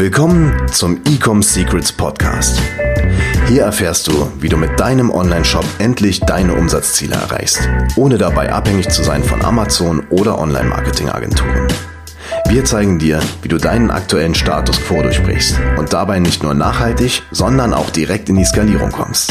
Willkommen 0.00 0.66
zum 0.72 1.02
Ecom 1.04 1.42
Secrets 1.42 1.92
Podcast. 1.92 2.58
Hier 3.48 3.64
erfährst 3.64 4.06
du, 4.06 4.32
wie 4.40 4.48
du 4.48 4.56
mit 4.56 4.80
deinem 4.80 5.10
Online-Shop 5.10 5.66
endlich 5.78 6.20
deine 6.20 6.54
Umsatzziele 6.54 7.16
erreichst, 7.16 7.68
ohne 7.96 8.16
dabei 8.16 8.50
abhängig 8.50 8.88
zu 8.88 9.02
sein 9.02 9.22
von 9.22 9.44
Amazon 9.44 10.06
oder 10.08 10.38
Online-Marketing-Agenturen. 10.38 11.68
Wir 12.48 12.64
zeigen 12.64 12.98
dir, 12.98 13.20
wie 13.42 13.48
du 13.48 13.58
deinen 13.58 13.90
aktuellen 13.90 14.34
Status 14.34 14.80
quo 14.80 15.02
durchbrichst 15.02 15.60
und 15.76 15.92
dabei 15.92 16.18
nicht 16.18 16.42
nur 16.42 16.54
nachhaltig, 16.54 17.22
sondern 17.30 17.74
auch 17.74 17.90
direkt 17.90 18.30
in 18.30 18.36
die 18.36 18.46
Skalierung 18.46 18.92
kommst. 18.92 19.30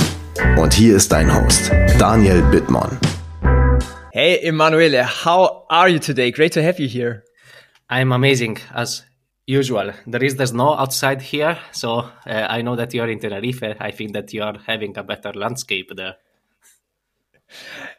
Und 0.56 0.76
hier 0.76 0.96
ist 0.96 1.12
dein 1.12 1.34
Host, 1.36 1.72
Daniel 1.98 2.44
Bittmann. 2.44 3.00
Hey 4.12 4.38
Emanuele, 4.44 5.26
how 5.26 5.64
are 5.68 5.90
you 5.90 5.98
today? 5.98 6.30
Great 6.30 6.54
to 6.54 6.62
have 6.62 6.80
you 6.80 6.88
here. 6.88 7.24
I'm 7.90 8.14
amazing 8.14 8.60
as 8.72 9.09
usual. 9.50 9.92
There 10.06 10.24
is 10.24 10.36
the 10.36 10.46
snow 10.46 10.76
outside 10.76 11.22
here, 11.22 11.58
so 11.72 12.00
uh, 12.28 12.48
I 12.50 12.62
know 12.62 12.76
that 12.76 12.94
you're 12.94 13.10
in 13.10 13.20
Tenerife. 13.20 13.64
I 13.80 13.92
think 13.92 14.14
that 14.14 14.32
you 14.34 14.44
are 14.44 14.58
having 14.68 14.96
a 14.98 15.04
better 15.04 15.34
landscape 15.34 15.92
there. 15.96 16.16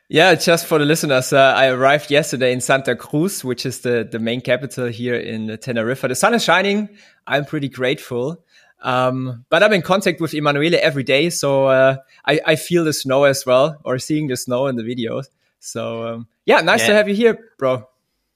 Yeah, 0.08 0.34
just 0.36 0.66
for 0.66 0.78
the 0.78 0.84
listeners, 0.84 1.32
uh, 1.32 1.54
I 1.56 1.66
arrived 1.66 2.10
yesterday 2.10 2.52
in 2.52 2.60
Santa 2.60 2.94
Cruz, 2.94 3.44
which 3.44 3.66
is 3.66 3.80
the, 3.80 4.08
the 4.10 4.20
main 4.20 4.40
capital 4.40 4.86
here 4.86 5.16
in 5.16 5.58
Tenerife. 5.58 6.02
The 6.02 6.14
sun 6.14 6.34
is 6.34 6.44
shining. 6.44 6.88
I'm 7.26 7.44
pretty 7.44 7.68
grateful. 7.68 8.44
Um, 8.82 9.44
but 9.50 9.62
I'm 9.62 9.72
in 9.72 9.82
contact 9.82 10.20
with 10.20 10.32
Emanuele 10.32 10.78
every 10.80 11.02
day, 11.02 11.30
so 11.30 11.66
uh, 11.66 11.96
I, 12.24 12.40
I, 12.46 12.56
feel 12.56 12.82
the 12.82 12.94
snow 12.94 13.24
as 13.24 13.44
well, 13.44 13.78
or 13.84 13.98
seeing 13.98 14.28
the 14.28 14.38
snow 14.38 14.68
in 14.68 14.76
the 14.76 14.82
videos. 14.82 15.26
So 15.58 16.06
um, 16.06 16.28
yeah, 16.46 16.62
nice 16.62 16.80
yeah. 16.80 16.86
to 16.86 16.94
have 16.94 17.08
you 17.08 17.14
here, 17.14 17.38
bro. 17.58 17.89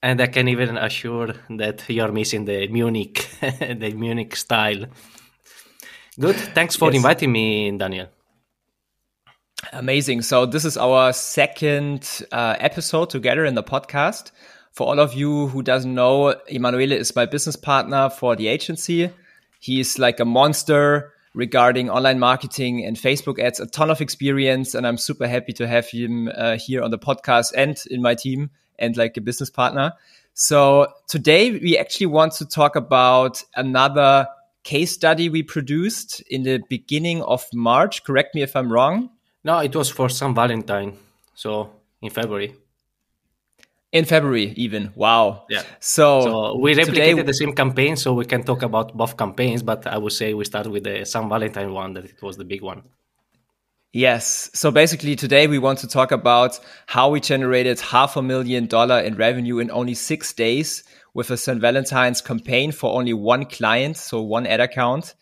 And 0.05 0.21
I 0.21 0.27
can 0.27 0.47
even 0.49 0.77
assure 0.77 1.33
that 1.49 1.83
you're 1.89 2.11
missing 2.11 2.45
the 2.45 2.67
Munich, 2.67 3.27
the 3.41 3.91
Munich 3.95 4.35
style. 4.35 4.85
Good. 6.19 6.35
Thanks 6.35 6.75
for 6.75 6.89
yes. 6.89 6.97
inviting 6.97 7.31
me, 7.31 7.75
Daniel. 7.75 8.09
Amazing. 9.73 10.21
So 10.21 10.45
this 10.45 10.63
is 10.63 10.77
our 10.77 11.11
second 11.11 12.21
uh, 12.31 12.55
episode 12.59 13.09
together 13.09 13.45
in 13.45 13.55
the 13.55 13.63
podcast. 13.63 14.29
For 14.73 14.85
all 14.85 14.99
of 14.99 15.15
you 15.15 15.47
who 15.47 15.63
doesn't 15.63 15.95
know, 15.95 16.35
Emanuele 16.49 16.91
is 16.91 17.15
my 17.15 17.25
business 17.25 17.55
partner 17.55 18.11
for 18.11 18.35
the 18.35 18.47
agency. 18.47 19.09
He's 19.59 19.97
like 19.97 20.19
a 20.19 20.25
monster 20.25 21.13
regarding 21.33 21.89
online 21.89 22.19
marketing 22.19 22.85
and 22.85 22.95
Facebook 22.95 23.39
ads, 23.39 23.59
a 23.59 23.65
ton 23.65 23.89
of 23.89 24.01
experience, 24.01 24.75
and 24.75 24.85
I'm 24.85 24.99
super 24.99 25.27
happy 25.27 25.53
to 25.53 25.67
have 25.67 25.89
him 25.89 26.29
uh, 26.37 26.57
here 26.59 26.83
on 26.83 26.91
the 26.91 26.99
podcast 26.99 27.53
and 27.57 27.75
in 27.89 28.03
my 28.03 28.13
team 28.13 28.51
and 28.79 28.97
like 28.97 29.17
a 29.17 29.21
business 29.21 29.49
partner. 29.49 29.93
So 30.33 30.87
today 31.07 31.51
we 31.51 31.77
actually 31.77 32.07
want 32.07 32.33
to 32.33 32.45
talk 32.45 32.75
about 32.75 33.43
another 33.55 34.27
case 34.63 34.91
study 34.91 35.29
we 35.29 35.43
produced 35.43 36.21
in 36.29 36.43
the 36.43 36.61
beginning 36.69 37.21
of 37.23 37.45
March. 37.53 38.03
Correct 38.03 38.35
me 38.35 38.41
if 38.41 38.55
I'm 38.55 38.71
wrong. 38.71 39.09
No, 39.43 39.59
it 39.59 39.75
was 39.75 39.89
for 39.89 40.09
St. 40.09 40.35
Valentine. 40.35 40.97
So 41.35 41.71
in 42.01 42.09
February. 42.09 42.55
In 43.91 44.03
February, 44.03 44.53
even. 44.57 44.91
Wow. 44.95 45.45
Yeah. 45.49 45.63
So, 45.79 46.21
so 46.21 46.57
we 46.57 46.73
replicated 46.73 47.15
today... 47.15 47.21
the 47.21 47.33
same 47.33 47.53
campaign, 47.53 47.95
so 47.95 48.13
we 48.13 48.25
can 48.25 48.43
talk 48.43 48.61
about 48.63 48.97
both 48.97 49.15
campaigns, 49.15 49.63
but 49.63 49.87
I 49.87 49.97
would 49.97 50.11
say 50.11 50.33
we 50.33 50.43
start 50.43 50.67
with 50.67 50.83
the 50.83 51.05
St. 51.05 51.29
Valentine 51.29 51.71
one, 51.71 51.93
that 51.93 52.03
it 52.03 52.21
was 52.21 52.35
the 52.35 52.43
big 52.43 52.61
one. 52.61 52.83
Yes. 53.95 54.49
So 54.53 54.71
basically 54.71 55.15
today 55.15 55.47
we 55.47 55.57
want 55.57 55.79
to 55.79 55.87
talk 55.87 56.11
about 56.11 56.59
how 56.85 57.11
we 57.11 57.21
generated 57.21 57.79
half 57.79 58.17
a 58.17 58.21
million 58.21 58.67
dollar 58.67 58.99
in 58.99 59.15
revenue 59.15 59.59
in 59.59 59.71
only 59.71 59.93
six 59.93 60.33
days 60.33 60.83
with 61.13 61.31
a 61.31 61.37
St. 61.37 61.61
Valentine's 61.61 62.19
campaign 62.19 62.73
for 62.73 62.93
only 62.93 63.13
one 63.13 63.45
client, 63.45 63.95
so 63.95 64.21
one 64.21 64.47
ad 64.47 64.59
account. 64.59 65.15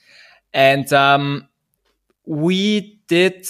And 0.55 0.91
um, 0.91 1.49
we 2.25 2.99
did 3.05 3.45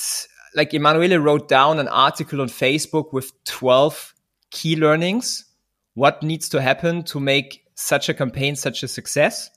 like 0.56 0.74
Emanuele 0.74 1.18
wrote 1.20 1.48
down 1.48 1.80
an 1.80 1.88
article 1.88 2.42
on 2.42 2.50
Facebook 2.50 3.14
with 3.14 3.32
12 3.46 4.14
key 4.52 4.76
learnings. 4.76 5.46
What 5.94 6.22
needs 6.22 6.50
to 6.50 6.62
happen 6.62 7.02
to 7.04 7.22
make 7.22 7.66
such 7.76 8.10
a 8.10 8.14
campaign 8.14 8.58
such 8.58 8.84
a 8.84 8.90
success? 8.90 9.50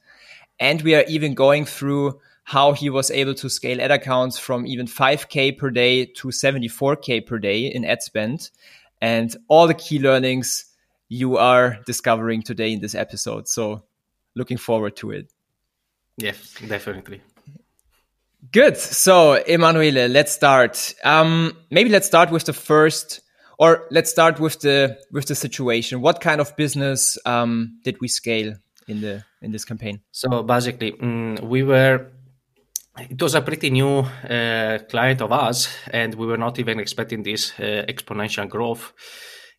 And 0.61 0.81
we 0.83 0.95
are 0.95 1.05
even 1.09 1.35
going 1.35 1.65
through 1.65 2.21
how 2.47 2.73
he 2.73 2.89
was 2.89 3.11
able 3.11 3.35
to 3.35 3.51
scale 3.51 3.81
ad 3.81 3.91
accounts 3.91 4.39
from 4.39 4.69
even 4.69 4.87
5K 4.87 5.59
per 5.59 5.69
day 5.69 6.05
to 6.05 6.29
74K 6.29 7.27
per 7.27 7.41
day 7.41 7.67
in 7.67 7.85
ad 7.85 8.03
spend. 8.03 8.51
And 9.03 9.37
all 9.49 9.67
the 9.67 9.75
key 9.75 9.99
learnings 9.99 10.65
you 11.09 11.39
are 11.39 11.79
discovering 11.87 12.43
today 12.43 12.73
in 12.73 12.81
this 12.81 12.95
episode. 12.95 13.49
So 13.49 13.83
looking 14.37 14.59
forward 14.59 14.95
to 14.99 15.11
it. 15.11 15.33
Yes, 16.19 16.55
definitely. 16.69 17.21
Good. 18.53 18.77
So, 18.77 19.35
Emanuele, 19.35 20.07
let's 20.07 20.31
start. 20.31 20.95
Um, 21.03 21.57
maybe 21.73 21.91
let's 21.91 22.07
start 22.07 22.31
with 22.31 22.45
the 22.45 22.53
first, 22.53 23.23
or 23.59 23.89
let's 23.91 24.09
start 24.09 24.39
with 24.39 24.61
the 24.61 25.01
with 25.11 25.27
the 25.27 25.35
situation. 25.35 26.01
What 26.01 26.21
kind 26.21 26.41
of 26.41 26.55
business 26.55 27.19
um, 27.27 27.81
did 27.83 28.01
we 28.01 28.07
scale 28.07 28.55
in 28.87 29.01
the 29.01 29.25
in 29.43 29.51
this 29.51 29.65
campaign? 29.65 30.01
So 30.13 30.45
basically, 30.45 30.95
um, 31.01 31.39
we 31.43 31.65
were. 31.65 32.13
It 32.99 33.21
was 33.21 33.35
a 33.35 33.43
pretty 33.43 33.71
new 33.71 33.99
uh, 33.99 34.79
client 34.89 35.21
of 35.21 35.33
us, 35.33 35.69
and 35.91 36.15
we 36.15 36.27
were 36.27 36.39
not 36.39 36.59
even 36.59 36.81
expecting 36.81 37.23
this 37.23 37.53
uh, 37.59 37.85
exponential 37.89 38.49
growth. 38.49 38.93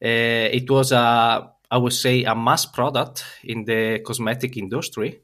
Uh, 0.04 0.50
it 0.52 0.70
was 0.70 0.92
a, 0.92 1.50
I 1.70 1.78
would 1.78 1.94
say, 1.94 2.24
a 2.24 2.36
mass 2.36 2.66
product 2.66 3.24
in 3.44 3.66
the 3.66 4.00
cosmetic 4.00 4.58
industry 4.58 5.22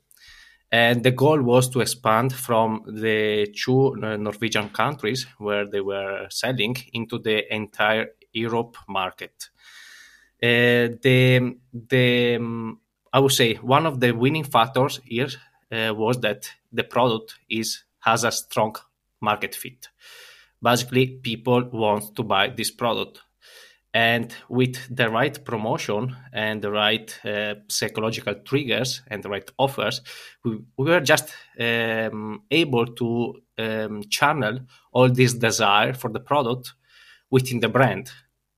and 0.74 1.04
the 1.04 1.12
goal 1.12 1.40
was 1.44 1.70
to 1.70 1.82
expand 1.82 2.34
from 2.34 2.82
the 2.88 3.48
two 3.56 3.96
Norwegian 3.96 4.70
countries 4.70 5.28
where 5.38 5.68
they 5.68 5.82
were 5.82 6.26
selling 6.32 6.76
into 6.94 7.20
the 7.20 7.54
entire 7.54 8.08
Europe 8.32 8.76
market. 8.88 9.50
Uh, 10.42 10.98
the 11.04 11.56
the 11.72 12.40
I 13.14 13.20
would 13.20 13.32
say 13.32 13.54
one 13.58 13.86
of 13.86 14.00
the 14.00 14.14
winning 14.14 14.46
factors 14.46 15.00
here 15.06 15.30
uh, 15.72 15.94
was 15.94 16.20
that 16.22 16.50
the 16.72 16.84
product 16.84 17.36
is 17.48 17.84
has 18.04 18.24
a 18.24 18.32
strong 18.32 18.76
market 19.22 19.56
fit. 19.56 19.88
Basically, 20.62 21.08
people 21.08 21.70
want 21.72 22.16
to 22.16 22.24
buy 22.24 22.48
this 22.48 22.72
product 22.72 23.22
and 23.94 24.34
with 24.50 24.78
the 24.90 25.10
right 25.10 25.44
promotion 25.46 26.16
and 26.34 26.62
the 26.62 26.72
right 26.72 27.20
uh, 27.26 27.56
psychological 27.68 28.34
triggers 28.44 29.02
and 29.08 29.24
the 29.24 29.30
right 29.30 29.50
offers 29.60 30.02
we, 30.44 30.58
we 30.78 30.90
were 30.90 31.00
just 31.00 31.34
um, 31.60 32.42
able 32.50 32.88
to 32.88 33.36
um, 33.60 34.02
channel 34.10 34.60
all 34.92 35.10
this 35.10 35.34
desire 35.34 35.94
for 35.94 36.10
the 36.10 36.20
product 36.20 36.74
within 37.30 37.60
the 37.60 37.70
brand 37.70 38.12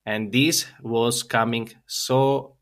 and 0.06 0.32
this 0.32 0.66
was 0.82 1.22
coming 1.22 1.68
so 1.86 2.56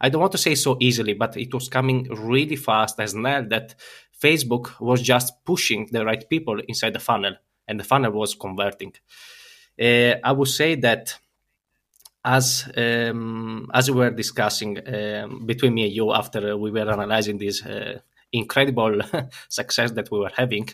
i 0.00 0.08
don't 0.08 0.20
want 0.20 0.32
to 0.32 0.38
say 0.38 0.54
so 0.56 0.76
easily 0.80 1.12
but 1.12 1.36
it 1.36 1.54
was 1.54 1.68
coming 1.68 2.08
really 2.10 2.56
fast 2.56 2.98
as 2.98 3.14
now 3.14 3.40
that 3.40 3.76
facebook 4.22 4.78
was 4.80 5.02
just 5.02 5.44
pushing 5.44 5.88
the 5.92 6.04
right 6.04 6.28
people 6.28 6.60
inside 6.68 6.92
the 6.92 7.00
funnel 7.00 7.34
and 7.68 7.80
the 7.80 7.84
funnel 7.84 8.12
was 8.12 8.34
converting 8.34 8.92
uh, 9.80 10.14
i 10.24 10.32
would 10.32 10.48
say 10.48 10.74
that 10.74 11.18
as 12.24 12.68
um, 12.76 13.70
as 13.72 13.88
we 13.88 13.98
were 13.98 14.10
discussing 14.10 14.76
um, 14.92 15.46
between 15.46 15.74
me 15.74 15.84
and 15.84 15.92
you 15.92 16.12
after 16.12 16.56
we 16.56 16.72
were 16.72 16.90
analyzing 16.90 17.38
this 17.38 17.64
uh, 17.64 18.00
incredible 18.32 19.00
success 19.48 19.92
that 19.92 20.10
we 20.10 20.18
were 20.18 20.32
having, 20.36 20.68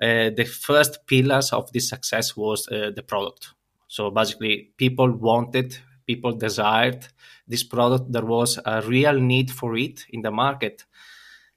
uh, 0.00 0.30
the 0.36 0.44
first 0.44 1.06
pillars 1.06 1.52
of 1.52 1.72
this 1.72 1.88
success 1.88 2.36
was 2.36 2.68
uh, 2.68 2.90
the 2.94 3.02
product. 3.02 3.54
So 3.88 4.10
basically, 4.10 4.72
people 4.76 5.10
wanted, 5.10 5.76
people 6.06 6.32
desired 6.32 7.06
this 7.46 7.62
product. 7.62 8.12
There 8.12 8.24
was 8.24 8.58
a 8.64 8.82
real 8.82 9.18
need 9.18 9.50
for 9.50 9.76
it 9.76 10.04
in 10.10 10.22
the 10.22 10.30
market, 10.30 10.84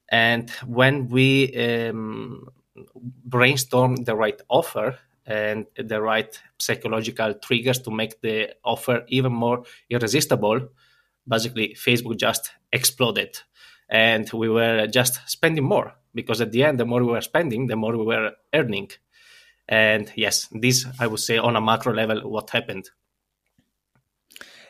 and 0.09 0.49
when 0.65 1.07
we 1.09 1.55
um, 1.55 2.47
brainstormed 3.27 4.05
the 4.05 4.15
right 4.15 4.41
offer, 4.49 4.97
and 5.27 5.65
the 5.77 6.01
right 6.01 6.41
psychological 6.57 7.33
triggers 7.35 7.79
to 7.79 7.91
make 7.91 8.21
the 8.21 8.55
offer 8.63 9.03
even 9.09 9.33
more 9.33 9.63
irresistible, 9.89 10.69
basically 11.27 11.75
Facebook 11.75 12.17
just 12.17 12.51
exploded. 12.71 13.37
And 13.89 14.31
we 14.33 14.49
were 14.49 14.87
just 14.87 15.19
spending 15.29 15.65
more 15.65 15.93
because 16.15 16.41
at 16.41 16.51
the 16.51 16.63
end, 16.63 16.79
the 16.79 16.85
more 16.85 17.03
we 17.03 17.11
were 17.11 17.21
spending, 17.21 17.67
the 17.67 17.75
more 17.75 17.97
we 17.97 18.05
were 18.05 18.31
earning. 18.53 18.89
And 19.67 20.11
yes, 20.15 20.47
this 20.51 20.85
I 20.97 21.07
would 21.07 21.19
say 21.19 21.37
on 21.37 21.57
a 21.57 21.61
macro 21.61 21.93
level, 21.93 22.29
what 22.29 22.49
happened. 22.49 22.89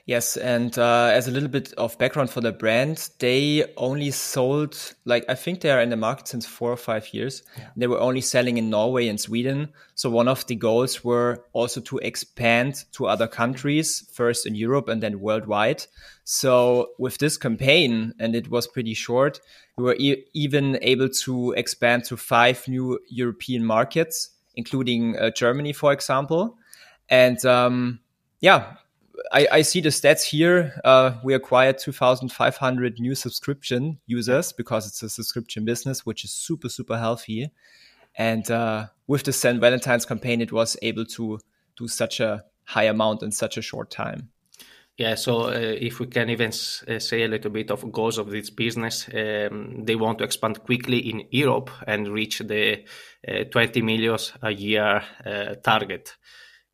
Yes, 0.08 0.38
and 0.38 0.80
uh, 0.80 1.12
as 1.12 1.28
a 1.28 1.32
little 1.32 1.50
bit 1.50 1.74
of 1.74 1.98
background 1.98 2.30
for 2.30 2.40
the 2.40 2.54
brand, 2.54 3.10
they 3.20 3.66
only 3.76 4.12
sold 4.12 4.96
like 5.04 5.26
I 5.28 5.36
think 5.36 5.60
they 5.60 5.70
are 5.70 5.82
in 5.82 5.90
the 5.90 5.98
market 5.98 6.30
since 6.30 6.46
four 6.46 6.72
or 6.72 6.78
five 6.78 7.14
years. 7.14 7.44
Yeah. 7.58 7.66
They 7.76 7.88
were 7.88 8.00
only 8.00 8.22
selling 8.22 8.58
in 8.58 8.70
Norway 8.70 9.10
and 9.10 9.20
Sweden. 9.20 9.68
So 9.96 10.10
one 10.10 10.30
of 10.30 10.48
the 10.48 10.56
goals 10.56 11.04
were 11.04 11.44
also 11.52 11.82
to 11.82 11.98
expand 11.98 12.86
to 12.94 13.08
other 13.08 13.28
countries, 13.28 14.10
first 14.14 14.46
in 14.46 14.56
Europe 14.56 14.88
and 14.88 15.04
then 15.04 15.20
worldwide. 15.20 15.86
So 16.24 16.92
with 16.98 17.18
this 17.18 17.36
campaign, 17.36 18.14
and 18.18 18.34
it 18.34 18.50
was 18.50 18.66
pretty 18.66 18.94
short, 18.94 19.42
we 19.76 19.84
were 19.84 19.96
e 20.00 20.24
even 20.34 20.80
able 20.84 21.10
to 21.26 21.52
expand 21.58 22.06
to 22.06 22.16
five 22.16 22.66
new 22.70 22.98
European 23.10 23.66
markets, 23.66 24.30
including 24.56 25.18
uh, 25.18 25.32
Germany, 25.32 25.74
for 25.74 25.92
example. 25.92 26.58
And 27.10 27.46
um, 27.46 28.00
yeah, 28.40 28.76
I, 29.32 29.48
I, 29.52 29.62
see 29.62 29.82
the 29.82 29.90
stats 29.90 30.24
here. 30.24 30.80
Uh, 30.84 31.18
we 31.24 31.34
acquired 31.34 31.78
2,500 31.80 33.00
new 33.00 33.16
subscription 33.16 34.00
users 34.06 34.52
because 34.52 34.88
it's 34.88 35.02
a 35.04 35.10
subscription 35.10 35.66
business, 35.66 36.06
which 36.06 36.24
is 36.24 36.32
super, 36.32 36.70
super 36.70 36.98
healthy. 36.98 37.52
And 38.16 38.50
uh, 38.50 38.88
with 39.08 39.24
the 39.24 39.34
St. 39.34 39.60
Valentine's 39.60 40.06
campaign, 40.06 40.42
it 40.42 40.52
was 40.52 40.78
able 40.82 41.06
to 41.06 41.40
do 41.78 41.88
such 41.88 42.20
a 42.20 42.44
high 42.64 42.86
amount 42.86 43.24
in 43.24 43.32
such 43.32 43.58
a 43.58 43.62
short 43.62 43.92
time. 43.92 44.30
Yeah, 44.98 45.14
so 45.14 45.50
uh, 45.50 45.52
if 45.54 46.00
we 46.00 46.08
can 46.08 46.32
even 46.32 46.48
s- 46.48 46.84
uh, 46.88 46.98
say 46.98 47.24
a 47.24 47.28
little 47.28 47.52
bit 47.52 47.70
of 47.70 47.92
goals 47.92 48.18
of 48.18 48.32
this 48.32 48.50
business, 48.50 49.08
um, 49.14 49.86
they 49.86 49.96
want 49.96 50.18
to 50.18 50.24
expand 50.24 50.64
quickly 50.64 50.98
in 50.98 51.28
Europe 51.30 51.70
and 51.86 52.08
reach 52.08 52.40
the 52.40 52.84
uh, 53.28 53.44
20 53.52 53.84
million 53.84 54.18
a 54.42 54.52
year 54.52 55.04
uh, 55.24 55.54
target. 55.64 56.16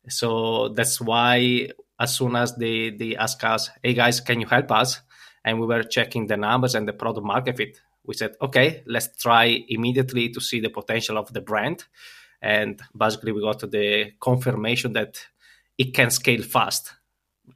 So 0.08 0.68
that's 0.70 1.02
why 1.02 1.68
as 1.98 2.16
soon 2.16 2.36
as 2.36 2.54
they, 2.56 2.90
they 2.90 3.16
ask 3.16 3.42
us, 3.44 3.70
hey 3.82 3.94
guys, 3.94 4.20
can 4.20 4.40
you 4.40 4.46
help 4.46 4.70
us? 4.72 5.00
And 5.44 5.60
we 5.60 5.66
were 5.66 5.82
checking 5.82 6.26
the 6.26 6.36
numbers 6.36 6.74
and 6.74 6.88
the 6.88 6.92
product 6.92 7.26
market 7.26 7.56
fit. 7.56 7.80
We 8.04 8.14
said, 8.14 8.34
okay, 8.40 8.82
let's 8.86 9.16
try 9.16 9.64
immediately 9.68 10.28
to 10.30 10.40
see 10.40 10.60
the 10.60 10.70
potential 10.70 11.16
of 11.18 11.32
the 11.32 11.40
brand. 11.40 11.84
And 12.42 12.80
basically, 12.96 13.32
we 13.32 13.40
got 13.40 13.60
to 13.60 13.66
the 13.66 14.12
confirmation 14.20 14.92
that 14.94 15.18
it 15.78 15.94
can 15.94 16.10
scale 16.10 16.42
fast 16.42 16.92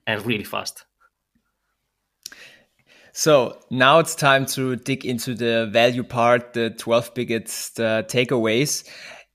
and 0.07 0.25
really 0.25 0.45
fast. 0.45 0.85
So 3.13 3.59
now 3.71 3.99
it's 3.99 4.15
time 4.15 4.47
to 4.47 4.77
dig 4.77 5.05
into 5.05 5.35
the 5.35 5.69
value 5.73 6.05
part, 6.05 6.53
the 6.53 6.71
12 6.71 7.15
biggest 7.15 7.81
uh, 7.81 8.05
takeaways. 8.05 8.89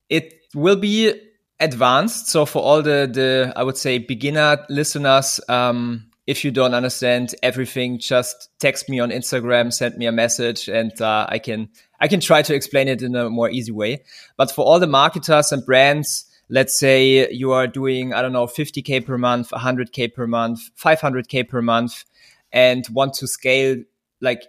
It 0.08 0.34
will 0.54 0.76
be 0.76 1.20
advanced. 1.60 2.28
So 2.28 2.46
for 2.46 2.62
all 2.62 2.82
the 2.82 3.08
the 3.10 3.52
I 3.56 3.62
would 3.62 3.76
say 3.76 3.98
beginner 3.98 4.64
listeners, 4.68 5.40
um, 5.48 6.10
if 6.26 6.44
you 6.44 6.50
don't 6.50 6.74
understand 6.74 7.34
everything, 7.42 7.98
just 7.98 8.50
text 8.58 8.88
me 8.88 9.00
on 9.00 9.10
Instagram, 9.10 9.72
send 9.72 9.96
me 9.96 10.06
a 10.06 10.12
message, 10.12 10.68
and 10.68 10.98
uh, 11.00 11.26
I 11.28 11.38
can 11.38 11.68
I 12.00 12.08
can 12.08 12.20
try 12.20 12.42
to 12.42 12.54
explain 12.54 12.88
it 12.88 13.02
in 13.02 13.14
a 13.14 13.30
more 13.30 13.50
easy 13.50 13.72
way. 13.72 14.04
But 14.36 14.50
for 14.50 14.64
all 14.64 14.80
the 14.80 14.86
marketers 14.86 15.52
and 15.52 15.64
brands, 15.64 16.24
let's 16.48 16.78
say 16.78 17.30
you 17.30 17.52
are 17.52 17.66
doing 17.66 18.12
I 18.12 18.22
don't 18.22 18.32
know 18.32 18.46
50k 18.46 19.04
per 19.04 19.18
month, 19.18 19.50
100k 19.50 20.14
per 20.14 20.26
month, 20.26 20.60
500k 20.76 21.48
per 21.48 21.62
month, 21.62 22.04
and 22.52 22.86
want 22.88 23.14
to 23.14 23.26
scale 23.26 23.76
like 24.20 24.42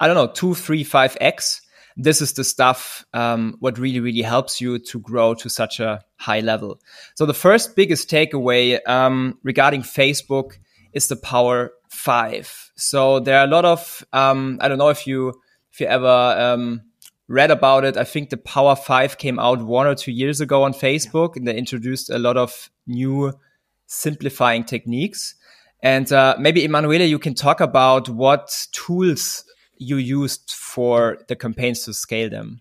I 0.00 0.06
don't 0.06 0.16
know 0.16 0.28
two, 0.28 0.54
three, 0.54 0.84
five 0.84 1.16
x 1.20 1.62
this 1.96 2.20
is 2.20 2.32
the 2.32 2.44
stuff 2.44 3.04
um, 3.14 3.56
what 3.60 3.78
really 3.78 4.00
really 4.00 4.22
helps 4.22 4.60
you 4.60 4.78
to 4.78 4.98
grow 4.98 5.34
to 5.34 5.48
such 5.48 5.80
a 5.80 6.02
high 6.16 6.40
level. 6.40 6.80
So 7.14 7.26
the 7.26 7.34
first 7.34 7.76
biggest 7.76 8.10
takeaway 8.10 8.78
um, 8.88 9.38
regarding 9.42 9.82
facebook 9.82 10.58
is 10.92 11.08
the 11.08 11.16
power 11.16 11.72
five. 11.88 12.72
So 12.76 13.20
there 13.20 13.38
are 13.38 13.44
a 13.44 13.50
lot 13.50 13.64
of 13.64 14.04
um, 14.12 14.58
i 14.60 14.68
don't 14.68 14.78
know 14.78 14.88
if 14.88 15.06
you 15.06 15.34
if 15.72 15.80
you 15.80 15.86
ever 15.86 16.06
um, 16.06 16.82
read 17.28 17.50
about 17.50 17.84
it. 17.84 17.96
I 17.96 18.04
think 18.04 18.30
the 18.30 18.36
power 18.36 18.76
five 18.76 19.18
came 19.18 19.38
out 19.38 19.62
one 19.62 19.86
or 19.86 19.94
two 19.94 20.12
years 20.12 20.40
ago 20.40 20.62
on 20.62 20.72
facebook 20.72 21.36
and 21.36 21.46
they 21.46 21.56
introduced 21.56 22.10
a 22.10 22.18
lot 22.18 22.36
of 22.36 22.70
new 22.86 23.32
simplifying 23.86 24.64
techniques. 24.64 25.34
And 25.82 26.10
uh, 26.12 26.36
maybe 26.38 26.64
Emanuele, 26.64 27.02
you 27.02 27.18
can 27.18 27.34
talk 27.34 27.60
about 27.60 28.08
what 28.08 28.66
tools 28.72 29.44
you 29.76 29.96
used 29.96 30.52
for 30.52 31.18
the 31.28 31.36
campaigns 31.36 31.84
to 31.84 31.94
scale 31.94 32.30
them? 32.30 32.60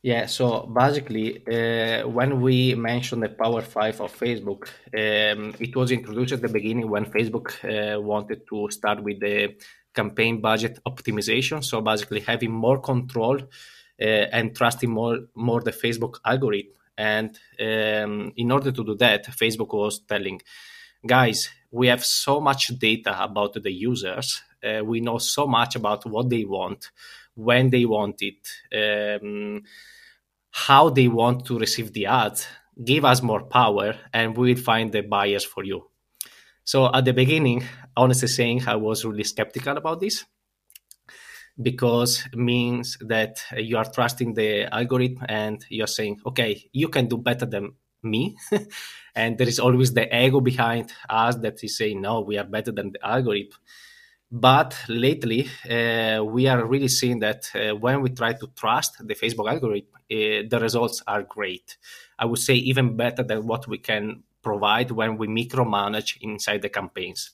Yeah, 0.00 0.26
so 0.26 0.66
basically, 0.66 1.44
uh, 1.46 2.06
when 2.06 2.40
we 2.40 2.74
mentioned 2.76 3.24
the 3.24 3.30
Power 3.30 3.62
5 3.62 4.00
of 4.00 4.16
Facebook, 4.16 4.68
um, 4.96 5.54
it 5.58 5.74
was 5.74 5.90
introduced 5.90 6.32
at 6.32 6.40
the 6.40 6.48
beginning 6.48 6.88
when 6.88 7.04
Facebook 7.06 7.48
uh, 7.64 8.00
wanted 8.00 8.46
to 8.48 8.70
start 8.70 9.02
with 9.02 9.18
the 9.18 9.56
campaign 9.92 10.40
budget 10.40 10.78
optimization. 10.86 11.64
So 11.64 11.80
basically, 11.80 12.20
having 12.20 12.52
more 12.52 12.80
control 12.80 13.38
uh, 14.00 14.04
and 14.04 14.54
trusting 14.54 14.88
more, 14.88 15.18
more 15.34 15.60
the 15.62 15.72
Facebook 15.72 16.20
algorithm. 16.24 16.72
And 16.96 17.38
um, 17.60 18.32
in 18.36 18.52
order 18.52 18.70
to 18.70 18.84
do 18.84 18.94
that, 18.96 19.26
Facebook 19.26 19.72
was 19.72 20.00
telling, 20.00 20.40
guys, 21.04 21.48
we 21.70 21.88
have 21.88 22.04
so 22.04 22.40
much 22.40 22.68
data 22.78 23.20
about 23.22 23.54
the 23.54 23.72
users 23.72 24.42
uh, 24.64 24.84
we 24.84 25.00
know 25.00 25.18
so 25.18 25.46
much 25.46 25.76
about 25.76 26.06
what 26.06 26.28
they 26.28 26.44
want, 26.44 26.90
when 27.34 27.70
they 27.70 27.84
want 27.84 28.22
it, 28.22 28.48
um, 29.22 29.62
how 30.50 30.90
they 30.90 31.08
want 31.08 31.44
to 31.46 31.58
receive 31.58 31.92
the 31.92 32.06
ads. 32.06 32.46
Give 32.82 33.04
us 33.04 33.22
more 33.22 33.42
power, 33.42 33.96
and 34.12 34.36
we 34.36 34.54
will 34.54 34.62
find 34.62 34.92
the 34.92 35.02
buyers 35.02 35.44
for 35.44 35.64
you. 35.64 35.88
So 36.64 36.92
at 36.92 37.04
the 37.04 37.12
beginning, 37.12 37.64
honestly 37.96 38.28
saying, 38.28 38.68
I 38.68 38.76
was 38.76 39.04
really 39.04 39.24
skeptical 39.24 39.76
about 39.76 40.00
this 40.00 40.24
because 41.60 42.24
it 42.32 42.38
means 42.38 42.98
that 43.00 43.42
you 43.56 43.76
are 43.76 43.90
trusting 43.90 44.34
the 44.34 44.72
algorithm 44.72 45.24
and 45.28 45.64
you're 45.68 45.86
saying, 45.86 46.20
okay, 46.26 46.68
you 46.72 46.88
can 46.88 47.06
do 47.08 47.16
better 47.16 47.46
than 47.46 47.72
me. 48.02 48.36
and 49.14 49.38
there 49.38 49.48
is 49.48 49.58
always 49.58 49.92
the 49.92 50.06
ego 50.14 50.40
behind 50.40 50.92
us 51.08 51.36
that 51.36 51.62
is 51.64 51.76
saying, 51.76 52.00
no, 52.00 52.20
we 52.20 52.38
are 52.38 52.44
better 52.44 52.70
than 52.70 52.92
the 52.92 53.06
algorithm. 53.06 53.58
But 54.30 54.76
lately, 54.88 55.48
uh, 55.68 56.22
we 56.22 56.48
are 56.48 56.66
really 56.66 56.88
seeing 56.88 57.20
that 57.20 57.48
uh, 57.54 57.74
when 57.74 58.02
we 58.02 58.10
try 58.10 58.34
to 58.34 58.46
trust 58.54 58.96
the 59.06 59.14
Facebook 59.14 59.50
algorithm, 59.50 59.88
uh, 59.94 60.44
the 60.48 60.58
results 60.60 61.02
are 61.06 61.22
great. 61.22 61.78
I 62.18 62.26
would 62.26 62.38
say 62.38 62.54
even 62.54 62.96
better 62.96 63.22
than 63.22 63.46
what 63.46 63.66
we 63.66 63.78
can 63.78 64.22
provide 64.42 64.90
when 64.90 65.16
we 65.16 65.28
micromanage 65.28 66.18
inside 66.20 66.60
the 66.60 66.68
campaigns. 66.68 67.30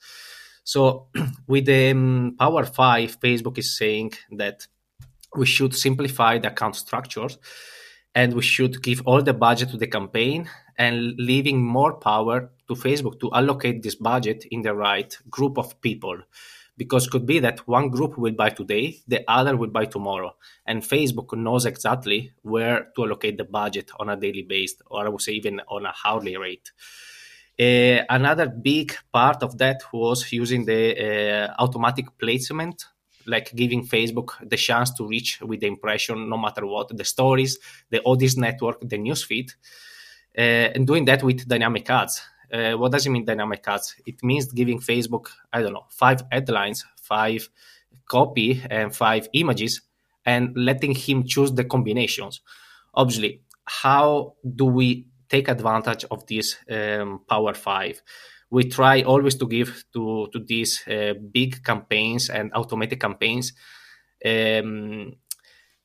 So, 0.62 1.08
with 1.48 1.66
the 1.66 1.90
um, 1.90 2.36
Power 2.38 2.64
5, 2.64 3.20
Facebook 3.20 3.58
is 3.58 3.76
saying 3.76 4.12
that 4.32 4.66
we 5.36 5.46
should 5.46 5.74
simplify 5.74 6.38
the 6.38 6.48
account 6.48 6.76
structures 6.76 7.38
and 8.14 8.34
we 8.34 8.42
should 8.42 8.82
give 8.82 9.02
all 9.04 9.20
the 9.20 9.34
budget 9.34 9.70
to 9.70 9.76
the 9.76 9.88
campaign 9.88 10.48
and 10.78 11.14
leaving 11.18 11.60
more 11.62 11.94
power 11.94 12.52
to 12.68 12.74
Facebook 12.74 13.18
to 13.20 13.32
allocate 13.32 13.82
this 13.82 13.96
budget 13.96 14.44
in 14.52 14.62
the 14.62 14.74
right 14.74 15.16
group 15.28 15.58
of 15.58 15.80
people 15.80 16.18
because 16.76 17.06
could 17.06 17.26
be 17.26 17.38
that 17.40 17.66
one 17.68 17.88
group 17.88 18.18
will 18.18 18.32
buy 18.32 18.50
today, 18.50 18.98
the 19.06 19.24
other 19.28 19.56
will 19.56 19.70
buy 19.70 19.84
tomorrow, 19.86 20.34
and 20.66 20.82
Facebook 20.82 21.36
knows 21.36 21.66
exactly 21.66 22.32
where 22.42 22.88
to 22.96 23.04
allocate 23.04 23.38
the 23.38 23.44
budget 23.44 23.90
on 23.98 24.08
a 24.08 24.16
daily 24.16 24.42
basis, 24.42 24.80
or 24.86 25.06
I 25.06 25.08
would 25.08 25.22
say 25.22 25.32
even 25.32 25.60
on 25.68 25.86
a 25.86 25.94
hourly 26.04 26.36
rate. 26.36 26.72
Uh, 27.58 28.02
another 28.10 28.48
big 28.48 28.96
part 29.12 29.42
of 29.44 29.58
that 29.58 29.82
was 29.92 30.32
using 30.32 30.64
the 30.64 31.48
uh, 31.48 31.62
automatic 31.62 32.06
placement 32.18 32.84
like 33.26 33.54
giving 33.54 33.86
Facebook 33.86 34.32
the 34.48 34.56
chance 34.56 34.92
to 34.94 35.06
reach 35.06 35.40
with 35.40 35.60
the 35.60 35.66
impression 35.66 36.28
no 36.28 36.36
matter 36.36 36.66
what 36.66 36.94
the 36.96 37.04
stories, 37.04 37.58
the 37.90 38.02
audience 38.02 38.36
network, 38.36 38.80
the 38.80 38.98
newsfeed, 38.98 39.52
uh, 40.36 40.40
and 40.74 40.86
doing 40.86 41.04
that 41.04 41.22
with 41.22 41.48
dynamic 41.48 41.88
ads. 41.90 42.22
Uh, 42.54 42.74
what 42.78 42.92
does 42.92 43.04
it 43.04 43.10
mean 43.10 43.24
dynamic 43.24 43.64
ads? 43.66 43.96
It 44.06 44.22
means 44.22 44.52
giving 44.52 44.78
Facebook, 44.78 45.26
I 45.52 45.60
don't 45.60 45.72
know, 45.72 45.86
five 45.90 46.22
headlines, 46.30 46.84
five 46.96 47.48
copy, 48.08 48.62
and 48.70 48.94
five 48.94 49.28
images, 49.32 49.82
and 50.24 50.56
letting 50.56 50.94
him 50.94 51.24
choose 51.24 51.52
the 51.52 51.64
combinations. 51.64 52.40
Obviously, 52.94 53.42
how 53.64 54.34
do 54.54 54.66
we 54.66 55.08
take 55.28 55.48
advantage 55.48 56.04
of 56.10 56.26
this 56.26 56.56
um, 56.70 57.22
Power 57.28 57.54
Five? 57.54 58.00
We 58.50 58.68
try 58.68 59.02
always 59.02 59.34
to 59.36 59.48
give 59.48 59.84
to 59.94 60.28
to 60.32 60.38
these 60.38 60.86
uh, 60.86 61.14
big 61.32 61.64
campaigns 61.64 62.30
and 62.30 62.52
automated 62.54 63.00
campaigns 63.00 63.52
um, 64.24 65.16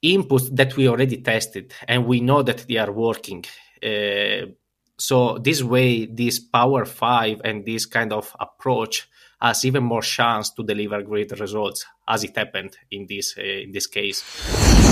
inputs 0.03 0.55
that 0.55 0.75
we 0.77 0.88
already 0.88 1.21
tested, 1.21 1.73
and 1.88 2.05
we 2.05 2.19
know 2.21 2.43
that 2.43 2.67
they 2.67 2.77
are 2.77 2.91
working. 2.91 3.43
Uh, 3.83 4.53
so 4.99 5.37
this 5.37 5.63
way, 5.63 6.05
this 6.05 6.39
Power 6.39 6.85
Five 6.85 7.41
and 7.43 7.65
this 7.65 7.85
kind 7.85 8.13
of 8.13 8.35
approach 8.39 9.09
has 9.41 9.63
even 9.63 9.83
more 9.83 10.01
chance 10.01 10.51
to 10.51 10.63
deliver 10.63 11.01
great 11.01 11.31
results, 11.39 11.85
as 12.07 12.23
it 12.23 12.35
happened 12.35 12.77
in 12.91 13.05
this 13.07 13.35
uh, 13.37 13.41
in 13.41 13.71
this 13.71 13.87
case. 13.87 14.88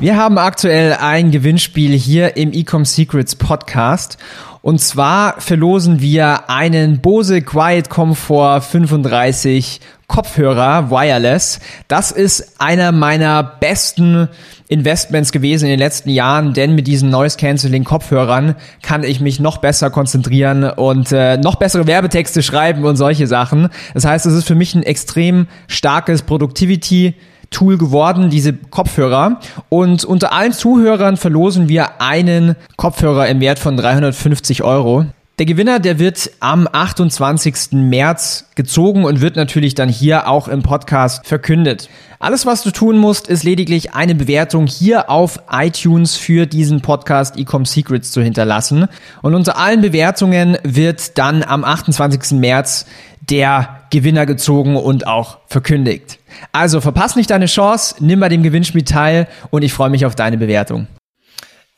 Wir 0.00 0.16
haben 0.16 0.38
aktuell 0.38 0.92
ein 0.92 1.32
Gewinnspiel 1.32 1.90
hier 1.90 2.36
im 2.36 2.52
Ecom 2.52 2.84
Secrets 2.84 3.34
Podcast. 3.34 4.16
Und 4.62 4.80
zwar 4.80 5.40
verlosen 5.40 6.00
wir 6.00 6.48
einen 6.48 7.00
Bose 7.00 7.42
Quiet 7.42 7.90
Comfort 7.90 8.60
35 8.60 9.80
Kopfhörer 10.06 10.92
wireless. 10.92 11.58
Das 11.88 12.12
ist 12.12 12.60
einer 12.60 12.92
meiner 12.92 13.42
besten 13.42 14.28
Investments 14.68 15.32
gewesen 15.32 15.64
in 15.64 15.70
den 15.70 15.80
letzten 15.80 16.10
Jahren, 16.10 16.54
denn 16.54 16.76
mit 16.76 16.86
diesen 16.86 17.10
Noise 17.10 17.36
Cancelling 17.36 17.82
Kopfhörern 17.82 18.54
kann 18.82 19.02
ich 19.02 19.20
mich 19.20 19.40
noch 19.40 19.58
besser 19.58 19.90
konzentrieren 19.90 20.62
und 20.62 21.10
äh, 21.10 21.38
noch 21.38 21.56
bessere 21.56 21.88
Werbetexte 21.88 22.44
schreiben 22.44 22.84
und 22.84 22.94
solche 22.94 23.26
Sachen. 23.26 23.68
Das 23.94 24.04
heißt, 24.04 24.26
es 24.26 24.34
ist 24.34 24.46
für 24.46 24.54
mich 24.54 24.76
ein 24.76 24.84
extrem 24.84 25.48
starkes 25.66 26.22
Productivity 26.22 27.16
Tool 27.50 27.78
geworden, 27.78 28.30
diese 28.30 28.52
Kopfhörer. 28.52 29.40
Und 29.68 30.04
unter 30.04 30.32
allen 30.32 30.52
Zuhörern 30.52 31.16
verlosen 31.16 31.68
wir 31.68 32.00
einen 32.00 32.56
Kopfhörer 32.76 33.28
im 33.28 33.40
Wert 33.40 33.58
von 33.58 33.76
350 33.76 34.62
Euro. 34.62 35.06
Der 35.38 35.46
Gewinner, 35.46 35.78
der 35.78 36.00
wird 36.00 36.32
am 36.40 36.68
28. 36.70 37.68
März 37.70 38.48
gezogen 38.56 39.04
und 39.04 39.20
wird 39.20 39.36
natürlich 39.36 39.76
dann 39.76 39.88
hier 39.88 40.26
auch 40.26 40.48
im 40.48 40.64
Podcast 40.64 41.28
verkündet. 41.28 41.88
Alles, 42.18 42.44
was 42.44 42.64
du 42.64 42.72
tun 42.72 42.98
musst, 42.98 43.28
ist 43.28 43.44
lediglich 43.44 43.94
eine 43.94 44.16
Bewertung 44.16 44.66
hier 44.66 45.08
auf 45.08 45.38
iTunes 45.48 46.16
für 46.16 46.46
diesen 46.46 46.80
Podcast 46.80 47.38
Ecom 47.38 47.64
Secrets 47.64 48.10
zu 48.10 48.20
hinterlassen. 48.20 48.88
Und 49.22 49.36
unter 49.36 49.56
allen 49.56 49.80
Bewertungen 49.80 50.58
wird 50.64 51.16
dann 51.18 51.44
am 51.44 51.62
28. 51.62 52.36
März 52.40 52.86
der 53.20 53.77
Gewinner 53.90 54.26
gezogen 54.26 54.76
und 54.76 55.06
auch 55.06 55.38
verkündigt. 55.46 56.18
Also 56.52 56.80
verpass 56.80 57.16
nicht 57.16 57.30
deine 57.30 57.46
Chance, 57.46 57.96
nimm 58.00 58.20
bei 58.20 58.28
dem 58.28 58.42
Gewinnspiel 58.42 58.84
teil 58.84 59.28
und 59.50 59.62
ich 59.62 59.72
freue 59.72 59.90
mich 59.90 60.04
auf 60.04 60.14
deine 60.14 60.38
Bewertung. 60.38 60.86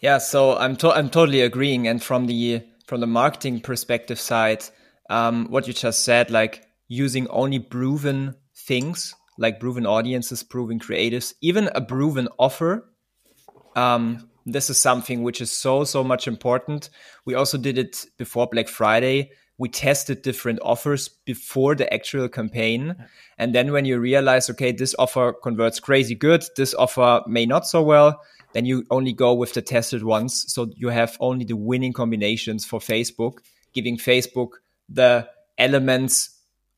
Yeah, 0.03 0.19
so 0.19 0.57
I'm 0.59 0.79
to 0.79 0.93
I'm 0.93 1.11
totally 1.11 1.43
agreeing 1.43 1.87
and 1.87 2.03
from 2.03 2.27
the 2.27 2.63
from 2.87 3.01
the 3.01 3.07
marketing 3.07 3.61
perspective 3.61 4.19
side, 4.19 4.65
um, 5.11 5.47
what 5.51 5.67
you 5.67 5.75
just 5.75 6.05
said, 6.05 6.31
like 6.31 6.63
using 6.89 7.29
only 7.29 7.61
proven 7.61 8.35
things, 8.67 9.15
like 9.37 9.61
proven 9.61 9.87
audiences, 9.87 10.43
proven 10.43 10.79
creatives, 10.79 11.35
even 11.43 11.69
a 11.75 11.83
proven 11.83 12.29
offer. 12.39 12.91
Um, 13.77 14.31
this 14.47 14.71
is 14.71 14.79
something 14.79 15.23
which 15.23 15.43
is 15.43 15.53
so 15.53 15.85
so 15.85 16.03
much 16.03 16.27
important. 16.27 16.89
We 17.27 17.35
also 17.35 17.59
did 17.59 17.77
it 17.77 18.07
before 18.17 18.49
Black 18.49 18.69
Friday 18.69 19.33
we 19.61 19.69
tested 19.69 20.23
different 20.23 20.59
offers 20.63 21.11
before 21.27 21.75
the 21.75 21.93
actual 21.93 22.31
campaign. 22.31 22.97
And 23.37 23.55
then 23.55 23.73
when 23.73 23.85
you 23.85 24.01
realize, 24.01 24.49
okay, 24.49 24.73
this 24.73 24.95
offer 24.99 25.35
converts 25.35 25.79
crazy 25.79 26.15
good, 26.15 26.43
this 26.57 26.73
offer 26.73 27.21
may 27.27 27.45
not 27.45 27.67
so 27.67 27.83
well, 27.83 28.23
then 28.55 28.65
you 28.65 28.87
only 28.91 29.13
go 29.13 29.35
with 29.35 29.53
the 29.53 29.61
tested 29.61 30.03
ones. 30.03 30.51
So 30.51 30.71
you 30.77 30.89
have 30.89 31.15
only 31.21 31.45
the 31.45 31.57
winning 31.57 31.93
combinations 31.93 32.65
for 32.65 32.81
Facebook, 32.81 33.35
giving 33.75 33.99
Facebook 33.99 34.49
the 34.89 35.29
elements, 35.59 36.31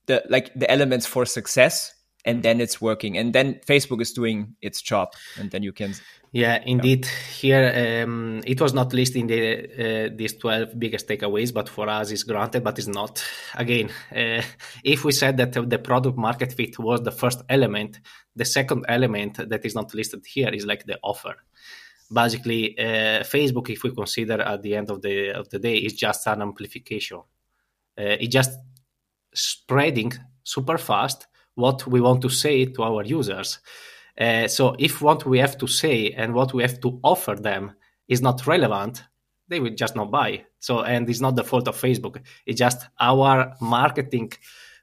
the 0.06 0.24
like 0.28 0.52
the 0.54 0.68
elements 0.68 1.06
for 1.06 1.24
success 1.24 1.94
and 2.24 2.42
then 2.42 2.60
it's 2.60 2.80
working. 2.80 3.18
And 3.18 3.32
then 3.32 3.60
facebook 3.66 4.00
is 4.00 4.12
doing 4.12 4.54
its 4.60 4.80
job 4.82 5.12
and 5.38 5.50
then 5.50 5.62
you 5.62 5.72
can 5.72 5.94
yeah 6.32 6.62
indeed. 6.64 7.06
Here 7.06 8.04
um, 8.04 8.42
it 8.46 8.60
was 8.60 8.72
not 8.72 8.92
listed 8.92 9.22
in 9.22 9.26
the 9.26 10.06
uh, 10.06 10.08
these 10.14 10.36
12 10.36 10.78
biggest 10.78 11.08
takeaways 11.08 11.52
but 11.52 11.68
for 11.68 11.88
us 11.88 12.10
it's 12.10 12.22
granted 12.22 12.64
but 12.64 12.78
it's 12.78 12.88
not. 12.88 13.22
Again 13.54 13.90
uh, 14.14 14.42
if 14.84 15.04
we 15.04 15.12
said 15.12 15.36
that 15.38 15.52
the 15.52 15.78
product 15.78 16.16
market 16.16 16.52
fit 16.52 16.78
was 16.78 17.02
the 17.02 17.12
first 17.12 17.42
element 17.48 18.00
the 18.36 18.44
second 18.44 18.84
element 18.88 19.48
that 19.48 19.64
is 19.64 19.74
not 19.74 19.94
listed 19.94 20.24
here 20.26 20.48
is 20.48 20.66
like 20.66 20.86
the 20.86 20.98
offer. 21.02 21.34
Basically 22.12 22.78
uh, 22.78 23.22
facebook 23.24 23.70
if 23.70 23.82
we 23.82 23.90
consider 23.94 24.40
at 24.40 24.62
the 24.62 24.76
end 24.76 24.90
of 24.90 25.02
the 25.02 25.30
of 25.30 25.48
the 25.48 25.58
day 25.58 25.76
is 25.76 25.94
just 25.94 26.26
an 26.26 26.42
amplification. 26.42 27.18
Uh, 27.98 28.16
it's 28.20 28.32
just 28.32 28.58
spreading 29.34 30.12
super 30.44 30.78
fast 30.78 31.26
what 31.54 31.86
we 31.86 32.00
want 32.00 32.22
to 32.22 32.28
say 32.28 32.66
to 32.66 32.82
our 32.82 33.04
users. 33.04 33.58
Uh, 34.18 34.46
so 34.46 34.76
if 34.78 35.00
what 35.00 35.24
we 35.24 35.38
have 35.38 35.56
to 35.58 35.66
say 35.66 36.10
and 36.10 36.34
what 36.34 36.52
we 36.52 36.62
have 36.62 36.80
to 36.80 36.98
offer 37.02 37.34
them 37.34 37.72
is 38.08 38.20
not 38.20 38.46
relevant, 38.46 39.04
they 39.48 39.60
will 39.60 39.74
just 39.74 39.96
not 39.96 40.10
buy. 40.10 40.44
So 40.60 40.80
and 40.82 41.08
it's 41.08 41.20
not 41.20 41.36
the 41.36 41.44
fault 41.44 41.68
of 41.68 41.80
Facebook. 41.80 42.20
It's 42.46 42.58
just 42.58 42.86
our 43.00 43.54
marketing 43.60 44.32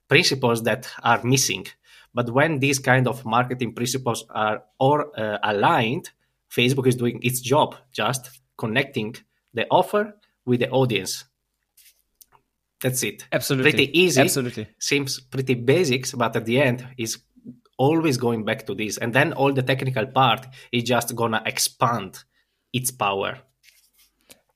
principles 0.08 0.64
that 0.64 0.90
are 1.04 1.24
missing. 1.24 1.68
But 2.14 2.32
when 2.32 2.60
these 2.60 2.80
kind 2.80 3.08
of 3.08 3.24
marketing 3.26 3.74
principles 3.74 4.26
are 4.32 4.64
all 4.80 5.04
uh, 5.16 5.38
aligned, 5.44 6.10
Facebook 6.50 6.88
is 6.88 6.96
doing 6.96 7.20
its 7.22 7.40
job, 7.40 7.76
just 7.92 8.42
connecting 8.58 9.16
the 9.54 9.68
offer 9.70 10.16
with 10.46 10.60
the 10.62 10.70
audience. 10.72 11.26
That's 12.81 13.03
it. 13.03 13.25
Absolutely. 13.31 13.71
Pretty 13.71 14.00
easy. 14.00 14.21
Absolutely. 14.21 14.67
Seems 14.79 15.19
pretty 15.19 15.55
basics, 15.55 16.13
but 16.13 16.36
at 16.36 16.45
the 16.45 16.62
end 16.62 16.88
is 16.98 17.19
always 17.77 18.17
going 18.17 18.45
back 18.45 18.65
to 18.67 18.75
this. 18.75 18.98
And 18.98 19.13
then 19.13 19.33
all 19.33 19.53
the 19.53 19.63
technical 19.63 20.05
part 20.05 20.48
is 20.71 20.83
just 20.83 21.15
gonna 21.15 21.41
expand 21.45 22.24
its 22.74 22.91
power. 22.91 23.39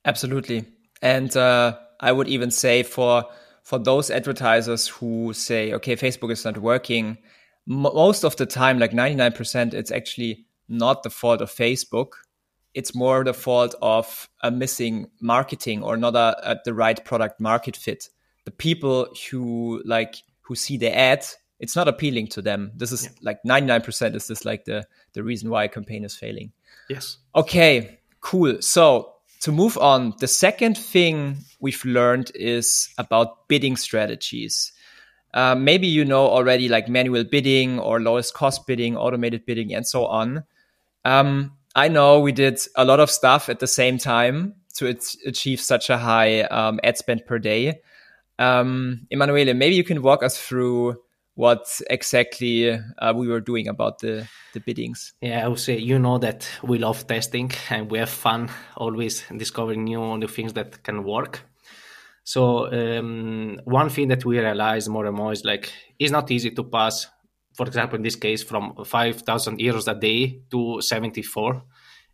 Absolutely. 0.06 0.66
And 1.02 1.36
uh, 1.36 1.78
I 2.00 2.12
would 2.12 2.28
even 2.28 2.52
say 2.52 2.84
for 2.84 3.26
for 3.64 3.80
those 3.80 4.12
advertisers 4.12 4.88
who 4.88 5.32
say, 5.34 5.74
okay, 5.74 5.96
Facebook 5.96 6.32
is 6.32 6.44
not 6.44 6.58
working, 6.58 7.18
most 7.66 8.26
of 8.26 8.36
the 8.36 8.46
time, 8.46 8.78
like 8.78 8.92
99%, 8.92 9.74
it's 9.74 9.90
actually 9.90 10.46
not 10.68 11.04
the 11.04 11.10
fault 11.10 11.40
of 11.40 11.50
Facebook. 11.50 12.10
It's 12.74 12.94
more 12.94 13.24
the 13.24 13.34
fault 13.34 13.74
of 13.82 14.30
a 14.42 14.52
missing 14.52 15.10
marketing 15.22 15.82
or 15.82 15.96
not 15.96 16.16
a, 16.16 16.52
a 16.52 16.60
the 16.66 16.74
right 16.74 17.04
product 17.06 17.40
market 17.40 17.78
fit 17.78 18.10
the 18.46 18.52
people 18.52 19.08
who 19.30 19.82
like 19.86 20.16
who 20.42 20.56
see 20.56 20.78
the 20.78 20.96
ad 20.96 21.26
it's 21.60 21.78
not 21.78 21.88
appealing 21.88 22.28
to 22.28 22.42
them. 22.42 22.74
This 22.76 22.92
is 22.92 23.06
yeah. 23.06 23.12
like 23.22 23.40
99% 23.48 24.16
is 24.16 24.28
this 24.28 24.44
like 24.44 24.66
the 24.66 24.86
the 25.14 25.24
reason 25.24 25.50
why 25.50 25.64
a 25.64 25.70
campaign 25.70 26.04
is 26.04 26.16
failing. 26.16 26.52
Yes. 26.90 27.18
Okay 27.36 28.00
cool. 28.24 28.62
So 28.62 29.14
to 29.42 29.52
move 29.52 29.78
on 29.78 30.16
the 30.20 30.28
second 30.28 30.78
thing 30.78 31.38
we've 31.60 31.86
learned 31.86 32.32
is 32.34 32.90
about 32.98 33.48
bidding 33.48 33.76
strategies. 33.76 34.72
Uh, 35.34 35.56
maybe 35.56 35.88
you 35.88 36.06
know 36.06 36.28
already 36.28 36.68
like 36.70 36.88
manual 36.88 37.24
bidding 37.24 37.80
or 37.80 38.00
lowest 38.00 38.34
cost 38.34 38.66
bidding 38.66 38.98
automated 38.98 39.46
bidding 39.46 39.74
and 39.74 39.86
so 39.86 40.06
on. 40.08 40.44
Um, 41.06 41.52
i 41.76 41.88
know 41.88 42.20
we 42.20 42.32
did 42.32 42.60
a 42.76 42.86
lot 42.86 43.00
of 43.00 43.10
stuff 43.10 43.50
at 43.50 43.60
the 43.60 43.68
same 43.68 43.98
time 43.98 44.54
to 44.76 44.96
achieve 45.26 45.60
such 45.60 45.90
a 45.90 45.98
high 45.98 46.42
um, 46.42 46.80
ad 46.84 46.98
spend 46.98 47.26
per 47.26 47.40
day 47.40 47.82
um, 48.44 49.08
Emanuele, 49.12 49.54
maybe 49.54 49.76
you 49.76 49.84
can 49.84 50.02
walk 50.02 50.24
us 50.24 50.38
through 50.38 50.96
what 51.36 51.82
exactly 51.90 52.70
uh, 52.72 53.14
we 53.16 53.28
were 53.28 53.42
doing 53.42 53.68
about 53.68 54.00
the, 54.00 54.28
the 54.54 54.60
biddings. 54.60 55.14
Yeah, 55.22 55.46
I 55.46 55.48
would 55.48 55.60
say 55.60 55.78
you 55.78 55.98
know 55.98 56.18
that 56.20 56.48
we 56.62 56.78
love 56.78 57.08
testing 57.08 57.52
and 57.70 57.90
we 57.90 58.00
have 58.00 58.10
fun 58.10 58.50
always 58.78 59.24
discovering 59.36 59.84
new 59.84 60.18
new 60.18 60.28
things 60.28 60.54
that 60.54 60.84
can 60.84 61.04
work. 61.04 61.42
So 62.24 62.72
um, 62.72 63.60
one 63.66 63.90
thing 63.90 64.10
that 64.10 64.26
we 64.26 64.40
realize 64.40 64.88
more 64.88 65.06
and 65.06 65.16
more 65.16 65.34
is 65.34 65.44
like 65.44 65.72
it's 66.00 66.12
not 66.12 66.32
easy 66.32 66.52
to 66.52 66.64
pass, 66.64 67.08
for 67.56 67.66
example, 67.66 67.98
in 67.98 68.04
this 68.04 68.16
case, 68.16 68.44
from 68.44 68.74
five 68.86 69.22
thousand 69.22 69.60
euros 69.60 69.88
a 69.88 70.00
day 70.00 70.42
to 70.52 70.82
seventy 70.82 71.24
four 71.24 71.64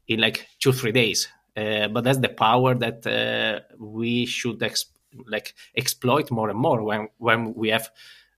in 0.08 0.20
like 0.20 0.48
two 0.60 0.72
three 0.72 0.92
days. 0.92 1.28
Uh, 1.58 1.88
but 1.90 2.04
that's 2.04 2.20
the 2.20 2.30
power 2.30 2.74
that 2.74 3.06
uh, 3.06 3.60
we 3.78 4.26
should 4.26 4.62
expect 4.64 4.99
like 5.28 5.54
exploit 5.76 6.32
more 6.32 6.50
and 6.50 6.60
more 6.60 6.84
when 6.84 7.10
when 7.18 7.54
we 7.54 7.70
have 7.70 7.90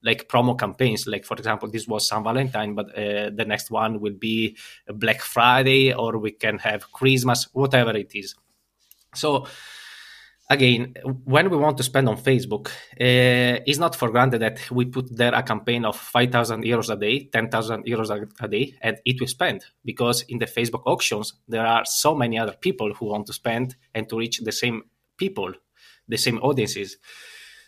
like 0.03 0.27
promo 0.27 0.57
campaigns. 0.57 1.07
Like 1.07 1.25
for 1.25 1.37
example 1.37 1.69
this 1.69 1.87
was 1.87 2.07
San 2.07 2.23
Valentine 2.23 2.75
but 2.75 2.89
uh, 2.97 3.29
the 3.33 3.45
next 3.45 3.71
one 3.71 3.99
will 3.99 4.13
be 4.13 4.57
Black 4.87 5.21
Friday 5.21 5.93
or 5.93 6.17
we 6.17 6.31
can 6.31 6.57
have 6.59 6.91
Christmas 6.91 7.47
whatever 7.53 7.95
it 7.95 8.13
is. 8.15 8.35
So 9.13 9.47
again 10.49 10.95
when 11.25 11.49
we 11.49 11.57
want 11.57 11.77
to 11.77 11.83
spend 11.83 12.09
on 12.09 12.17
Facebook 12.17 12.67
uh, 12.67 13.61
it's 13.65 13.79
not 13.79 13.95
for 13.95 14.09
granted 14.09 14.41
that 14.41 14.69
we 14.71 14.85
put 14.85 15.15
there 15.15 15.33
a 15.33 15.43
campaign 15.43 15.85
of 15.85 15.95
5000 15.95 16.63
euros 16.63 16.89
a 16.89 16.97
day 16.97 17.29
10000 17.31 17.85
euros 17.85 18.09
a, 18.09 18.27
a 18.43 18.47
day 18.47 18.75
and 18.81 18.97
it 19.05 19.19
will 19.19 19.27
spend. 19.27 19.65
Because 19.85 20.23
in 20.23 20.39
the 20.39 20.47
Facebook 20.47 20.83
auctions 20.85 21.33
there 21.47 21.65
are 21.65 21.85
so 21.85 22.15
many 22.15 22.39
other 22.39 22.55
people 22.59 22.93
who 22.93 23.07
want 23.07 23.27
to 23.27 23.33
spend 23.33 23.75
and 23.93 24.09
to 24.09 24.17
reach 24.17 24.39
the 24.39 24.51
same 24.51 24.83
people 25.17 25.53
the 26.11 26.17
same 26.17 26.37
audiences. 26.39 26.97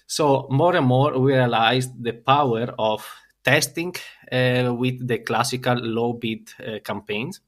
So 0.05 0.47
more 0.51 0.75
and 0.75 0.85
more 0.85 1.17
we 1.17 1.33
realized 1.33 1.91
the 2.03 2.13
power 2.13 2.75
of 2.77 3.07
testing 3.43 3.95
uh, 4.31 4.73
with 4.77 5.07
the 5.07 5.19
classical 5.19 5.75
low 5.75 6.13
bid 6.13 6.49
uh, 6.59 6.79
campaigns, 6.83 7.41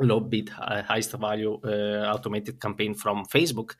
low 0.00 0.20
bid, 0.20 0.50
uh, 0.58 0.82
highest 0.82 1.12
value 1.12 1.58
uh, 1.64 2.12
automated 2.14 2.60
campaign 2.60 2.94
from 2.94 3.24
Facebook. 3.26 3.76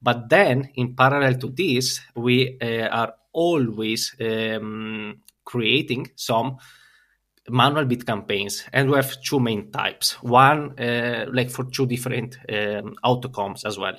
But 0.00 0.28
then, 0.28 0.70
in 0.74 0.96
parallel 0.96 1.38
to 1.38 1.48
this, 1.48 2.00
we 2.16 2.58
uh, 2.60 2.88
are 2.88 3.14
always 3.32 4.16
um, 4.20 5.20
creating 5.44 6.10
some 6.16 6.56
manual 7.48 7.84
bid 7.84 8.04
campaigns, 8.04 8.64
and 8.72 8.90
we 8.90 8.96
have 8.96 9.22
two 9.22 9.38
main 9.38 9.70
types. 9.70 10.14
One, 10.22 10.78
uh, 10.78 11.26
like 11.32 11.50
for 11.50 11.64
two 11.64 11.86
different 11.86 12.36
um, 12.52 12.94
outcomes 13.04 13.64
as 13.64 13.78
well. 13.78 13.96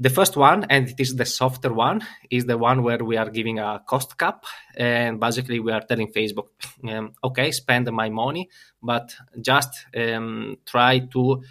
The 0.00 0.10
first 0.10 0.36
one, 0.36 0.64
and 0.70 0.88
it 0.88 1.00
is 1.00 1.16
the 1.16 1.24
softer 1.24 1.72
one, 1.72 2.06
is 2.30 2.46
the 2.46 2.56
one 2.56 2.84
where 2.84 3.02
we 3.04 3.16
are 3.16 3.28
giving 3.30 3.58
a 3.58 3.82
cost 3.84 4.16
cap, 4.16 4.44
and 4.76 5.18
basically 5.18 5.58
we 5.58 5.72
are 5.72 5.80
telling 5.80 6.12
Facebook, 6.12 6.50
um, 6.88 7.14
okay, 7.24 7.50
spend 7.50 7.90
my 7.90 8.08
money, 8.08 8.48
but 8.80 9.12
just 9.40 9.86
um, 9.96 10.58
try 10.64 11.00
to 11.00 11.42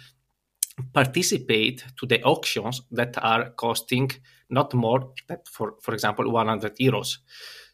participate 0.94 1.84
to 1.98 2.06
the 2.06 2.22
auctions 2.22 2.80
that 2.90 3.18
are 3.22 3.50
costing 3.50 4.10
not 4.48 4.72
more 4.72 5.12
than, 5.26 5.38
for 5.44 5.74
for 5.80 5.92
example 5.92 6.30
100 6.30 6.76
euros 6.76 7.18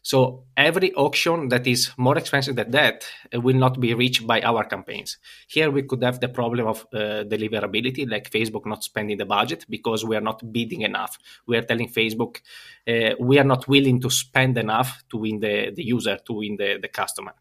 so 0.05 0.43
every 0.55 0.93
auction 0.93 1.49
that 1.49 1.65
is 1.65 1.89
more 1.97 2.15
expensive 2.15 2.55
than 2.55 2.69
that 2.69 3.07
uh, 3.33 3.41
will 3.41 3.55
not 3.55 3.79
be 3.79 3.95
reached 3.95 4.27
by 4.27 4.39
our 4.41 4.63
campaigns. 4.63 5.17
Here 5.47 5.71
we 5.71 5.81
could 5.81 6.03
have 6.03 6.19
the 6.19 6.29
problem 6.29 6.67
of 6.67 6.85
uh, 6.93 7.23
deliverability, 7.25 8.07
like 8.07 8.29
Facebook 8.29 8.67
not 8.67 8.83
spending 8.83 9.17
the 9.17 9.25
budget 9.25 9.65
because 9.67 10.05
we 10.05 10.15
are 10.15 10.21
not 10.21 10.53
bidding 10.53 10.81
enough. 10.81 11.17
We 11.47 11.57
are 11.57 11.63
telling 11.63 11.89
Facebook 11.89 12.41
uh, 12.87 13.15
we 13.19 13.39
are 13.39 13.43
not 13.43 13.67
willing 13.67 13.99
to 14.01 14.11
spend 14.11 14.59
enough 14.59 15.03
to 15.09 15.17
win 15.17 15.39
the, 15.39 15.71
the 15.75 15.83
user, 15.83 16.19
to 16.27 16.33
win 16.33 16.57
the, 16.57 16.77
the 16.79 16.87
customer. 16.87 17.33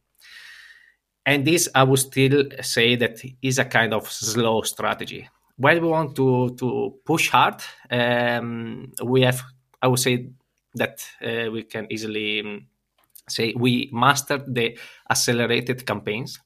And 1.26 1.46
this, 1.46 1.68
I 1.74 1.82
would 1.82 1.98
still 1.98 2.44
say 2.62 2.96
that 2.96 3.20
is 3.42 3.58
a 3.58 3.66
kind 3.66 3.92
of 3.92 4.10
slow 4.10 4.62
strategy. 4.62 5.28
When 5.58 5.82
we 5.82 5.88
want 5.88 6.16
to, 6.16 6.56
to 6.58 6.94
push 7.04 7.28
hard, 7.28 7.62
um, 7.90 8.90
we 9.04 9.20
have, 9.20 9.42
I 9.82 9.88
would 9.88 10.00
say, 10.00 10.30
that 10.74 11.06
uh, 11.22 11.50
we 11.50 11.64
can 11.64 11.86
easily 11.90 12.40
um, 12.40 12.66
say 13.28 13.54
we 13.56 13.90
mastered 13.92 14.54
the 14.54 14.78
accelerated 15.10 15.86
campaigns 15.86 16.40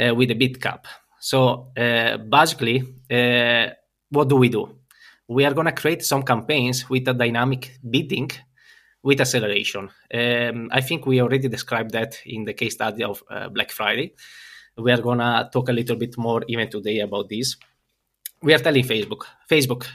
uh, 0.00 0.14
with 0.14 0.30
a 0.30 0.34
bid 0.34 0.60
cap. 0.60 0.86
So 1.20 1.72
uh, 1.76 2.18
basically, 2.18 2.82
what 4.10 4.28
do 4.28 4.36
we 4.36 4.48
do? 4.48 4.78
We 5.28 5.44
are 5.44 5.54
going 5.54 5.66
to 5.66 5.72
create 5.72 6.04
some 6.04 6.22
campaigns 6.22 6.88
with 6.90 7.08
a 7.08 7.14
dynamic 7.14 7.78
bidding 7.88 8.30
with 9.04 9.20
acceleration. 9.20 9.90
Um, 10.12 10.68
I 10.72 10.80
think 10.80 11.06
we 11.06 11.20
already 11.20 11.48
described 11.48 11.92
that 11.92 12.18
in 12.24 12.44
the 12.44 12.54
case 12.54 12.74
study 12.74 13.04
of 13.04 13.22
uh, 13.30 13.48
Black 13.50 13.70
Friday. 13.70 14.14
We 14.76 14.90
are 14.90 15.00
going 15.00 15.18
to 15.18 15.48
talk 15.52 15.68
a 15.68 15.72
little 15.72 15.96
bit 15.96 16.16
more 16.18 16.42
even 16.48 16.68
today 16.68 17.00
about 17.00 17.28
this. 17.28 17.56
We 18.42 18.54
are 18.54 18.58
telling 18.58 18.84
Facebook, 18.84 19.24
Facebook, 19.48 19.86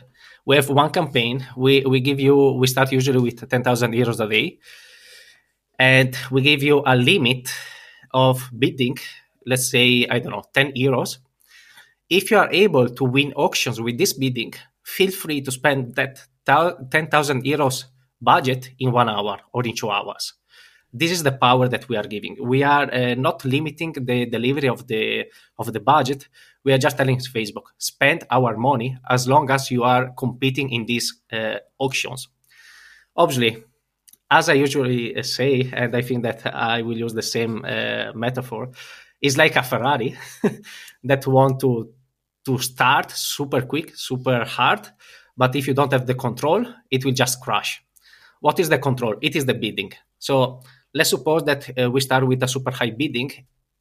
we 0.45 0.55
have 0.55 0.69
one 0.69 0.89
campaign. 0.91 1.45
We 1.55 1.85
we 1.85 1.99
give 1.99 2.19
you 2.19 2.53
we 2.53 2.67
start 2.67 2.91
usually 2.91 3.19
with 3.19 3.49
ten 3.49 3.63
thousand 3.63 3.93
euros 3.93 4.19
a 4.19 4.29
day, 4.29 4.59
and 5.77 6.15
we 6.31 6.41
give 6.41 6.63
you 6.63 6.83
a 6.85 6.95
limit 6.95 7.49
of 8.13 8.49
bidding. 8.57 8.97
Let's 9.45 9.69
say 9.69 10.07
I 10.09 10.19
don't 10.19 10.31
know 10.31 10.43
ten 10.53 10.71
euros. 10.73 11.17
If 12.09 12.31
you 12.31 12.37
are 12.37 12.51
able 12.51 12.89
to 12.89 13.03
win 13.03 13.33
auctions 13.33 13.79
with 13.79 13.97
this 13.97 14.13
bidding, 14.13 14.53
feel 14.83 15.11
free 15.11 15.41
to 15.41 15.51
spend 15.51 15.95
that 15.95 16.19
ten 16.45 17.07
thousand 17.07 17.43
euros 17.43 17.85
budget 18.21 18.71
in 18.79 18.91
one 18.91 19.09
hour 19.09 19.39
or 19.53 19.65
in 19.65 19.75
two 19.75 19.89
hours 19.89 20.33
this 20.91 21.11
is 21.11 21.23
the 21.23 21.31
power 21.31 21.67
that 21.67 21.87
we 21.87 21.95
are 21.95 22.03
giving. 22.03 22.37
We 22.41 22.63
are 22.63 22.91
uh, 22.93 23.15
not 23.15 23.45
limiting 23.45 23.93
the 23.93 24.25
delivery 24.25 24.69
of 24.69 24.87
the 24.87 25.25
of 25.57 25.71
the 25.73 25.79
budget. 25.79 26.27
We 26.63 26.73
are 26.73 26.77
just 26.77 26.97
telling 26.97 27.17
facebook 27.17 27.67
spend 27.77 28.25
our 28.31 28.57
money 28.57 28.97
as 29.09 29.27
long 29.27 29.49
as 29.51 29.71
you 29.71 29.83
are 29.83 30.11
competing 30.17 30.71
in 30.71 30.85
these 30.85 31.21
uh, 31.31 31.57
auctions. 31.77 32.27
Obviously 33.15 33.63
as 34.31 34.47
i 34.47 34.53
usually 34.53 35.15
uh, 35.15 35.23
say 35.23 35.67
and 35.73 35.95
i 35.95 36.03
think 36.03 36.21
that 36.21 36.45
i 36.53 36.83
will 36.83 36.95
use 36.95 37.13
the 37.15 37.21
same 37.23 37.65
uh, 37.65 38.11
metaphor 38.13 38.69
is 39.21 39.39
like 39.39 39.55
a 39.55 39.63
ferrari 39.63 40.15
that 41.03 41.25
want 41.25 41.59
to 41.59 41.91
to 42.45 42.59
start 42.59 43.09
super 43.09 43.61
quick 43.61 43.91
super 43.95 44.45
hard 44.45 44.87
but 45.39 45.55
if 45.55 45.67
you 45.67 45.73
don't 45.73 45.93
have 45.93 46.05
the 46.05 46.13
control 46.13 46.65
it 46.91 47.05
will 47.05 47.13
just 47.13 47.39
crash. 47.41 47.81
What 48.41 48.59
is 48.59 48.67
the 48.67 48.77
control? 48.77 49.15
It 49.21 49.35
is 49.37 49.45
the 49.45 49.53
bidding. 49.53 49.93
So 50.19 50.61
let's 50.93 51.09
suppose 51.09 51.43
that 51.43 51.69
uh, 51.77 51.89
we 51.89 52.01
start 52.01 52.27
with 52.27 52.41
a 52.43 52.47
super 52.47 52.71
high 52.71 52.91
bidding 52.91 53.31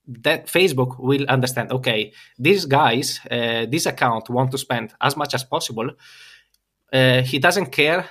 that 0.07 0.47
facebook 0.47 0.99
will 0.99 1.27
understand 1.29 1.71
okay 1.71 2.13
these 2.39 2.65
guys 2.65 3.21
uh, 3.31 3.67
this 3.69 3.87
account 3.87 4.31
want 4.31 4.51
to 4.51 4.59
spend 4.59 4.95
as 5.01 5.17
much 5.17 5.35
as 5.35 5.45
possible. 5.45 5.91
Uh, 6.91 7.21
he 7.21 7.39
doesn't 7.39 7.71
care 7.71 8.09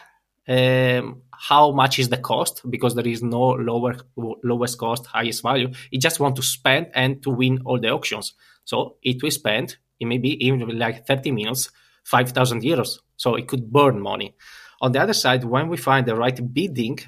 um, 0.48 1.24
how 1.32 1.72
much 1.72 1.98
is 1.98 2.10
the 2.10 2.18
cost 2.18 2.62
because 2.70 2.94
there 2.94 3.08
is 3.08 3.24
no 3.24 3.50
lower 3.50 3.96
lowest 4.44 4.78
cost 4.78 5.08
highest 5.08 5.42
value. 5.42 5.70
He 5.90 5.98
just 5.98 6.20
want 6.20 6.36
to 6.36 6.44
spend 6.44 6.88
and 6.94 7.22
to 7.24 7.32
win 7.32 7.62
all 7.66 7.80
the 7.80 7.90
auctions. 7.90 8.34
So 8.64 8.98
it 9.02 9.24
will 9.24 9.32
spend 9.32 9.78
it 10.00 10.06
may 10.06 10.20
be 10.20 10.46
even 10.46 10.78
like 10.78 11.08
30 11.08 11.32
minutes 11.32 11.72
5000 12.04 12.62
euros. 12.62 13.00
So 13.18 13.36
it 13.36 13.48
could 13.48 13.72
burn 13.72 14.00
money. 14.00 14.36
On 14.82 14.92
the 14.92 15.02
other 15.02 15.14
side 15.14 15.44
when 15.44 15.70
we 15.70 15.78
find 15.78 16.06
the 16.06 16.16
right 16.16 16.54
bidding 16.54 17.00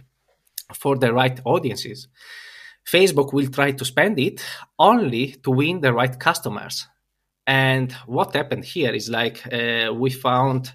for 0.73 0.97
the 0.97 1.13
right 1.13 1.39
audiences. 1.45 2.07
Facebook 2.85 3.33
will 3.33 3.47
try 3.47 3.71
to 3.71 3.85
spend 3.85 4.19
it 4.19 4.43
only 4.77 5.33
to 5.43 5.51
win 5.51 5.81
the 5.81 5.93
right 5.93 6.19
customers. 6.19 6.87
And 7.45 7.91
what 8.05 8.35
happened 8.35 8.65
here 8.65 8.91
is 8.91 9.09
like 9.09 9.41
uh, 9.51 9.93
we 9.93 10.09
found 10.09 10.73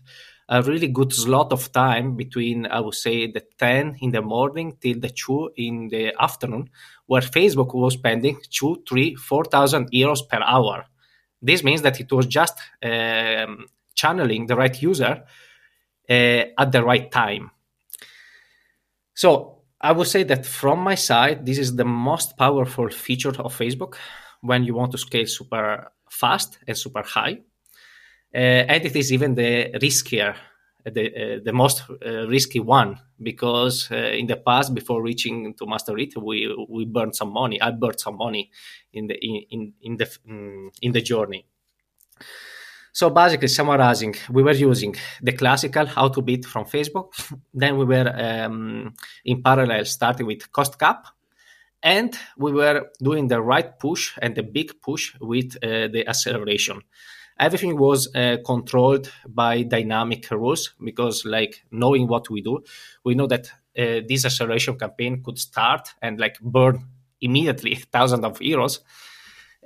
a 0.49 0.63
really 0.63 0.89
good 0.89 1.13
slot 1.13 1.53
of 1.53 1.73
time 1.73 2.17
between, 2.17 2.67
I 2.67 2.81
would 2.81 2.95
say, 2.95 3.31
the 3.31 3.43
10 3.59 3.97
in 4.01 4.11
the 4.11 4.21
morning 4.21 4.77
till 4.81 5.01
the 5.01 5.09
2 5.09 5.53
in 5.57 5.89
the 5.89 6.13
afternoon, 6.21 6.69
where 7.07 7.23
Facebook 7.23 7.75
was 7.75 7.95
spending 7.95 8.39
2, 8.51 8.83
3, 8.89 9.15
4,000 9.15 9.91
euros 9.91 10.29
per 10.29 10.41
hour. 10.43 10.85
This 11.41 11.65
means 11.65 11.83
that 11.83 12.01
it 12.01 12.13
was 12.13 12.27
just 12.27 12.59
um, 12.83 13.67
channeling 13.95 14.47
the 14.47 14.57
right 14.57 14.81
user 14.83 15.25
uh, 16.11 16.13
at 16.13 16.73
the 16.73 16.85
right 16.85 17.11
time. 17.11 17.51
So 19.15 19.54
I 19.85 19.92
would 19.92 20.07
say 20.07 20.23
that 20.25 20.47
from 20.47 20.79
my 20.81 20.94
side, 20.94 21.44
this 21.44 21.59
is 21.59 21.77
the 21.77 21.85
most 21.85 22.38
powerful 22.38 22.88
feature 22.88 23.37
of 23.38 23.55
Facebook 23.57 23.97
when 24.40 24.64
you 24.64 24.75
want 24.75 24.92
to 24.92 24.99
scale 24.99 25.27
super 25.27 25.92
fast 26.11 26.59
and 26.66 26.77
super 26.77 27.03
high. 27.03 27.40
Uh, 28.35 28.64
and 28.73 28.85
it 28.85 28.97
is 28.97 29.12
even 29.12 29.35
the 29.35 29.70
riskier, 29.83 30.35
the, 30.85 31.05
uh, 31.37 31.40
the 31.44 31.53
most 31.53 31.83
uh, 31.90 32.27
risky 32.27 32.61
one, 32.61 32.99
because 33.23 33.88
uh, 33.92 33.97
in 34.20 34.27
the 34.27 34.37
past, 34.37 34.75
before 34.75 35.03
reaching 35.03 35.55
to 35.55 35.66
master 35.66 35.97
it, 35.99 36.16
we 36.16 36.37
we 36.68 36.87
burned 36.87 37.14
some 37.14 37.33
money. 37.33 37.61
I 37.61 37.70
burned 37.70 38.01
some 38.01 38.16
money 38.16 38.51
in 38.92 39.07
the 39.09 39.16
in 39.23 39.42
in, 39.51 39.73
in 39.83 39.97
the 39.99 40.07
mm, 40.27 40.70
in 40.81 40.92
the 40.92 41.03
journey. 41.03 41.47
So 42.95 43.11
basically, 43.11 43.49
summarizing, 43.49 44.15
we 44.31 44.45
were 44.45 44.53
using 44.53 44.95
the 45.21 45.33
classical 45.33 45.85
how 45.85 46.07
to 46.11 46.23
bid 46.23 46.47
from 46.47 46.65
Facebook. 46.65 47.13
then 47.53 47.77
we 47.77 47.85
were 47.85 48.09
um, 48.17 48.95
in 49.25 49.43
parallel 49.43 49.85
starting 49.85 50.27
with 50.27 50.53
cost 50.53 50.79
cap. 50.79 51.09
And 51.83 52.17
we 52.39 52.53
were 52.53 52.87
doing 53.03 53.27
the 53.27 53.43
right 53.43 53.79
push 53.81 54.17
and 54.23 54.37
the 54.37 54.45
big 54.45 54.81
push 54.81 55.13
with 55.21 55.57
uh, 55.57 55.89
the 55.89 56.05
acceleration. 56.07 56.83
Everything 57.39 57.77
was 57.77 58.15
uh, 58.15 58.37
controlled 58.47 59.11
by 59.27 59.65
dynamic 59.65 60.31
rules 60.31 60.75
because, 60.83 61.25
like, 61.25 61.65
knowing 61.73 62.07
what 62.07 62.31
we 62.31 62.43
do, 62.43 62.63
we 63.05 63.17
know 63.17 63.27
that 63.27 63.49
uh, 63.77 64.07
this 64.09 64.25
acceleration 64.25 64.79
campaign 64.79 65.21
could 65.21 65.41
start 65.41 65.89
and 66.01 66.21
like 66.21 66.39
burn 66.41 66.87
immediately 67.21 67.75
thousands 67.93 68.25
of 68.25 68.39
euros. 68.39 68.79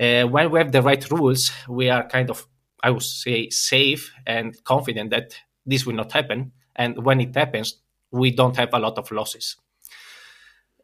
Uh, 0.00 0.26
when 0.28 0.50
we 0.50 0.60
have 0.60 0.72
the 0.72 0.80
right 0.80 1.10
rules, 1.10 1.52
we 1.68 1.90
are 1.90 2.08
kind 2.08 2.30
of 2.30 2.46
I 2.82 2.90
would 2.90 3.02
say, 3.02 3.50
safe 3.50 4.12
and 4.26 4.56
confident 4.64 5.10
that 5.10 5.34
this 5.66 5.84
will 5.86 5.94
not 5.94 6.12
happen. 6.12 6.52
And 6.76 7.04
when 7.04 7.20
it 7.20 7.34
happens, 7.34 7.76
we 8.10 8.30
don't 8.30 8.56
have 8.56 8.70
a 8.72 8.78
lot 8.78 8.98
of 8.98 9.10
losses. 9.10 9.56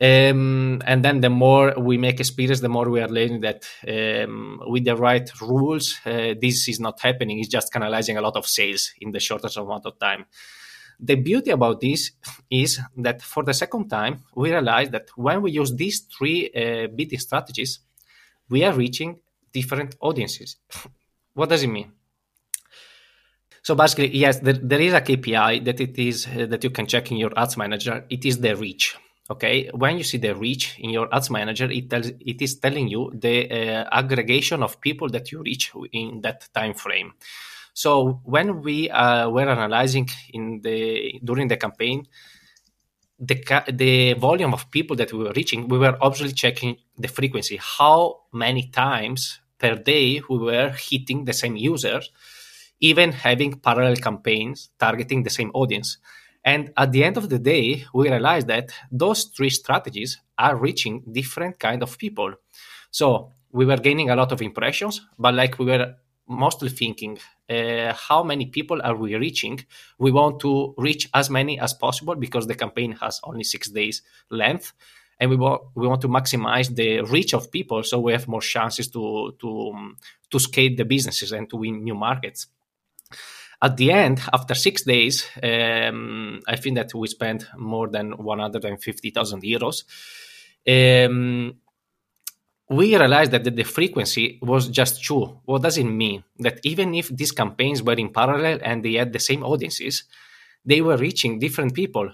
Um, 0.00 0.82
and 0.84 1.04
then 1.04 1.20
the 1.20 1.30
more 1.30 1.72
we 1.78 1.98
make 1.98 2.18
experience, 2.18 2.60
the 2.60 2.68
more 2.68 2.90
we 2.90 3.00
are 3.00 3.08
learning 3.08 3.42
that 3.42 3.64
um, 3.86 4.60
with 4.66 4.84
the 4.84 4.96
right 4.96 5.30
rules, 5.40 6.00
uh, 6.04 6.34
this 6.40 6.68
is 6.68 6.80
not 6.80 7.00
happening. 7.00 7.38
It's 7.38 7.48
just 7.48 7.72
canalizing 7.72 8.16
a 8.16 8.20
lot 8.20 8.36
of 8.36 8.46
sales 8.46 8.92
in 9.00 9.12
the 9.12 9.20
shortest 9.20 9.56
amount 9.56 9.86
of 9.86 9.98
time. 9.98 10.26
The 10.98 11.14
beauty 11.14 11.50
about 11.50 11.80
this 11.80 12.12
is 12.50 12.80
that 12.96 13.22
for 13.22 13.44
the 13.44 13.54
second 13.54 13.88
time, 13.88 14.24
we 14.34 14.50
realize 14.50 14.90
that 14.90 15.08
when 15.16 15.42
we 15.42 15.52
use 15.52 15.74
these 15.74 16.00
three 16.00 16.50
uh, 16.50 16.88
bidding 16.94 17.18
strategies, 17.18 17.78
we 18.48 18.64
are 18.64 18.72
reaching 18.72 19.20
different 19.52 19.94
audiences. 20.00 20.56
What 21.34 21.48
does 21.48 21.62
it 21.62 21.68
mean? 21.68 21.92
So 23.62 23.74
basically, 23.74 24.14
yes, 24.16 24.40
there, 24.40 24.52
there 24.54 24.80
is 24.80 24.92
a 24.92 25.00
KPI 25.00 25.64
that 25.64 25.80
it 25.80 25.98
is 25.98 26.26
uh, 26.26 26.46
that 26.46 26.62
you 26.62 26.70
can 26.70 26.86
check 26.86 27.10
in 27.10 27.16
your 27.16 27.32
ads 27.36 27.56
manager. 27.56 28.04
It 28.10 28.24
is 28.24 28.38
the 28.38 28.54
reach. 28.56 28.96
Okay, 29.30 29.70
when 29.72 29.96
you 29.96 30.04
see 30.04 30.18
the 30.18 30.34
reach 30.34 30.78
in 30.78 30.90
your 30.90 31.08
ads 31.14 31.30
manager, 31.30 31.70
it 31.70 31.88
tells 31.88 32.08
it 32.08 32.42
is 32.42 32.58
telling 32.58 32.88
you 32.88 33.10
the 33.14 33.50
uh, 33.50 33.88
aggregation 33.90 34.62
of 34.62 34.78
people 34.82 35.08
that 35.08 35.32
you 35.32 35.42
reach 35.42 35.72
in 35.92 36.20
that 36.20 36.46
time 36.52 36.74
frame. 36.74 37.14
So 37.72 38.20
when 38.24 38.60
we 38.60 38.90
uh, 38.90 39.30
were 39.30 39.48
analyzing 39.48 40.10
in 40.34 40.60
the 40.60 41.20
during 41.24 41.48
the 41.48 41.56
campaign, 41.56 42.06
the 43.18 43.64
the 43.72 44.12
volume 44.12 44.52
of 44.52 44.70
people 44.70 44.94
that 44.96 45.10
we 45.10 45.24
were 45.24 45.32
reaching, 45.34 45.68
we 45.68 45.78
were 45.78 45.96
obviously 46.02 46.34
checking 46.34 46.76
the 46.98 47.08
frequency, 47.08 47.56
how 47.56 48.24
many 48.30 48.68
times 48.68 49.40
per 49.58 49.76
day 49.76 50.20
we 50.28 50.38
were 50.38 50.70
hitting 50.70 51.24
the 51.24 51.32
same 51.32 51.56
users, 51.56 52.10
even 52.80 53.12
having 53.12 53.60
parallel 53.60 53.96
campaigns 53.96 54.70
targeting 54.78 55.22
the 55.22 55.30
same 55.30 55.50
audience. 55.54 55.98
And 56.44 56.72
at 56.76 56.92
the 56.92 57.04
end 57.04 57.16
of 57.16 57.30
the 57.30 57.38
day, 57.38 57.84
we 57.94 58.10
realized 58.10 58.48
that 58.48 58.70
those 58.92 59.24
three 59.24 59.50
strategies 59.50 60.20
are 60.38 60.56
reaching 60.56 61.02
different 61.10 61.58
kind 61.58 61.82
of 61.82 61.96
people. 61.96 62.34
So 62.90 63.30
we 63.52 63.64
were 63.64 63.78
gaining 63.78 64.10
a 64.10 64.16
lot 64.16 64.32
of 64.32 64.42
impressions, 64.42 65.00
but 65.18 65.34
like 65.34 65.58
we 65.58 65.66
were 65.66 65.94
mostly 66.28 66.68
thinking 66.68 67.18
uh, 67.48 67.92
how 67.92 68.22
many 68.22 68.46
people 68.46 68.80
are 68.82 68.96
we 68.96 69.14
reaching 69.14 69.60
we 69.98 70.10
want 70.10 70.40
to 70.40 70.74
reach 70.78 71.08
as 71.12 71.28
many 71.28 71.60
as 71.60 71.74
possible 71.74 72.14
because 72.14 72.46
the 72.46 72.54
campaign 72.54 72.92
has 72.92 73.20
only 73.24 73.44
six 73.44 73.68
days 73.68 74.02
length 74.30 74.72
and 75.20 75.30
we 75.30 75.36
want 75.36 75.62
we 75.74 75.86
want 75.86 76.00
to 76.00 76.08
maximize 76.08 76.74
the 76.74 77.00
reach 77.02 77.34
of 77.34 77.50
people 77.50 77.82
so 77.82 78.00
we 78.00 78.12
have 78.12 78.28
more 78.28 78.40
chances 78.40 78.88
to 78.88 79.34
to 79.40 79.70
um, 79.74 79.96
to 80.30 80.38
scale 80.38 80.74
the 80.76 80.84
businesses 80.84 81.32
and 81.32 81.48
to 81.48 81.56
win 81.56 81.82
new 81.84 81.94
markets 81.94 82.46
at 83.62 83.76
the 83.76 83.90
end 83.90 84.20
after 84.32 84.54
six 84.54 84.82
days 84.82 85.26
um, 85.42 86.40
i 86.48 86.56
think 86.56 86.76
that 86.76 86.92
we 86.94 87.06
spent 87.06 87.46
more 87.56 87.88
than 87.88 88.12
150000 88.12 89.42
euros 89.42 89.84
um, 90.66 91.54
we 92.68 92.96
realized 92.96 93.32
that 93.32 93.44
the, 93.44 93.50
the, 93.50 93.62
frequency 93.62 94.38
was 94.40 94.68
just 94.68 95.02
true. 95.02 95.40
What 95.44 95.62
does 95.62 95.76
it 95.76 95.84
mean? 95.84 96.24
That 96.38 96.60
even 96.62 96.94
if 96.94 97.08
these 97.08 97.32
campaigns 97.32 97.82
were 97.82 97.94
in 97.94 98.08
parallel 98.08 98.58
and 98.62 98.82
they 98.82 98.94
had 98.94 99.12
the 99.12 99.18
same 99.18 99.44
audiences, 99.44 100.04
they 100.64 100.80
were 100.80 100.96
reaching 100.96 101.38
different 101.38 101.74
people. 101.74 102.10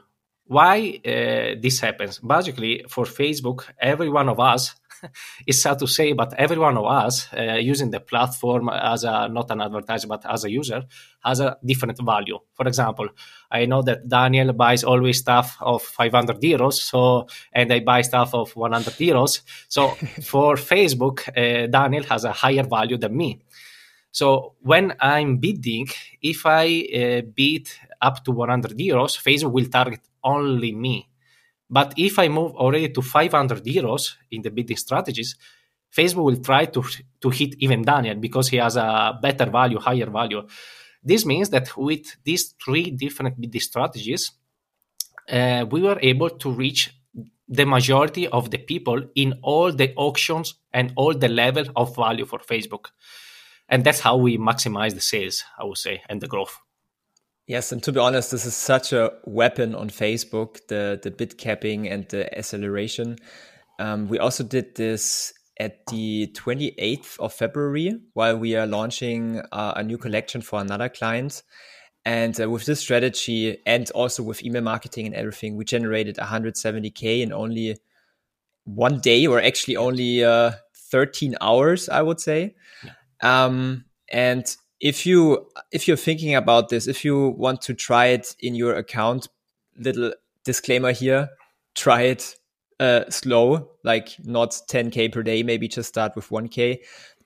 Why 0.51 1.01
uh, 1.07 1.61
this 1.63 1.79
happens? 1.79 2.19
Basically, 2.19 2.85
for 2.89 3.05
Facebook, 3.05 3.67
every 3.79 4.09
one 4.09 4.29
of 4.29 4.41
us 4.41 4.75
is 5.47 5.63
sad 5.63 5.79
to 5.79 5.87
say, 5.87 6.13
but 6.13 6.35
every 6.37 6.59
one 6.59 6.77
of 6.77 6.87
us 6.87 7.29
uh, 7.33 7.53
using 7.61 7.93
the 7.93 8.01
platform 8.01 8.69
as 8.69 9.05
a 9.05 9.29
not 9.29 9.49
an 9.53 9.61
advertiser 9.61 10.09
but 10.09 10.25
as 10.29 10.43
a 10.43 10.51
user 10.51 10.83
has 11.25 11.39
a 11.39 11.57
different 11.65 12.05
value. 12.05 12.37
For 12.55 12.67
example, 12.67 13.11
I 13.49 13.67
know 13.67 13.83
that 13.83 14.09
Daniel 14.09 14.53
buys 14.53 14.83
always 14.83 15.19
stuff 15.19 15.57
of 15.61 15.85
500 15.85 16.41
euros, 16.41 16.73
so 16.73 17.29
and 17.53 17.73
I 17.73 17.79
buy 17.79 18.01
stuff 18.03 18.35
of 18.35 18.51
100 18.57 18.95
euros. 18.95 19.43
So 19.69 19.91
for 20.25 20.57
Facebook, 20.57 21.29
uh, 21.29 21.69
Daniel 21.69 22.03
has 22.11 22.25
a 22.25 22.33
higher 22.33 22.65
value 22.65 22.99
than 22.99 23.17
me. 23.17 23.41
So 24.11 24.55
when 24.63 24.95
I'm 24.99 25.37
bidding, 25.37 25.87
if 26.21 26.45
I 26.45 26.65
uh, 26.93 27.23
bid 27.33 27.71
up 28.03 28.25
to 28.25 28.33
100 28.33 28.77
euros, 28.77 29.17
Facebook 29.17 29.53
will 29.53 29.67
target 29.67 30.01
only 30.23 30.73
me 30.73 31.11
but 31.71 31.95
if 31.97 32.19
I 32.19 32.29
move 32.29 32.57
already 32.57 32.89
to 32.89 33.01
500 33.01 33.65
euros 33.65 34.17
in 34.33 34.43
the 34.43 34.51
bidding 34.51 34.77
strategies, 34.77 35.37
Facebook 35.97 36.25
will 36.25 36.43
try 36.43 36.65
to, 36.67 36.85
to 37.21 37.31
hit 37.31 37.55
even 37.59 37.83
Daniel 37.83 38.17
because 38.17 38.49
he 38.49 38.57
has 38.57 38.77
a 38.77 39.17
better 39.23 39.47
value, 39.47 39.79
higher 39.79 40.11
value. 40.11 40.47
This 41.03 41.25
means 41.25 41.51
that 41.51 41.77
with 41.77 42.17
these 42.25 42.55
three 42.63 42.91
different 42.91 43.41
bidding 43.41 43.61
strategies, 43.61 44.33
uh, 45.29 45.65
we 45.71 45.81
were 45.83 45.99
able 46.03 46.31
to 46.31 46.51
reach 46.51 46.93
the 47.49 47.65
majority 47.65 48.27
of 48.29 48.51
the 48.51 48.59
people 48.59 49.03
in 49.15 49.39
all 49.43 49.73
the 49.73 49.95
auctions 49.97 50.55
and 50.73 50.93
all 50.97 51.15
the 51.15 51.29
level 51.29 51.65
of 51.77 51.95
value 51.95 52.25
for 52.25 52.41
Facebook. 52.41 52.87
And 53.69 53.85
that's 53.85 54.01
how 54.01 54.17
we 54.17 54.39
maximize 54.39 54.95
the 54.95 55.01
sales, 55.01 55.45
I 55.59 55.65
would 55.65 55.79
say, 55.79 56.03
and 56.09 56.21
the 56.21 56.27
growth. 56.27 56.59
Yes, 57.51 57.73
and 57.73 57.83
to 57.83 57.91
be 57.91 57.99
honest, 57.99 58.31
this 58.31 58.47
is 58.47 58.55
such 58.55 58.93
a 58.93 59.11
weapon 59.25 59.75
on 59.75 59.91
Facebook, 59.91 60.65
the 60.69 61.01
the 61.03 61.11
bid 61.11 61.37
capping 61.37 61.89
and 61.89 62.09
the 62.09 62.33
acceleration. 62.39 63.17
Um, 63.81 64.07
we 64.07 64.21
also 64.21 64.45
did 64.45 64.77
this 64.77 65.35
at 65.59 65.85
the 65.87 66.29
28th 66.29 67.19
of 67.19 67.33
February 67.33 67.99
while 68.15 68.39
we 68.39 68.55
are 68.55 68.69
launching 68.69 69.43
uh, 69.51 69.73
a 69.75 69.83
new 69.83 69.99
collection 69.99 70.43
for 70.43 70.61
another 70.61 70.89
client. 70.89 71.43
And 72.05 72.41
uh, 72.41 72.49
with 72.49 72.67
this 72.67 72.79
strategy 72.79 73.59
and 73.67 73.91
also 73.97 74.23
with 74.23 74.45
email 74.45 74.63
marketing 74.63 75.07
and 75.07 75.17
everything, 75.17 75.57
we 75.57 75.65
generated 75.65 76.19
170K 76.19 77.21
in 77.21 77.33
only 77.33 77.79
one 78.63 79.01
day 79.01 79.27
or 79.27 79.43
actually 79.43 79.77
only 79.77 80.23
uh, 80.23 80.53
13 80.93 81.35
hours, 81.41 81.89
I 81.89 82.03
would 82.03 82.21
say. 82.21 82.55
Yeah. 82.85 82.93
Um, 83.45 83.87
and 84.09 84.47
if 84.81 85.05
you 85.05 85.47
if 85.73 85.87
you're 85.87 85.97
thinking 85.97 86.35
about 86.35 86.71
this, 86.71 86.89
if 86.89 87.05
you 87.05 87.29
want 87.29 87.61
to 87.63 87.75
try 87.75 88.07
it 88.07 88.35
in 88.41 88.55
your 88.55 88.75
account, 88.75 89.29
little 89.77 90.13
disclaimer 90.45 90.93
here, 90.93 91.29
try 91.75 92.03
it 92.03 92.35
uh, 92.81 93.09
slow, 93.11 93.71
like 93.85 94.17
not 94.25 94.51
10k 94.71 95.13
per 95.13 95.23
day. 95.23 95.43
Maybe 95.43 95.69
just 95.69 95.89
start 95.89 96.17
with 96.17 96.29
1k, 96.31 96.79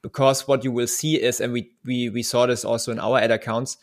because 0.03 0.49
what 0.49 0.65
you 0.65 0.73
will 0.73 0.89
see 0.89 1.21
is, 1.21 1.41
and 1.41 1.53
we 1.53 1.71
we 1.85 2.09
we 2.09 2.23
saw 2.23 2.47
this 2.47 2.65
also 2.65 2.91
in 2.91 2.99
our 2.99 3.19
ad 3.19 3.31
accounts. 3.31 3.77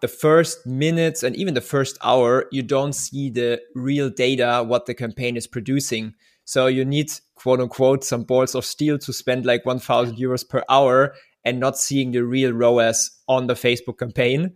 The 0.00 0.08
first 0.08 0.66
minutes 0.66 1.22
and 1.22 1.34
even 1.34 1.54
the 1.54 1.62
first 1.62 1.96
hour, 2.02 2.46
you 2.52 2.62
don't 2.62 2.92
see 2.92 3.30
the 3.30 3.62
real 3.74 4.10
data 4.10 4.62
what 4.66 4.84
the 4.84 4.92
campaign 4.92 5.34
is 5.34 5.46
producing. 5.46 6.14
So 6.44 6.66
you 6.66 6.84
need 6.84 7.10
quote 7.36 7.60
unquote 7.60 8.04
some 8.04 8.24
balls 8.24 8.54
of 8.54 8.66
steel 8.66 8.98
to 8.98 9.12
spend 9.14 9.46
like 9.46 9.64
1000 9.64 10.16
euros 10.16 10.46
per 10.46 10.62
hour 10.68 11.14
and 11.44 11.60
not 11.60 11.78
seeing 11.78 12.12
the 12.12 12.24
real 12.24 12.52
ROAS 12.52 13.10
on 13.28 13.46
the 13.46 13.54
Facebook 13.54 13.98
campaign. 13.98 14.54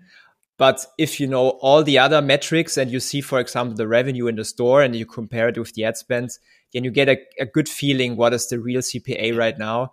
But 0.56 0.84
if 0.98 1.20
you 1.20 1.26
know 1.26 1.50
all 1.60 1.84
the 1.84 1.98
other 1.98 2.20
metrics 2.20 2.76
and 2.76 2.90
you 2.90 2.98
see, 2.98 3.20
for 3.20 3.38
example, 3.38 3.76
the 3.76 3.86
revenue 3.86 4.26
in 4.26 4.36
the 4.36 4.44
store 4.44 4.82
and 4.82 4.96
you 4.96 5.06
compare 5.06 5.48
it 5.48 5.58
with 5.58 5.74
the 5.74 5.84
ad 5.84 5.96
spend, 5.96 6.30
then 6.72 6.84
you 6.84 6.90
get 6.90 7.08
a, 7.08 7.18
a 7.38 7.46
good 7.46 7.68
feeling 7.68 8.16
what 8.16 8.34
is 8.34 8.48
the 8.48 8.58
real 8.58 8.80
CPA 8.80 9.36
right 9.36 9.56
now. 9.56 9.92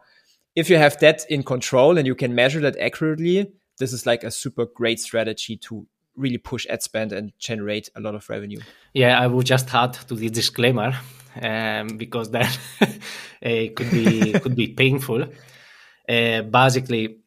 If 0.55 0.69
you 0.69 0.77
have 0.77 0.99
that 0.99 1.29
in 1.29 1.43
control 1.43 1.97
and 1.97 2.07
you 2.07 2.15
can 2.15 2.33
measure 2.33 2.61
that 2.61 2.77
accurately, 2.79 3.51
this 3.77 3.93
is 3.93 4.05
like 4.05 4.23
a 4.23 4.31
super 4.31 4.65
great 4.65 4.99
strategy 4.99 5.57
to 5.57 5.85
really 6.15 6.37
push 6.37 6.65
ad 6.67 6.81
spend 6.81 7.11
and 7.11 7.33
generate 7.37 7.89
a 7.95 7.99
lot 7.99 8.15
of 8.15 8.27
revenue. 8.29 8.59
Yeah, 8.93 9.19
I 9.19 9.27
will 9.27 9.41
just 9.41 9.73
add 9.73 9.93
to 9.93 10.15
the 10.15 10.29
disclaimer 10.29 10.97
um, 11.41 11.87
because 11.97 12.31
that 12.31 12.57
could 13.41 13.91
be 13.91 14.33
could 14.39 14.55
be 14.55 14.67
painful. 14.67 15.25
Uh, 16.07 16.41
basically, 16.41 17.19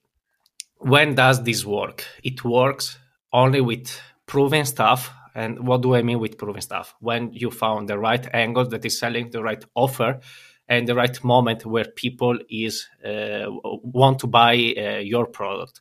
when 0.78 1.14
does 1.14 1.42
this 1.42 1.64
work? 1.64 2.04
It 2.22 2.44
works 2.44 2.98
only 3.32 3.60
with 3.60 4.00
proven 4.26 4.64
stuff. 4.64 5.10
And 5.34 5.66
what 5.66 5.82
do 5.82 5.94
I 5.94 6.02
mean 6.02 6.18
with 6.18 6.38
proven 6.38 6.62
stuff? 6.62 6.94
When 7.00 7.32
you 7.32 7.50
found 7.50 7.88
the 7.88 7.98
right 7.98 8.26
angle 8.32 8.66
that 8.68 8.84
is 8.84 8.98
selling 8.98 9.30
the 9.30 9.42
right 9.42 9.64
offer 9.74 10.20
and 10.68 10.86
the 10.86 10.94
right 10.94 11.24
moment 11.24 11.64
where 11.64 11.84
people 11.84 12.38
is 12.50 12.88
uh, 13.04 13.46
want 13.62 14.18
to 14.20 14.26
buy 14.26 14.54
uh, 14.76 14.98
your 14.98 15.26
product. 15.26 15.80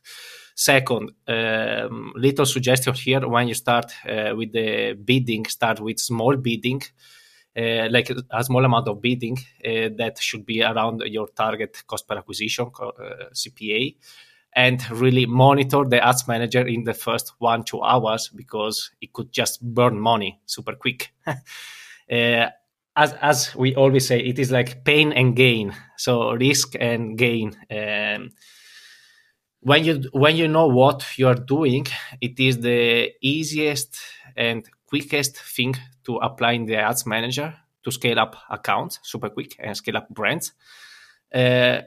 Second, 0.54 1.12
um, 1.28 2.12
little 2.16 2.46
suggestion 2.46 2.94
here: 2.94 3.28
when 3.28 3.46
you 3.46 3.54
start 3.54 3.92
uh, 4.08 4.34
with 4.34 4.52
the 4.52 4.94
bidding, 4.94 5.44
start 5.46 5.80
with 5.80 6.00
small 6.00 6.36
bidding 6.36 6.82
uh, 7.56 7.88
like 7.90 8.10
a 8.30 8.44
small 8.44 8.64
amount 8.64 8.88
of 8.88 9.00
bidding 9.00 9.36
uh, 9.64 9.88
that 9.96 10.18
should 10.18 10.44
be 10.46 10.62
around 10.62 11.02
your 11.06 11.28
target 11.28 11.82
cost 11.86 12.06
per 12.06 12.16
acquisition 12.16 12.70
uh, 12.80 13.24
CPA 13.32 13.96
and 14.54 14.90
really 14.90 15.26
monitor 15.26 15.84
the 15.84 16.04
ads 16.04 16.26
manager 16.26 16.66
in 16.66 16.84
the 16.84 16.94
first 16.94 17.32
one 17.38 17.62
two 17.64 17.82
hours 17.82 18.28
because 18.34 18.90
it 19.00 19.12
could 19.12 19.32
just 19.32 19.62
burn 19.62 19.98
money 19.98 20.40
super 20.46 20.74
quick. 20.74 21.12
Uh, 22.10 22.48
as 22.96 23.12
as 23.20 23.54
we 23.54 23.74
always 23.74 24.06
say 24.06 24.18
it 24.18 24.38
is 24.38 24.50
like 24.50 24.82
pain 24.82 25.12
and 25.12 25.36
gain. 25.36 25.74
So 25.98 26.32
risk 26.32 26.74
and 26.80 27.18
gain. 27.18 27.54
Um, 27.70 28.30
when 29.60 29.84
you 29.84 30.02
when 30.12 30.36
you 30.36 30.48
know 30.48 30.66
what 30.66 31.04
you 31.18 31.26
are 31.26 31.34
doing 31.34 31.86
it 32.20 32.38
is 32.38 32.60
the 32.60 33.10
easiest 33.20 33.98
and 34.36 34.68
quickest 34.88 35.38
thing 35.38 35.74
to 36.04 36.16
apply 36.16 36.52
in 36.52 36.66
the 36.66 36.76
ads 36.76 37.06
manager 37.06 37.54
to 37.84 37.90
scale 37.90 38.18
up 38.18 38.36
accounts 38.50 38.98
super 39.02 39.28
quick 39.28 39.54
and 39.58 39.76
scale 39.76 39.98
up 39.98 40.08
brands. 40.08 40.52
Uh, 41.32 41.82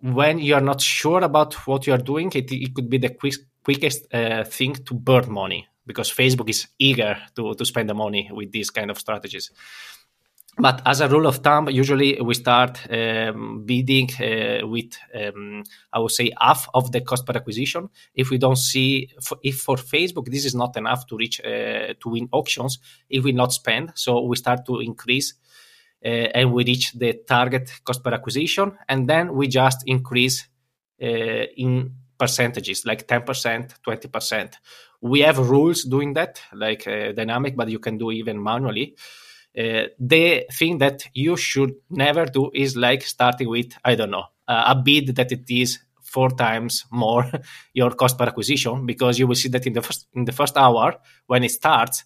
when 0.00 0.38
you 0.38 0.54
are 0.54 0.60
not 0.60 0.80
sure 0.80 1.22
about 1.22 1.54
what 1.66 1.86
you 1.86 1.92
are 1.92 1.98
doing, 1.98 2.30
it, 2.34 2.50
it 2.50 2.74
could 2.74 2.90
be 2.90 2.98
the 2.98 3.10
quick, 3.10 3.34
quickest 3.64 4.12
uh, 4.12 4.42
thing 4.44 4.74
to 4.74 4.94
burn 4.94 5.30
money 5.30 5.68
because 5.86 6.12
Facebook 6.12 6.50
is 6.50 6.66
eager 6.78 7.16
to, 7.36 7.54
to 7.54 7.64
spend 7.64 7.88
the 7.88 7.94
money 7.94 8.30
with 8.32 8.50
these 8.50 8.70
kind 8.70 8.90
of 8.90 8.98
strategies. 8.98 9.50
But 10.58 10.82
as 10.84 11.00
a 11.00 11.08
rule 11.08 11.26
of 11.26 11.38
thumb, 11.38 11.70
usually 11.70 12.20
we 12.20 12.34
start 12.34 12.78
um, 12.90 13.64
bidding 13.64 14.10
uh, 14.20 14.66
with, 14.66 14.92
um, 15.14 15.64
I 15.92 15.98
would 15.98 16.10
say, 16.10 16.30
half 16.38 16.68
of 16.74 16.92
the 16.92 17.00
cost 17.00 17.24
per 17.24 17.32
acquisition. 17.32 17.88
If 18.14 18.28
we 18.28 18.36
don't 18.36 18.58
see, 18.58 19.08
if 19.42 19.60
for 19.60 19.76
Facebook 19.76 20.26
this 20.26 20.44
is 20.44 20.54
not 20.54 20.76
enough 20.76 21.06
to 21.06 21.16
reach 21.16 21.40
uh, 21.40 21.94
to 21.98 22.08
win 22.08 22.28
auctions, 22.32 22.78
it 23.08 23.24
will 23.24 23.32
not 23.34 23.54
spend. 23.54 23.92
So 23.94 24.20
we 24.20 24.36
start 24.36 24.66
to 24.66 24.80
increase, 24.80 25.34
uh, 26.04 26.08
and 26.08 26.52
we 26.52 26.64
reach 26.64 26.92
the 26.92 27.14
target 27.26 27.72
cost 27.82 28.04
per 28.04 28.12
acquisition, 28.12 28.76
and 28.90 29.08
then 29.08 29.34
we 29.34 29.48
just 29.48 29.82
increase 29.86 30.46
uh, 31.02 31.46
in 31.56 31.94
percentages, 32.18 32.84
like 32.84 33.08
ten 33.08 33.22
percent, 33.22 33.74
twenty 33.82 34.06
percent. 34.06 34.58
We 35.00 35.20
have 35.20 35.38
rules 35.38 35.82
doing 35.84 36.12
that, 36.12 36.42
like 36.52 36.86
uh, 36.86 37.12
dynamic, 37.12 37.56
but 37.56 37.70
you 37.70 37.78
can 37.78 37.96
do 37.96 38.10
even 38.12 38.40
manually 38.40 38.96
Uh, 39.56 39.84
the 39.98 40.46
thing 40.52 40.78
that 40.78 41.04
you 41.12 41.36
should 41.36 41.74
never 41.90 42.24
do 42.24 42.50
is 42.54 42.76
like 42.76 43.02
starting 43.02 43.48
with, 43.48 43.72
I 43.84 43.94
don't 43.94 44.10
know, 44.10 44.24
uh, 44.48 44.64
a 44.68 44.74
bid 44.74 45.14
that 45.16 45.30
it 45.30 45.44
is 45.50 45.78
four 46.00 46.30
times 46.30 46.84
more 46.90 47.30
your 47.74 47.90
cost 47.90 48.18
per 48.18 48.24
acquisition 48.24 48.86
because 48.86 49.18
you 49.18 49.26
will 49.26 49.34
see 49.34 49.48
that 49.48 49.66
in 49.66 49.72
the 49.72 49.82
first 49.82 50.08
in 50.14 50.24
the 50.24 50.32
first 50.32 50.56
hour 50.56 50.94
when 51.26 51.44
it 51.44 51.50
starts, 51.50 52.04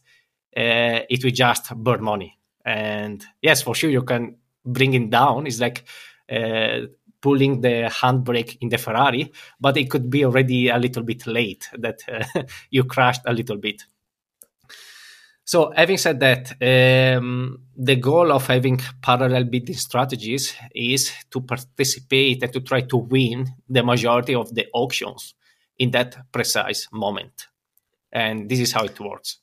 uh, 0.56 1.00
it 1.08 1.22
will 1.22 1.32
just 1.32 1.74
burn 1.76 2.02
money. 2.02 2.38
And 2.64 3.24
yes, 3.40 3.62
for 3.62 3.74
sure 3.74 3.90
you 3.90 4.02
can 4.02 4.36
bring 4.64 4.94
it 4.94 5.10
down. 5.10 5.46
It's 5.46 5.60
like 5.60 5.84
uh, 6.30 6.86
pulling 7.20 7.60
the 7.60 7.90
handbrake 7.90 8.58
in 8.60 8.68
the 8.68 8.78
Ferrari, 8.78 9.32
but 9.60 9.76
it 9.76 9.88
could 9.88 10.10
be 10.10 10.24
already 10.24 10.68
a 10.68 10.78
little 10.78 11.04
bit 11.04 11.26
late 11.26 11.68
that 11.78 12.00
you 12.70 12.84
crashed 12.84 13.22
a 13.26 13.32
little 13.32 13.56
bit. 13.56 13.84
So, 15.46 15.72
having 15.76 15.96
said 15.96 16.18
that, 16.20 16.54
um, 16.60 17.60
the 17.76 17.94
goal 17.94 18.32
of 18.32 18.48
having 18.48 18.80
parallel 19.00 19.44
bidding 19.44 19.76
strategies 19.76 20.52
is 20.74 21.12
to 21.30 21.40
participate 21.40 22.42
and 22.42 22.52
to 22.52 22.60
try 22.60 22.80
to 22.80 22.96
win 22.96 23.46
the 23.68 23.84
majority 23.84 24.34
of 24.34 24.52
the 24.52 24.66
auctions 24.74 25.34
in 25.78 25.92
that 25.92 26.16
precise 26.32 26.88
moment. 26.90 27.46
And 28.10 28.48
this 28.48 28.58
is 28.58 28.72
how 28.72 28.86
it 28.86 28.98
works. 28.98 29.38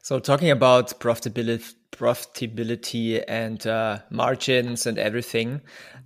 So, 0.00 0.20
talking 0.20 0.50
about 0.50 0.98
profitability, 1.00 1.74
profitability 1.92 3.22
and 3.28 3.66
uh, 3.66 3.98
margins 4.08 4.86
and 4.86 4.96
everything, 4.96 5.60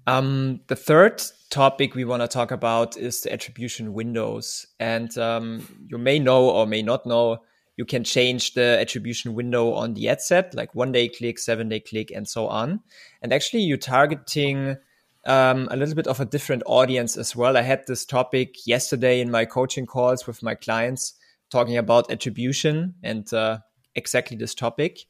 um, 0.09 0.59
the 0.67 0.77
third 0.77 1.23
topic 1.51 1.95
we 1.95 2.05
want 2.05 2.23
to 2.23 2.29
talk 2.29 2.51
about 2.51 2.97
is 2.97 3.21
the 3.21 3.33
attribution 3.33 3.93
windows. 3.93 4.67
And 4.81 5.17
um, 5.19 5.87
you 5.87 5.99
may 5.99 6.19
know 6.19 6.51
or 6.51 6.67
may 6.67 6.83
not 6.83 7.07
know 7.07 7.43
you 7.79 7.85
can 7.85 8.03
change 8.03 8.55
the 8.55 8.77
attribution 8.81 9.35
window 9.35 9.73
on 9.73 9.95
the 9.95 10.09
ad 10.09 10.21
set, 10.21 10.53
like 10.53 10.75
one 10.75 10.91
day 10.91 11.09
click, 11.09 11.39
seven 11.39 11.69
day 11.69 11.79
click, 11.79 12.11
and 12.11 12.29
so 12.29 12.49
on. 12.49 12.81
And 13.23 13.33
actually, 13.33 13.63
you're 13.63 13.77
targeting 13.77 14.77
um, 15.25 15.69
a 15.71 15.77
little 15.77 15.95
bit 15.95 16.09
of 16.09 16.19
a 16.19 16.25
different 16.25 16.65
audience 16.67 17.17
as 17.17 17.37
well. 17.37 17.57
I 17.57 17.63
had 17.63 17.87
this 17.87 18.05
topic 18.05 18.67
yesterday 18.67 19.21
in 19.21 19.31
my 19.31 19.45
coaching 19.45 19.87
calls 19.87 20.27
with 20.27 20.43
my 20.43 20.57
clients 20.57 21.15
talking 21.51 21.77
about 21.77 22.11
attribution 22.11 22.95
and 23.05 23.33
uh, 23.33 23.59
exactly 23.95 24.37
this 24.37 24.57
topic. 24.57 25.05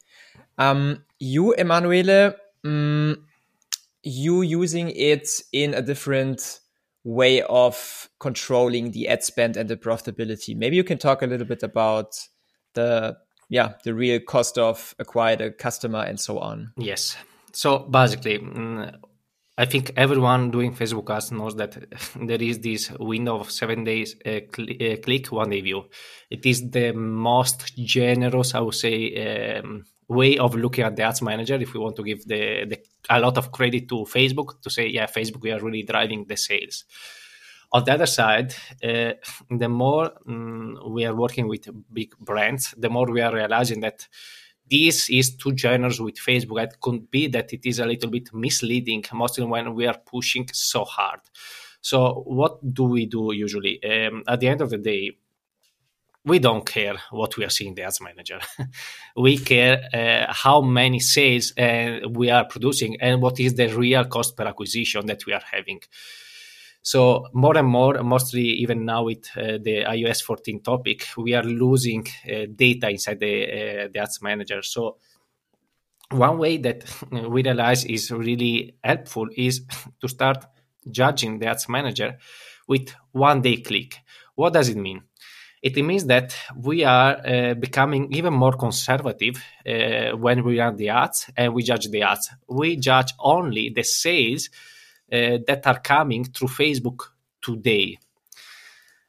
Um, 0.59 1.03
you, 1.17 1.55
Emanuele, 1.55 2.35
um, 2.63 3.25
you 4.03 4.43
using 4.43 4.91
it 4.91 5.41
in 5.51 5.73
a 5.73 5.81
different 5.81 6.59
way 7.03 7.41
of 7.41 8.09
controlling 8.19 8.91
the 8.91 9.07
ad 9.07 9.23
spend 9.23 9.57
and 9.57 9.67
the 9.67 9.75
profitability. 9.75 10.55
Maybe 10.55 10.75
you 10.75 10.83
can 10.83 10.99
talk 10.99 11.23
a 11.23 11.27
little 11.27 11.47
bit 11.47 11.63
about 11.63 12.15
the 12.79 13.17
yeah 13.49 13.73
the 13.83 13.93
real 13.93 14.19
cost 14.33 14.57
of 14.57 14.95
acquired 14.99 15.41
a 15.41 15.51
customer 15.51 16.03
and 16.09 16.19
so 16.19 16.39
on 16.39 16.71
yes 16.77 17.17
so 17.51 17.79
basically 17.79 18.37
mm, 18.39 18.93
I 19.59 19.65
think 19.65 19.91
everyone 19.97 20.51
doing 20.51 20.73
Facebook 20.73 21.13
ads 21.13 21.33
knows 21.33 21.55
that 21.55 21.73
there 22.29 22.41
is 22.41 22.59
this 22.59 22.91
window 22.97 23.39
of 23.41 23.51
seven 23.51 23.83
days 23.83 24.15
uh, 24.25 24.39
cl- 24.55 24.69
uh, 24.69 24.95
click 25.03 25.27
one 25.33 25.49
day 25.49 25.59
view. 25.59 25.83
It 26.29 26.45
is 26.45 26.69
the 26.71 26.93
most 26.93 27.75
generous, 27.75 28.55
I 28.55 28.61
would 28.61 28.75
say, 28.75 29.59
um, 29.59 29.83
way 30.07 30.37
of 30.37 30.55
looking 30.55 30.85
at 30.85 30.95
the 30.95 31.03
ads 31.03 31.21
manager. 31.21 31.55
If 31.55 31.73
we 31.73 31.81
want 31.81 31.97
to 31.97 32.03
give 32.03 32.25
the, 32.25 32.67
the 32.69 32.77
a 33.09 33.19
lot 33.19 33.37
of 33.37 33.51
credit 33.51 33.89
to 33.89 34.05
Facebook 34.05 34.61
to 34.61 34.69
say, 34.69 34.87
yeah, 34.87 35.07
Facebook, 35.07 35.41
we 35.41 35.51
are 35.51 35.59
really 35.59 35.83
driving 35.83 36.23
the 36.25 36.37
sales. 36.37 36.85
On 37.71 37.83
the 37.83 37.93
other 37.93 38.07
side, 38.07 38.53
uh, 38.83 39.13
the 39.49 39.69
more 39.69 40.11
um, 40.27 40.77
we 40.87 41.05
are 41.05 41.15
working 41.15 41.47
with 41.47 41.69
big 41.93 42.17
brands, 42.19 42.73
the 42.77 42.89
more 42.89 43.05
we 43.11 43.21
are 43.21 43.33
realizing 43.33 43.81
that 43.81 44.07
this 44.69 45.09
is 45.09 45.35
too 45.35 45.53
generous 45.53 45.99
with 45.99 46.15
Facebook. 46.15 46.63
It 46.63 46.79
could 46.79 47.09
be 47.09 47.27
that 47.27 47.53
it 47.53 47.65
is 47.65 47.79
a 47.79 47.85
little 47.85 48.09
bit 48.09 48.33
misleading, 48.33 49.03
mostly 49.13 49.45
when 49.45 49.73
we 49.73 49.87
are 49.87 49.97
pushing 49.97 50.47
so 50.51 50.83
hard. 50.83 51.21
So, 51.81 52.23
what 52.25 52.73
do 52.73 52.83
we 52.83 53.05
do 53.05 53.33
usually? 53.33 53.81
Um, 53.83 54.23
at 54.27 54.39
the 54.39 54.47
end 54.47 54.61
of 54.61 54.69
the 54.69 54.77
day, 54.77 55.17
we 56.25 56.39
don't 56.39 56.65
care 56.65 56.95
what 57.11 57.37
we 57.37 57.45
are 57.45 57.49
seeing 57.49 57.75
the 57.75 57.83
ads 57.83 58.01
manager. 58.01 58.39
we 59.15 59.37
care 59.37 59.81
uh, 59.93 60.31
how 60.31 60.61
many 60.61 60.99
sales 60.99 61.53
uh, 61.57 61.99
we 62.09 62.29
are 62.29 62.45
producing 62.45 62.97
and 62.99 63.21
what 63.21 63.39
is 63.39 63.55
the 63.55 63.67
real 63.67 64.05
cost 64.05 64.35
per 64.35 64.45
acquisition 64.45 65.05
that 65.05 65.25
we 65.25 65.33
are 65.33 65.43
having. 65.51 65.79
So 66.81 67.27
more 67.33 67.57
and 67.57 67.67
more, 67.67 68.01
mostly 68.03 68.43
even 68.43 68.85
now 68.85 69.03
with 69.03 69.29
uh, 69.35 69.57
the 69.61 69.83
iOS 69.87 70.23
14 70.23 70.61
topic, 70.61 71.07
we 71.17 71.33
are 71.33 71.43
losing 71.43 72.07
uh, 72.25 72.45
data 72.55 72.89
inside 72.89 73.19
the 73.19 73.43
uh, 73.43 73.87
the 73.91 73.99
ads 73.99 74.21
manager. 74.21 74.61
So 74.61 74.97
one 76.11 76.37
way 76.37 76.57
that 76.57 76.83
we 77.11 77.43
realize 77.43 77.85
is 77.85 78.11
really 78.11 78.75
helpful 78.83 79.27
is 79.35 79.65
to 80.01 80.07
start 80.07 80.45
judging 80.89 81.39
the 81.39 81.47
ads 81.47 81.67
manager 81.69 82.17
with 82.67 82.93
one 83.11 83.41
day 83.41 83.57
click. 83.57 83.97
What 84.35 84.53
does 84.53 84.69
it 84.69 84.77
mean? 84.77 85.03
It 85.61 85.75
means 85.83 86.05
that 86.05 86.33
we 86.55 86.85
are 86.85 87.17
uh, 87.27 87.53
becoming 87.53 88.13
even 88.13 88.33
more 88.33 88.53
conservative 88.53 89.43
uh, 89.67 90.15
when 90.15 90.43
we 90.45 90.57
run 90.57 90.77
the 90.77 90.89
ads 90.89 91.29
and 91.35 91.53
we 91.53 91.63
judge 91.63 91.89
the 91.89 92.03
ads. 92.03 92.29
We 92.47 92.77
judge 92.77 93.11
only 93.19 93.69
the 93.69 93.83
sales 93.83 94.49
that 95.09 95.61
are 95.65 95.79
coming 95.79 96.25
through 96.25 96.49
Facebook 96.49 97.01
today. 97.41 97.97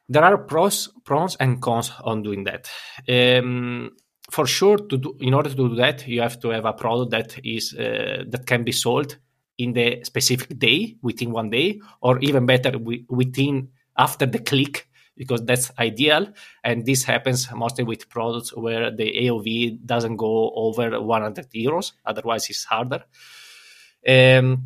There 0.09 0.25
are 0.25 0.39
pros, 0.39 0.89
pros 1.05 1.37
and 1.37 1.63
cons 1.63 1.93
on 2.03 2.23
doing 2.23 2.45
that. 2.45 2.69
Um, 3.09 3.93
for 4.31 4.47
sure, 4.47 4.79
to 4.79 4.99
do, 4.99 5.17
in 5.21 5.35
order 5.35 5.51
to 5.51 5.57
do 5.57 5.75
that, 5.77 6.07
you 6.07 6.21
have 6.21 6.41
to 6.41 6.51
have 6.51 6.65
a 6.65 6.73
product 6.73 7.11
that 7.11 7.45
is 7.45 7.75
uh, 7.75 8.25
that 8.29 8.47
can 8.47 8.65
be 8.65 8.73
sold 8.73 9.19
in 9.59 9.73
the 9.73 10.03
specific 10.05 10.59
day 10.59 10.97
within 11.03 11.33
one 11.33 11.51
day, 11.51 11.81
or 12.01 12.19
even 12.21 12.47
better, 12.47 12.73
within 13.09 13.69
after 13.97 14.27
the 14.27 14.39
click 14.39 14.89
because 15.17 15.45
that's 15.45 15.71
ideal. 15.79 16.33
And 16.65 16.87
this 16.87 17.05
happens 17.05 17.53
mostly 17.53 17.85
with 17.85 18.09
products 18.09 18.57
where 18.57 18.91
the 18.91 19.05
AOV 19.05 19.85
doesn't 19.85 20.17
go 20.17 20.51
over 20.55 20.99
100 20.99 21.51
euros. 21.51 21.93
Otherwise, 22.07 22.49
it's 22.49 22.65
harder. 22.65 23.05
Um, 24.09 24.65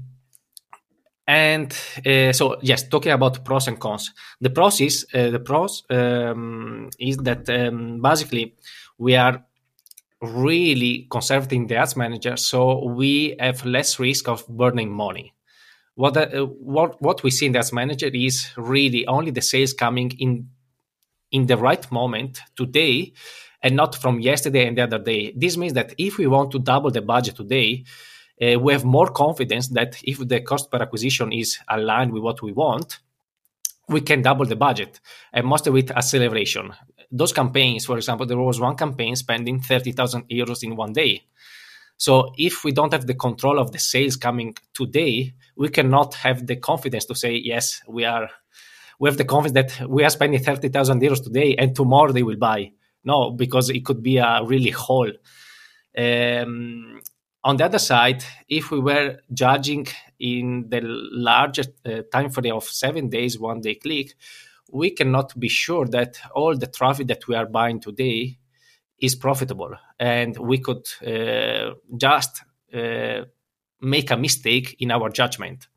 and 1.26 1.72
uh, 2.04 2.32
so, 2.32 2.58
yes, 2.60 2.88
talking 2.88 3.12
about 3.12 3.44
pros 3.44 3.66
and 3.66 3.80
cons. 3.80 4.12
The 4.40 4.50
pros 4.50 4.80
is 4.80 5.06
uh, 5.14 5.30
the 5.30 5.40
pros 5.40 5.82
um, 5.88 6.90
is 6.98 7.16
that 7.18 7.48
um, 7.48 8.00
basically 8.02 8.56
we 8.98 9.16
are 9.16 9.42
really 10.20 11.06
conservative 11.10 11.68
the 11.68 11.76
ads 11.76 11.96
manager, 11.96 12.36
so 12.36 12.84
we 12.84 13.36
have 13.40 13.64
less 13.64 13.98
risk 13.98 14.28
of 14.28 14.46
burning 14.48 14.92
money. 14.92 15.34
What 15.94 16.16
uh, 16.16 16.44
what 16.44 17.00
what 17.00 17.22
we 17.22 17.30
see 17.30 17.46
in 17.46 17.52
the 17.52 17.60
ads 17.60 17.72
manager 17.72 18.10
is 18.12 18.48
really 18.56 19.06
only 19.06 19.30
the 19.30 19.42
sales 19.42 19.72
coming 19.72 20.10
in 20.18 20.50
in 21.30 21.46
the 21.46 21.56
right 21.56 21.90
moment 21.90 22.40
today, 22.54 23.14
and 23.62 23.76
not 23.76 23.96
from 23.96 24.20
yesterday 24.20 24.66
and 24.66 24.76
the 24.76 24.82
other 24.82 24.98
day. 24.98 25.32
This 25.34 25.56
means 25.56 25.72
that 25.72 25.94
if 25.96 26.18
we 26.18 26.26
want 26.26 26.50
to 26.50 26.58
double 26.58 26.90
the 26.90 27.00
budget 27.00 27.36
today, 27.36 27.84
uh, 28.42 28.58
we 28.58 28.72
have 28.72 28.84
more 28.84 29.08
confidence 29.08 29.68
that 29.68 29.96
if 30.02 30.18
the 30.26 30.40
cost 30.40 30.70
per 30.70 30.82
acquisition 30.82 31.32
is 31.32 31.58
aligned 31.68 32.12
with 32.12 32.22
what 32.22 32.42
we 32.42 32.52
want, 32.52 32.98
we 33.88 34.00
can 34.00 34.22
double 34.22 34.46
the 34.46 34.56
budget 34.56 35.00
and 35.32 35.46
mostly 35.46 35.72
with 35.72 35.90
acceleration. 35.90 36.72
Those 37.10 37.32
campaigns, 37.32 37.86
for 37.86 37.96
example, 37.96 38.26
there 38.26 38.38
was 38.38 38.60
one 38.60 38.76
campaign 38.76 39.14
spending 39.14 39.60
30,000 39.60 40.28
euros 40.28 40.62
in 40.62 40.74
one 40.74 40.92
day. 40.92 41.24
So 41.96 42.32
if 42.36 42.64
we 42.64 42.72
don't 42.72 42.92
have 42.92 43.06
the 43.06 43.14
control 43.14 43.58
of 43.58 43.70
the 43.70 43.78
sales 43.78 44.16
coming 44.16 44.56
today, 44.72 45.34
we 45.56 45.68
cannot 45.68 46.14
have 46.14 46.46
the 46.46 46.56
confidence 46.56 47.04
to 47.06 47.14
say, 47.14 47.36
yes, 47.36 47.82
we 47.86 48.04
are, 48.04 48.28
we 48.98 49.08
have 49.08 49.16
the 49.16 49.24
confidence 49.24 49.76
that 49.76 49.88
we 49.88 50.02
are 50.02 50.10
spending 50.10 50.42
30,000 50.42 51.00
euros 51.00 51.22
today 51.22 51.54
and 51.56 51.76
tomorrow 51.76 52.10
they 52.10 52.22
will 52.22 52.36
buy. 52.36 52.72
No, 53.04 53.30
because 53.30 53.70
it 53.70 53.84
could 53.84 54.02
be 54.02 54.16
a 54.16 54.42
really 54.42 54.70
hole. 54.70 55.12
Um, 55.96 57.00
on 57.44 57.58
the 57.58 57.64
other 57.64 57.78
side, 57.78 58.24
if 58.48 58.70
we 58.70 58.80
were 58.80 59.18
judging 59.32 59.86
in 60.18 60.66
the 60.70 60.80
largest 60.82 61.70
uh, 61.84 62.00
time 62.10 62.30
frame 62.30 62.54
of 62.54 62.64
seven 62.64 63.10
days, 63.10 63.38
one 63.38 63.60
day 63.60 63.74
click, 63.74 64.14
we 64.72 64.90
cannot 64.90 65.38
be 65.38 65.48
sure 65.48 65.86
that 65.86 66.18
all 66.34 66.56
the 66.56 66.66
traffic 66.66 67.06
that 67.08 67.28
we 67.28 67.34
are 67.34 67.46
buying 67.46 67.80
today 67.80 68.38
is 68.98 69.14
profitable. 69.14 69.74
And 70.00 70.36
we 70.38 70.58
could 70.58 70.88
uh, 71.06 71.74
just 71.94 72.42
uh, 72.72 73.24
make 73.82 74.10
a 74.10 74.16
mistake 74.16 74.76
in 74.80 74.90
our 74.90 75.10
judgment. 75.10 75.68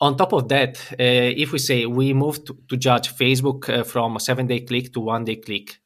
On 0.00 0.16
top 0.16 0.32
of 0.32 0.48
that, 0.48 0.78
uh, 0.92 0.94
if 0.98 1.52
we 1.52 1.58
say 1.58 1.86
we 1.86 2.12
move 2.12 2.44
to, 2.44 2.56
to 2.68 2.76
judge 2.76 3.12
Facebook 3.14 3.68
uh, 3.68 3.82
from 3.82 4.16
a 4.16 4.20
seven 4.20 4.46
day 4.46 4.60
click 4.60 4.92
to 4.92 5.00
one 5.00 5.24
day 5.24 5.36
click, 5.36 5.78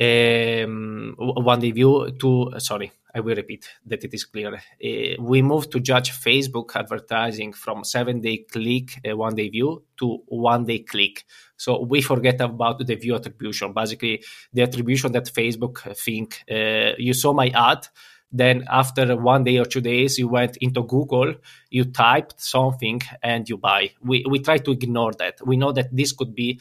um, 0.00 1.14
one 1.18 1.60
day 1.60 1.70
view 1.70 2.10
to 2.18 2.52
sorry 2.58 2.90
I 3.14 3.20
will 3.20 3.34
repeat 3.34 3.68
that 3.86 4.04
it 4.04 4.14
is 4.14 4.24
clear. 4.24 4.54
Uh, 4.54 5.22
we 5.22 5.42
moved 5.42 5.70
to 5.72 5.80
judge 5.80 6.12
Facebook 6.12 6.74
advertising 6.74 7.52
from 7.52 7.84
seven 7.84 8.20
day 8.20 8.38
click, 8.50 9.00
uh, 9.08 9.16
one 9.16 9.34
day 9.34 9.48
view 9.48 9.84
to 9.98 10.22
one 10.26 10.64
day 10.64 10.80
click. 10.80 11.24
So 11.56 11.82
we 11.82 12.00
forget 12.00 12.40
about 12.40 12.78
the 12.86 12.94
view 12.94 13.14
attribution. 13.14 13.72
Basically, 13.72 14.24
the 14.52 14.62
attribution 14.62 15.12
that 15.12 15.26
Facebook 15.26 15.94
think 15.96 16.42
uh, 16.50 16.94
you 16.98 17.12
saw 17.12 17.32
my 17.32 17.48
ad, 17.48 17.86
then 18.32 18.64
after 18.70 19.14
one 19.14 19.44
day 19.44 19.58
or 19.58 19.64
two 19.66 19.80
days 19.80 20.18
you 20.18 20.26
went 20.26 20.56
into 20.58 20.82
google 20.82 21.34
you 21.70 21.84
typed 21.84 22.40
something 22.40 23.00
and 23.22 23.48
you 23.48 23.58
buy 23.58 23.90
we, 24.02 24.24
we 24.28 24.38
try 24.38 24.56
to 24.56 24.72
ignore 24.72 25.12
that 25.12 25.34
we 25.46 25.56
know 25.56 25.70
that 25.70 25.94
this 25.94 26.12
could 26.12 26.34
be 26.34 26.58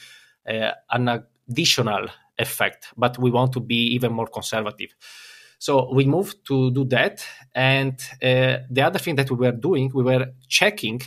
uh, 0.47 0.71
an 0.89 1.23
additional 1.49 2.07
effect 2.37 2.87
but 2.97 3.17
we 3.17 3.31
want 3.31 3.53
to 3.53 3.59
be 3.59 3.93
even 3.95 4.11
more 4.11 4.27
conservative 4.27 4.93
so 5.61 5.71
we 5.93 6.03
moved 6.05 6.37
to 6.47 6.71
do 6.71 6.83
that 6.85 7.15
and 7.53 7.93
uh, 8.23 8.57
the 8.75 8.81
other 8.81 8.97
thing 8.97 9.15
that 9.15 9.29
we 9.29 9.37
were 9.37 9.57
doing 9.67 9.91
we 9.93 10.03
were 10.03 10.25
checking 10.47 10.99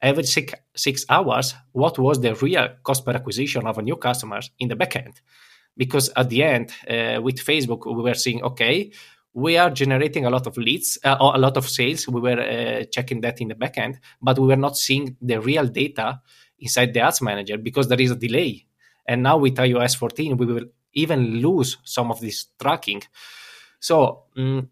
every 0.00 0.24
six, 0.24 0.54
six 0.74 1.04
hours 1.08 1.54
what 1.72 1.98
was 1.98 2.20
the 2.20 2.34
real 2.36 2.66
cost 2.82 3.04
per 3.04 3.12
acquisition 3.12 3.66
of 3.66 3.76
a 3.76 3.82
new 3.82 3.96
customers 3.96 4.50
in 4.58 4.68
the 4.68 4.76
backend 4.76 5.14
because 5.76 6.10
at 6.16 6.30
the 6.30 6.42
end 6.42 6.72
uh, 6.88 7.20
with 7.20 7.36
facebook 7.50 7.82
we 7.94 8.02
were 8.02 8.14
seeing 8.24 8.42
okay 8.42 8.90
we 9.32 9.56
are 9.56 9.70
generating 9.70 10.24
a 10.24 10.30
lot 10.30 10.46
of 10.46 10.56
leads 10.56 10.98
uh, 11.04 11.16
or 11.20 11.34
a 11.34 11.38
lot 11.38 11.56
of 11.56 11.68
sales. 11.68 12.08
We 12.08 12.20
were 12.20 12.40
uh, 12.40 12.84
checking 12.90 13.20
that 13.20 13.40
in 13.40 13.48
the 13.48 13.54
backend, 13.54 13.98
but 14.20 14.38
we 14.38 14.48
were 14.48 14.56
not 14.56 14.76
seeing 14.76 15.16
the 15.20 15.40
real 15.40 15.66
data 15.66 16.20
inside 16.58 16.92
the 16.92 17.00
ads 17.00 17.22
manager 17.22 17.56
because 17.56 17.88
there 17.88 18.00
is 18.00 18.10
a 18.10 18.16
delay. 18.16 18.66
And 19.06 19.22
now 19.22 19.38
with 19.38 19.54
iOS 19.56 19.96
14, 19.96 20.36
we 20.36 20.46
will 20.46 20.64
even 20.94 21.40
lose 21.40 21.78
some 21.84 22.10
of 22.10 22.20
this 22.20 22.46
tracking. 22.60 23.02
So, 23.80 24.24
um, 24.36 24.68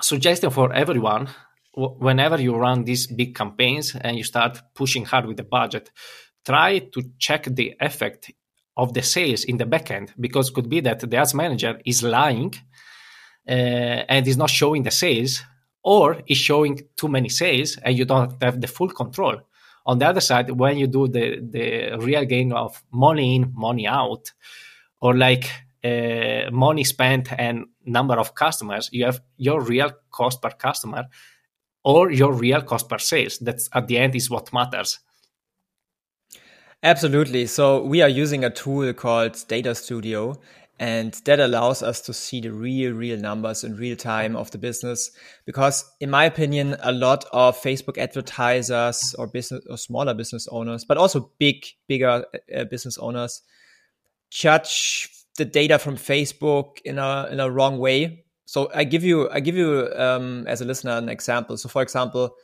suggestion 0.00 0.50
for 0.50 0.72
everyone 0.72 1.28
whenever 1.76 2.40
you 2.40 2.56
run 2.56 2.84
these 2.84 3.06
big 3.06 3.34
campaigns 3.34 3.94
and 3.94 4.16
you 4.16 4.24
start 4.24 4.62
pushing 4.74 5.04
hard 5.04 5.26
with 5.26 5.36
the 5.36 5.44
budget, 5.44 5.90
try 6.44 6.78
to 6.78 7.02
check 7.18 7.44
the 7.44 7.74
effect 7.80 8.32
of 8.76 8.94
the 8.94 9.02
sales 9.02 9.44
in 9.44 9.58
the 9.58 9.64
backend 9.64 10.12
because 10.18 10.50
could 10.50 10.68
be 10.68 10.80
that 10.80 11.00
the 11.00 11.16
ads 11.16 11.34
manager 11.34 11.78
is 11.84 12.02
lying 12.02 12.54
uh, 13.48 13.52
and 14.08 14.26
is 14.26 14.36
not 14.36 14.50
showing 14.50 14.82
the 14.82 14.90
sales, 14.90 15.42
or 15.82 16.20
is 16.26 16.36
showing 16.36 16.80
too 16.96 17.08
many 17.08 17.28
sales 17.28 17.78
and 17.84 17.96
you 17.96 18.04
don't 18.04 18.42
have 18.42 18.60
the 18.60 18.66
full 18.66 18.88
control. 18.88 19.36
On 19.86 19.98
the 19.98 20.06
other 20.06 20.20
side, 20.20 20.50
when 20.50 20.78
you 20.78 20.88
do 20.88 21.06
the, 21.06 21.38
the 21.40 21.96
real 22.00 22.24
gain 22.24 22.52
of 22.52 22.82
money 22.90 23.36
in, 23.36 23.52
money 23.54 23.86
out, 23.86 24.32
or 25.00 25.14
like 25.14 25.48
uh, 25.84 26.50
money 26.50 26.82
spent 26.82 27.32
and 27.38 27.66
number 27.86 28.18
of 28.18 28.34
customers, 28.34 28.88
you 28.92 29.04
have 29.04 29.20
your 29.36 29.62
real 29.62 29.90
cost 30.10 30.42
per 30.42 30.50
customer 30.50 31.04
or 31.84 32.10
your 32.10 32.32
real 32.32 32.62
cost 32.62 32.88
per 32.88 32.98
sales. 32.98 33.38
That's 33.38 33.68
at 33.72 33.86
the 33.86 33.98
end 33.98 34.14
is 34.14 34.28
what 34.28 34.52
matters. 34.52 34.98
Absolutely. 36.82 37.46
So 37.46 37.82
we 37.82 38.02
are 38.02 38.08
using 38.08 38.44
a 38.44 38.50
tool 38.50 38.92
called 38.92 39.42
Data 39.48 39.74
Studio 39.74 40.38
and 40.78 41.14
that 41.24 41.40
allows 41.40 41.82
us 41.82 42.02
to 42.02 42.12
see 42.12 42.40
the 42.40 42.52
real, 42.52 42.92
real 42.92 43.18
numbers 43.18 43.64
in 43.64 43.76
real 43.76 43.96
time 43.96 44.36
of 44.36 44.50
the 44.50 44.58
business. 44.58 45.10
Because 45.46 45.84
in 46.00 46.10
my 46.10 46.26
opinion, 46.26 46.76
a 46.82 46.92
lot 46.92 47.24
of 47.32 47.56
Facebook 47.60 47.96
advertisers 47.96 49.14
or 49.18 49.26
business 49.26 49.64
or 49.70 49.78
smaller 49.78 50.12
business 50.12 50.46
owners, 50.50 50.84
but 50.84 50.98
also 50.98 51.30
big, 51.38 51.64
bigger 51.88 52.26
uh, 52.54 52.64
business 52.64 52.98
owners 52.98 53.42
judge 54.30 55.08
the 55.36 55.44
data 55.44 55.78
from 55.78 55.96
Facebook 55.96 56.80
in 56.84 56.98
a, 56.98 57.28
in 57.30 57.40
a 57.40 57.50
wrong 57.50 57.78
way. 57.78 58.24
So 58.46 58.70
I 58.74 58.84
give 58.84 59.04
you, 59.04 59.28
I 59.30 59.40
give 59.40 59.56
you, 59.56 59.90
um, 59.96 60.46
as 60.46 60.60
a 60.60 60.64
listener, 60.64 60.92
an 60.92 61.08
example. 61.08 61.56
So 61.56 61.68
for 61.68 61.82
example, 61.82 62.34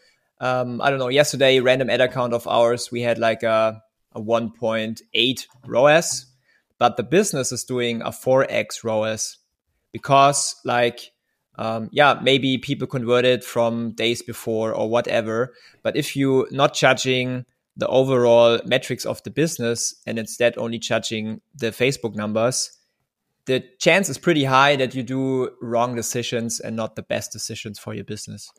um, 0.40 0.80
I 0.80 0.90
don't 0.90 0.98
know, 0.98 1.08
yesterday, 1.08 1.60
random 1.60 1.88
ad 1.90 2.00
account 2.00 2.32
of 2.32 2.46
ours, 2.46 2.90
we 2.90 3.02
had 3.02 3.18
like 3.18 3.42
a, 3.42 3.82
a 4.14 4.20
1.8 4.20 5.46
ROAS 5.66 6.26
but 6.82 6.96
the 6.96 7.04
business 7.04 7.52
is 7.52 7.62
doing 7.62 8.02
a 8.02 8.10
4x 8.10 8.82
ROAS 8.82 9.38
because 9.92 10.56
like 10.64 11.12
um, 11.56 11.88
yeah, 11.92 12.18
maybe 12.20 12.58
people 12.58 12.88
converted 12.88 13.44
from 13.44 13.92
days 13.92 14.20
before 14.20 14.74
or 14.74 14.90
whatever. 14.90 15.54
But 15.84 15.96
if 15.96 16.16
you 16.16 16.48
not 16.50 16.74
judging 16.74 17.44
the 17.76 17.86
overall 17.86 18.58
metrics 18.64 19.06
of 19.06 19.22
the 19.22 19.30
business 19.30 19.94
and 20.08 20.18
instead 20.18 20.58
only 20.58 20.80
judging 20.80 21.40
the 21.54 21.68
Facebook 21.68 22.16
numbers, 22.16 22.72
the 23.46 23.64
chance 23.78 24.08
is 24.08 24.18
pretty 24.18 24.44
high 24.44 24.76
that 24.76 24.94
you 24.94 25.02
do 25.02 25.50
wrong 25.60 25.94
decisions 25.96 26.60
and 26.60 26.76
not 26.76 26.96
the 26.96 27.02
best 27.02 27.32
decisions 27.32 27.78
for 27.78 27.94
your 27.94 28.04
business. 28.04 28.50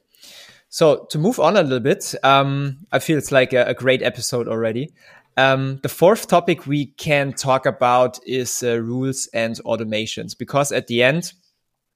So 0.69 1.05
to 1.11 1.19
move 1.19 1.39
on 1.39 1.55
a 1.55 1.63
little 1.63 1.79
bit, 1.79 2.15
um, 2.23 2.79
I 2.91 2.99
feel 2.99 3.17
it's 3.17 3.31
like 3.31 3.53
a, 3.53 3.65
a 3.65 3.73
great 3.73 4.01
episode 4.01 4.47
already. 4.47 4.93
Um, 5.37 5.79
the 5.83 5.89
fourth 5.89 6.27
topic 6.27 6.67
we 6.67 6.87
can 6.87 7.33
talk 7.33 7.65
about 7.65 8.19
is 8.25 8.63
uh, 8.63 8.79
rules 8.79 9.27
and 9.33 9.55
automations, 9.65 10.37
because 10.37 10.71
at 10.71 10.87
the 10.87 11.01
end, 11.01 11.33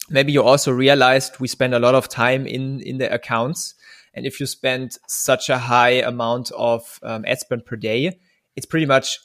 maybe 0.09 0.31
you 0.31 0.43
also 0.43 0.71
realized 0.71 1.39
we 1.39 1.47
spend 1.47 1.73
a 1.73 1.79
lot 1.79 1.95
of 1.95 2.09
time 2.09 2.47
in 2.47 2.79
in 2.81 2.97
the 2.97 3.13
accounts, 3.13 3.75
and 4.13 4.25
if 4.25 4.39
you 4.39 4.47
spend 4.47 4.97
such 5.07 5.49
a 5.49 5.57
high 5.57 6.01
amount 6.01 6.51
of 6.51 6.99
um, 7.03 7.25
ad 7.27 7.39
spend 7.39 7.65
per 7.65 7.75
day, 7.75 8.17
it's 8.55 8.65
pretty 8.65 8.87
much 8.87 9.19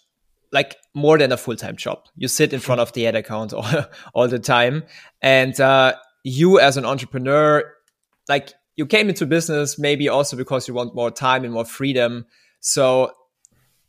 like 0.52 0.76
more 0.94 1.18
than 1.18 1.32
a 1.32 1.36
full 1.36 1.56
time 1.56 1.76
job. 1.76 2.00
You 2.16 2.28
sit 2.28 2.52
in 2.52 2.60
front 2.60 2.80
of 2.80 2.92
the 2.92 3.06
ad 3.06 3.16
account 3.16 3.52
all, 3.54 3.84
all 4.14 4.28
the 4.28 4.38
time, 4.38 4.84
and 5.20 5.58
uh, 5.60 5.94
you 6.24 6.60
as 6.60 6.76
an 6.76 6.84
entrepreneur, 6.84 7.64
like 8.28 8.52
you 8.76 8.86
came 8.86 9.08
into 9.08 9.26
business 9.26 9.78
maybe 9.78 10.08
also 10.08 10.36
because 10.36 10.68
you 10.68 10.74
want 10.74 10.94
more 10.94 11.10
time 11.10 11.44
and 11.44 11.52
more 11.52 11.64
freedom. 11.64 12.26
So 12.60 13.12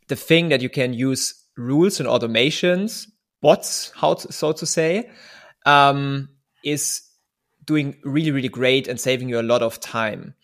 the 0.08 0.16
thing 0.16 0.48
that 0.48 0.60
you 0.60 0.68
can 0.68 0.92
use 0.92 1.34
rules 1.56 2.00
and 2.00 2.08
automations, 2.08 3.06
bots, 3.40 3.92
how 3.94 4.14
to, 4.14 4.32
so 4.32 4.52
to 4.52 4.66
say, 4.66 5.10
um, 5.64 6.28
is 6.64 7.02
doing 7.64 7.96
really, 8.04 8.30
really 8.30 8.48
great 8.48 8.88
and 8.88 9.00
saving 9.00 9.28
you 9.28 9.40
a 9.40 9.42
lot 9.42 9.62
of 9.62 9.80
time. 9.80 10.34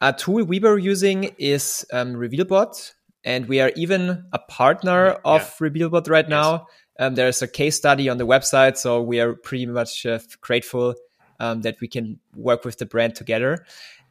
A 0.00 0.12
tool 0.12 0.44
we 0.44 0.60
were 0.60 0.78
using 0.78 1.34
is 1.38 1.84
um, 1.92 2.14
RevealBot, 2.14 2.92
and 3.24 3.46
we 3.46 3.60
are 3.60 3.72
even 3.76 4.24
a 4.32 4.38
partner 4.38 5.10
of 5.24 5.40
yeah. 5.40 5.68
RevealBot 5.68 6.08
right 6.08 6.24
yes. 6.24 6.30
now. 6.30 6.66
Um, 6.98 7.14
there's 7.14 7.42
a 7.42 7.48
case 7.48 7.76
study 7.76 8.08
on 8.08 8.18
the 8.18 8.26
website, 8.26 8.76
so 8.76 9.02
we 9.02 9.20
are 9.20 9.34
pretty 9.34 9.66
much 9.66 10.06
uh, 10.06 10.20
grateful 10.40 10.94
um, 11.40 11.62
that 11.62 11.80
we 11.80 11.88
can 11.88 12.20
work 12.36 12.64
with 12.64 12.78
the 12.78 12.86
brand 12.86 13.16
together. 13.16 13.64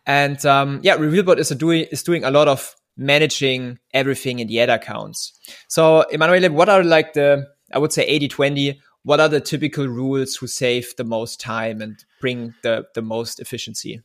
And 0.06 0.43
um, 0.45 0.82
yeah, 0.84 0.97
RevealBot 0.97 1.38
is 1.38 1.49
doing 1.49 1.86
is 1.91 2.04
doing 2.04 2.23
a 2.23 2.32
lot 2.32 2.47
of 2.47 2.76
managing 2.97 3.80
everything 3.93 4.39
in 4.39 4.47
the 4.47 4.60
ad 4.60 4.69
accounts. 4.69 5.34
So, 5.67 6.04
Emanuele, 6.12 6.52
what 6.52 6.69
are 6.69 6.84
like 6.84 7.13
the, 7.13 7.47
I 7.71 7.80
would 7.80 7.91
say 7.93 8.04
80 8.04 8.28
20, 8.28 8.82
what 9.04 9.19
are 9.19 9.30
the 9.30 9.41
typical 9.41 9.88
rules 9.88 10.36
who 10.36 10.47
save 10.47 10.95
the 10.95 11.04
most 11.04 11.39
time 11.39 11.82
and 11.82 12.04
bring 12.21 12.54
the, 12.63 12.86
the 12.93 13.02
most 13.02 13.39
efficiency? 13.39 14.02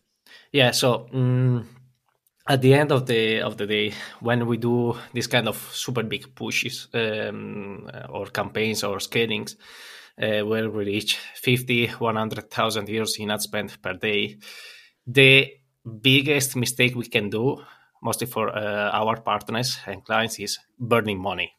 Yeah, 0.52 0.70
so 0.70 1.08
um, 1.12 1.68
at 2.48 2.62
the 2.62 2.74
end 2.74 2.92
of 2.92 3.06
the 3.06 3.40
of 3.42 3.56
the 3.56 3.66
day, 3.66 3.92
when 4.20 4.46
we 4.46 4.56
do 4.56 4.96
this 5.12 5.26
kind 5.26 5.48
of 5.48 5.56
super 5.72 6.02
big 6.02 6.34
pushes 6.34 6.88
um, 6.94 7.88
or 8.08 8.26
campaigns 8.26 8.82
or 8.82 9.00
scalings, 9.00 9.56
uh, 10.20 10.40
where 10.40 10.70
we 10.70 10.84
reach 10.84 11.18
50, 11.34 11.88
100,000 11.98 12.88
euros 12.88 13.18
in 13.18 13.30
ad 13.30 13.42
spend 13.42 13.80
per 13.82 13.94
day, 13.94 14.38
the 15.06 15.52
biggest 16.00 16.56
mistake 16.56 16.94
we 16.94 17.06
can 17.06 17.30
do 17.30 17.62
mostly 18.02 18.26
for 18.26 18.48
uh, 18.50 18.90
our 18.92 19.20
partners 19.20 19.78
and 19.86 20.04
clients 20.04 20.38
is 20.38 20.58
burning 20.78 21.20
money 21.20 21.57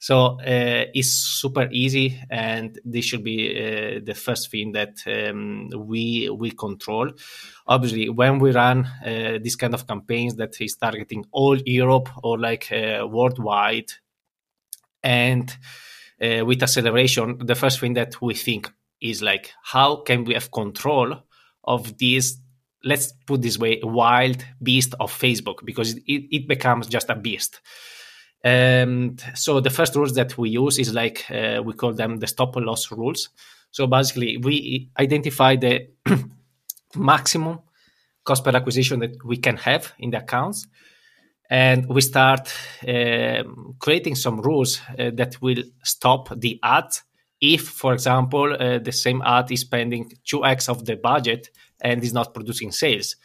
so 0.00 0.40
uh, 0.40 0.86
it's 0.92 1.10
super 1.12 1.68
easy 1.70 2.18
and 2.28 2.80
this 2.84 3.04
should 3.04 3.22
be 3.22 3.50
uh, 3.50 4.00
the 4.02 4.14
first 4.14 4.50
thing 4.50 4.72
that 4.72 4.96
um, 5.06 5.68
we 5.76 6.28
we 6.30 6.50
control 6.50 7.10
obviously 7.66 8.08
when 8.08 8.38
we 8.40 8.50
run 8.50 8.84
uh, 9.04 9.38
this 9.42 9.54
kind 9.54 9.74
of 9.74 9.86
campaigns 9.86 10.34
that 10.34 10.60
is 10.60 10.74
targeting 10.76 11.24
all 11.30 11.56
europe 11.64 12.08
or 12.24 12.38
like 12.38 12.72
uh, 12.72 13.06
worldwide 13.06 13.92
and 15.04 15.56
uh, 16.20 16.44
with 16.44 16.62
acceleration 16.62 17.38
the 17.46 17.54
first 17.54 17.78
thing 17.78 17.94
that 17.94 18.20
we 18.20 18.34
think 18.34 18.68
is 19.00 19.22
like 19.22 19.52
how 19.62 19.96
can 19.96 20.24
we 20.24 20.34
have 20.34 20.50
control 20.50 21.14
of 21.62 21.96
this? 21.98 22.38
let's 22.84 23.12
put 23.26 23.42
this 23.42 23.58
way, 23.58 23.80
wild 23.82 24.44
beast 24.62 24.94
of 25.00 25.12
Facebook 25.12 25.64
because 25.64 25.94
it, 25.94 26.02
it 26.06 26.48
becomes 26.48 26.86
just 26.86 27.10
a 27.10 27.14
beast. 27.14 27.60
And 28.42 29.22
so 29.34 29.60
the 29.60 29.70
first 29.70 29.94
rules 29.94 30.14
that 30.14 30.38
we 30.38 30.50
use 30.50 30.78
is 30.78 30.94
like 30.94 31.30
uh, 31.30 31.62
we 31.62 31.74
call 31.74 31.92
them 31.92 32.18
the 32.18 32.26
stop 32.26 32.56
loss 32.56 32.90
rules. 32.90 33.28
So 33.70 33.86
basically, 33.86 34.38
we 34.38 34.90
identify 34.98 35.56
the 35.56 35.88
maximum 36.96 37.60
cost 38.24 38.44
per 38.44 38.56
acquisition 38.56 39.00
that 39.00 39.24
we 39.24 39.36
can 39.36 39.56
have 39.58 39.92
in 39.98 40.10
the 40.10 40.18
accounts, 40.18 40.66
and 41.50 41.86
we 41.88 42.00
start 42.00 42.52
uh, 42.88 43.42
creating 43.78 44.14
some 44.14 44.40
rules 44.40 44.80
uh, 44.98 45.10
that 45.14 45.40
will 45.42 45.62
stop 45.82 46.28
the 46.40 46.58
ad 46.62 46.90
if, 47.40 47.68
for 47.68 47.94
example, 47.94 48.54
uh, 48.58 48.78
the 48.78 48.92
same 48.92 49.22
ad 49.24 49.50
is 49.50 49.60
spending 49.60 50.12
2x 50.26 50.68
of 50.68 50.84
the 50.84 50.96
budget 50.96 51.48
and 51.80 52.02
is 52.04 52.12
not 52.12 52.34
producing 52.34 52.70
sales. 52.70 53.16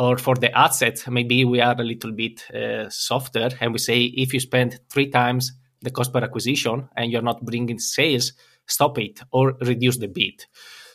Or 0.00 0.16
for 0.16 0.34
the 0.34 0.50
ad 0.56 0.72
set, 0.72 1.06
maybe 1.08 1.44
we 1.44 1.60
are 1.60 1.78
a 1.78 1.84
little 1.84 2.12
bit 2.12 2.50
uh, 2.50 2.88
softer 2.88 3.50
and 3.60 3.72
we 3.72 3.78
say 3.78 4.04
if 4.04 4.32
you 4.32 4.40
spend 4.40 4.80
three 4.88 5.10
times 5.10 5.52
the 5.82 5.90
cost 5.90 6.10
per 6.10 6.24
acquisition 6.24 6.88
and 6.96 7.12
you're 7.12 7.20
not 7.20 7.44
bringing 7.44 7.78
sales, 7.78 8.32
stop 8.66 8.98
it 8.98 9.20
or 9.30 9.58
reduce 9.60 9.98
the 9.98 10.08
bid. 10.08 10.46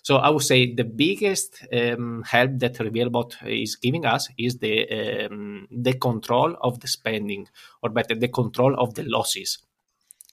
So 0.02 0.18
I 0.18 0.30
would 0.30 0.42
say 0.42 0.74
the 0.74 0.86
biggest 0.86 1.68
um, 1.72 2.24
help 2.24 2.58
that 2.58 2.80
Revealbot 2.80 3.36
is 3.46 3.76
giving 3.76 4.08
us 4.08 4.28
is 4.40 4.58
the 4.58 5.28
um, 5.28 5.68
the 5.70 5.94
control 5.94 6.56
of 6.62 6.80
the 6.80 6.88
spending, 6.88 7.48
or 7.84 7.92
better, 7.92 8.16
the 8.16 8.30
control 8.30 8.76
of 8.76 8.96
the 8.96 9.04
losses. 9.04 9.60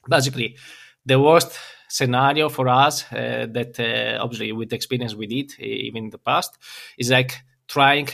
Basically, 0.09 0.57
the 1.05 1.21
worst 1.21 1.59
scenario 1.89 2.49
for 2.49 2.69
us 2.69 3.05
uh, 3.13 3.47
that 3.51 3.79
uh, 3.79 4.23
obviously 4.23 4.53
with 4.53 4.73
experience 4.73 5.15
we 5.15 5.27
did 5.27 5.59
even 5.61 6.05
in 6.05 6.11
the 6.11 6.19
past 6.19 6.57
is 6.97 7.11
like 7.11 7.43
trying 7.69 8.09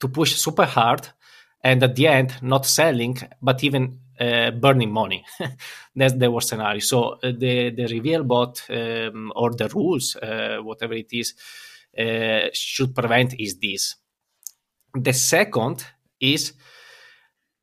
to 0.00 0.08
push 0.08 0.34
super 0.36 0.64
hard 0.64 1.08
and 1.62 1.82
at 1.82 1.94
the 1.94 2.06
end 2.06 2.34
not 2.42 2.66
selling 2.66 3.18
but 3.42 3.62
even 3.62 3.98
uh, 4.20 4.50
burning 4.50 4.90
money. 4.90 5.24
That's 5.96 6.14
the 6.14 6.30
worst 6.30 6.48
scenario. 6.48 6.80
So 6.80 7.12
uh, 7.12 7.32
the 7.36 7.70
the 7.70 7.84
Revealbot 7.84 9.08
um, 9.08 9.32
or 9.34 9.54
the 9.54 9.68
rules, 9.68 10.16
uh, 10.16 10.58
whatever 10.62 10.94
it 10.94 11.12
is, 11.12 11.34
uh, 11.98 12.48
should 12.52 12.94
prevent 12.94 13.34
is 13.38 13.58
this. 13.58 13.96
The 14.94 15.12
second 15.12 15.84
is 16.20 16.52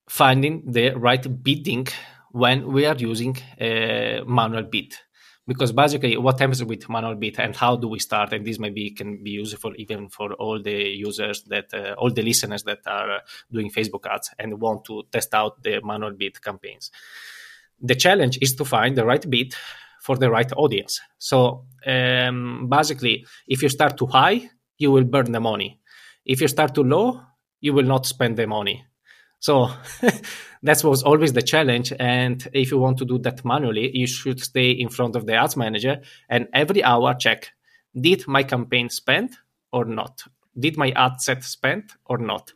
finding 0.10 0.64
the 0.72 0.92
right 0.92 1.44
bidding 1.44 1.88
when 2.32 2.72
we 2.72 2.86
are 2.86 2.96
using 2.96 3.38
a 3.60 4.22
manual 4.26 4.64
bid 4.64 4.96
because 5.48 5.72
basically 5.72 6.18
what 6.18 6.40
happens 6.40 6.64
with 6.64 6.90
manual 6.90 7.16
bid 7.16 7.40
and 7.40 7.56
how 7.56 7.76
do 7.76 7.88
we 7.88 8.00
start? 8.00 8.34
And 8.34 8.46
this 8.46 8.60
maybe 8.60 8.92
can 8.92 9.24
be 9.24 9.32
useful 9.32 9.74
even 9.78 10.10
for 10.10 10.34
all 10.34 10.62
the 10.62 10.72
users 10.72 11.44
that 11.44 11.74
uh, 11.74 11.94
all 11.98 12.12
the 12.12 12.22
listeners 12.22 12.64
that 12.64 12.80
are 12.86 13.12
uh, 13.12 13.20
doing 13.52 13.72
facebook 13.72 14.06
ads 14.06 14.30
and 14.38 14.60
want 14.60 14.84
to 14.86 15.04
test 15.12 15.34
out 15.34 15.64
the 15.64 15.82
manual 15.84 16.12
bid 16.12 16.42
campaigns. 16.42 16.92
The 17.80 17.96
challenge 17.96 18.40
is 18.42 18.56
to 18.56 18.66
find 18.66 18.98
the 18.98 19.06
right 19.06 19.28
bid 19.30 19.56
for 20.02 20.18
the 20.18 20.30
right 20.30 20.52
audience. 20.58 21.00
So 21.18 21.66
um, 21.86 22.68
basically 22.70 23.26
if 23.48 23.62
you 23.64 23.70
start 23.70 23.98
too 23.98 24.08
high 24.08 24.50
you 24.78 24.92
will 24.92 25.06
burn 25.06 25.32
the 25.32 25.40
money. 25.40 25.80
If 26.26 26.42
you 26.42 26.50
start 26.50 26.76
too 26.76 26.84
low 26.84 27.22
you 27.62 27.74
will 27.74 27.86
not 27.86 28.06
spend 28.06 28.38
the 28.38 28.48
money 28.48 28.87
so 29.40 29.70
that 30.64 30.84
was 30.84 31.04
always 31.04 31.34
the 31.34 31.42
challenge. 31.42 31.94
And 32.00 32.48
if 32.54 32.72
you 32.72 32.78
want 32.78 32.98
to 33.00 33.06
do 33.06 33.18
that 33.20 33.46
manually, 33.46 33.96
you 33.96 34.08
should 34.08 34.40
stay 34.40 34.72
in 34.72 34.90
front 34.90 35.16
of 35.16 35.26
the 35.26 35.36
ads 35.36 35.56
manager 35.56 36.02
and 36.30 36.48
every 36.54 36.84
hour 36.84 37.14
check 37.14 37.52
did 38.00 38.28
my 38.28 38.44
campaign 38.44 38.90
spend 38.90 39.38
or 39.72 39.86
not? 39.86 40.24
Did 40.58 40.78
my 40.78 40.92
ad 40.92 41.22
set 41.22 41.44
spend 41.44 41.92
or 42.06 42.18
not? 42.18 42.52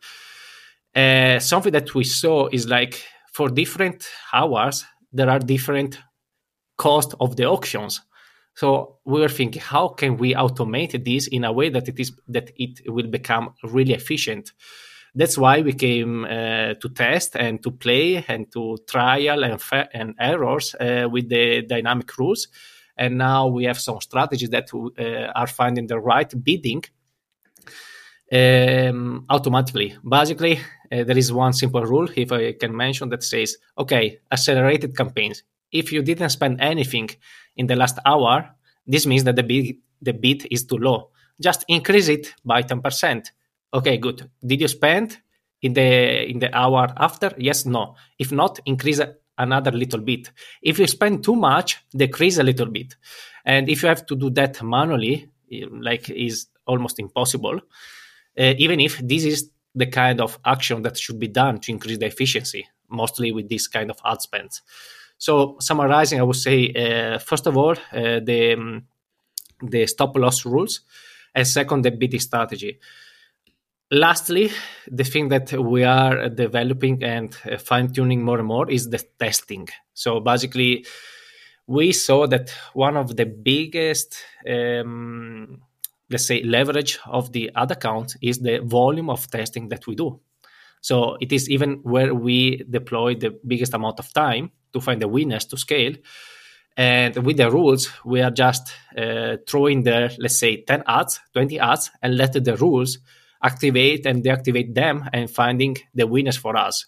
Uh, 0.94 1.38
something 1.38 1.72
that 1.72 1.94
we 1.94 2.04
saw 2.04 2.48
is 2.52 2.68
like 2.68 3.02
for 3.32 3.48
different 3.48 4.08
hours, 4.32 4.84
there 5.12 5.30
are 5.30 5.38
different 5.38 5.98
cost 6.76 7.14
of 7.20 7.36
the 7.36 7.44
auctions. 7.44 8.02
So 8.54 8.98
we 9.04 9.20
were 9.20 9.28
thinking, 9.28 9.62
how 9.62 9.88
can 9.88 10.18
we 10.18 10.34
automate 10.34 11.04
this 11.04 11.26
in 11.26 11.44
a 11.44 11.52
way 11.52 11.70
that 11.70 11.88
it 11.88 11.98
is 11.98 12.12
that 12.28 12.50
it 12.56 12.80
will 12.86 13.06
become 13.06 13.54
really 13.62 13.94
efficient? 13.94 14.52
That's 15.14 15.36
why 15.36 15.60
we 15.60 15.72
came 15.74 16.24
uh, 16.24 16.74
to 16.74 16.88
test 16.94 17.36
and 17.36 17.62
to 17.62 17.70
play 17.70 18.24
and 18.28 18.50
to 18.52 18.78
trial 18.88 19.44
and, 19.44 19.60
fa- 19.60 19.88
and 19.92 20.14
errors 20.18 20.74
uh, 20.80 21.06
with 21.10 21.28
the 21.28 21.62
dynamic 21.62 22.16
rules. 22.18 22.48
And 22.96 23.18
now 23.18 23.46
we 23.48 23.64
have 23.64 23.78
some 23.78 24.00
strategies 24.00 24.50
that 24.50 24.68
uh, 24.74 25.32
are 25.34 25.46
finding 25.46 25.86
the 25.86 25.98
right 25.98 26.32
bidding 26.42 26.84
um, 28.32 29.26
automatically. 29.28 29.96
Basically, 30.08 30.58
uh, 30.90 31.04
there 31.04 31.18
is 31.18 31.32
one 31.32 31.52
simple 31.52 31.84
rule, 31.84 32.08
if 32.16 32.32
I 32.32 32.52
can 32.52 32.74
mention, 32.74 33.10
that 33.10 33.22
says, 33.22 33.56
okay, 33.76 34.20
accelerated 34.30 34.96
campaigns. 34.96 35.42
If 35.70 35.92
you 35.92 36.02
didn't 36.02 36.30
spend 36.30 36.60
anything 36.60 37.10
in 37.56 37.66
the 37.66 37.76
last 37.76 37.98
hour, 38.06 38.50
this 38.86 39.06
means 39.06 39.24
that 39.24 39.36
the 39.36 39.42
bid, 39.42 39.76
the 40.00 40.12
bid 40.12 40.46
is 40.50 40.64
too 40.64 40.78
low. 40.78 41.10
Just 41.40 41.64
increase 41.68 42.08
it 42.08 42.34
by 42.44 42.62
10% 42.62 43.30
Okay, 43.74 43.96
good. 43.96 44.30
Did 44.44 44.60
you 44.60 44.68
spend 44.68 45.18
in 45.62 45.72
the 45.72 46.30
in 46.30 46.38
the 46.38 46.54
hour 46.54 46.92
after? 46.96 47.32
Yes, 47.38 47.64
no. 47.64 47.94
If 48.18 48.30
not, 48.32 48.60
increase 48.66 49.00
another 49.38 49.70
little 49.70 50.00
bit. 50.00 50.30
If 50.62 50.78
you 50.78 50.86
spend 50.86 51.24
too 51.24 51.36
much, 51.36 51.82
decrease 51.90 52.38
a 52.38 52.42
little 52.42 52.66
bit. 52.66 52.96
And 53.44 53.68
if 53.68 53.82
you 53.82 53.88
have 53.88 54.04
to 54.06 54.16
do 54.16 54.30
that 54.30 54.62
manually, 54.62 55.30
like 55.70 56.10
is 56.10 56.46
almost 56.66 56.98
impossible. 56.98 57.60
Uh, 58.38 58.54
even 58.58 58.80
if 58.80 58.98
this 58.98 59.24
is 59.24 59.50
the 59.74 59.86
kind 59.86 60.20
of 60.20 60.38
action 60.44 60.82
that 60.82 60.98
should 60.98 61.18
be 61.18 61.28
done 61.28 61.58
to 61.60 61.72
increase 61.72 61.98
the 61.98 62.06
efficiency, 62.06 62.66
mostly 62.88 63.32
with 63.32 63.48
this 63.48 63.68
kind 63.68 63.90
of 63.90 63.98
ad 64.04 64.20
spends. 64.20 64.62
So, 65.16 65.56
summarizing, 65.60 66.20
I 66.20 66.24
would 66.24 66.36
say, 66.36 66.72
uh, 66.72 67.18
first 67.18 67.46
of 67.46 67.56
all, 67.56 67.72
uh, 67.92 68.20
the 68.20 68.54
um, 68.54 68.86
the 69.62 69.86
stop 69.86 70.16
loss 70.16 70.44
rules, 70.44 70.80
and 71.34 71.46
second, 71.46 71.82
the 71.82 71.90
bidding 71.92 72.20
strategy 72.20 72.78
lastly, 73.92 74.50
the 74.90 75.04
thing 75.04 75.28
that 75.28 75.52
we 75.52 75.84
are 75.84 76.28
developing 76.28 77.04
and 77.04 77.34
fine 77.60 77.92
tuning 77.92 78.24
more 78.24 78.38
and 78.38 78.48
more 78.48 78.68
is 78.70 78.88
the 78.88 78.98
testing. 79.18 79.68
So 79.94 80.18
basically, 80.18 80.86
we 81.66 81.92
saw 81.92 82.26
that 82.26 82.50
one 82.72 82.96
of 82.96 83.16
the 83.16 83.26
biggest, 83.26 84.16
um, 84.48 85.60
let's 86.10 86.26
say, 86.26 86.42
leverage 86.42 86.98
of 87.06 87.32
the 87.32 87.50
ad 87.54 87.70
account 87.70 88.16
is 88.20 88.38
the 88.38 88.60
volume 88.60 89.10
of 89.10 89.30
testing 89.30 89.68
that 89.68 89.86
we 89.86 89.94
do. 89.94 90.20
So 90.80 91.16
it 91.20 91.30
is 91.30 91.48
even 91.48 91.80
where 91.82 92.14
we 92.14 92.64
deploy 92.68 93.14
the 93.14 93.38
biggest 93.46 93.74
amount 93.74 94.00
of 94.00 94.12
time 94.12 94.50
to 94.72 94.80
find 94.80 95.00
the 95.00 95.06
winners 95.06 95.44
to 95.46 95.56
scale. 95.56 95.94
And 96.76 97.14
with 97.24 97.36
the 97.36 97.50
rules, 97.50 97.90
we 98.04 98.22
are 98.22 98.30
just 98.30 98.72
uh, 98.96 99.36
throwing 99.46 99.82
there, 99.82 100.10
let's 100.18 100.38
say, 100.38 100.62
10 100.62 100.82
ads, 100.86 101.20
20 101.34 101.60
ads, 101.60 101.90
and 102.02 102.16
let 102.16 102.32
the 102.32 102.56
rules 102.56 102.98
activate 103.42 104.06
and 104.06 104.22
deactivate 104.22 104.74
them 104.74 105.08
and 105.12 105.30
finding 105.30 105.76
the 105.94 106.06
winners 106.06 106.36
for 106.36 106.56
us. 106.56 106.86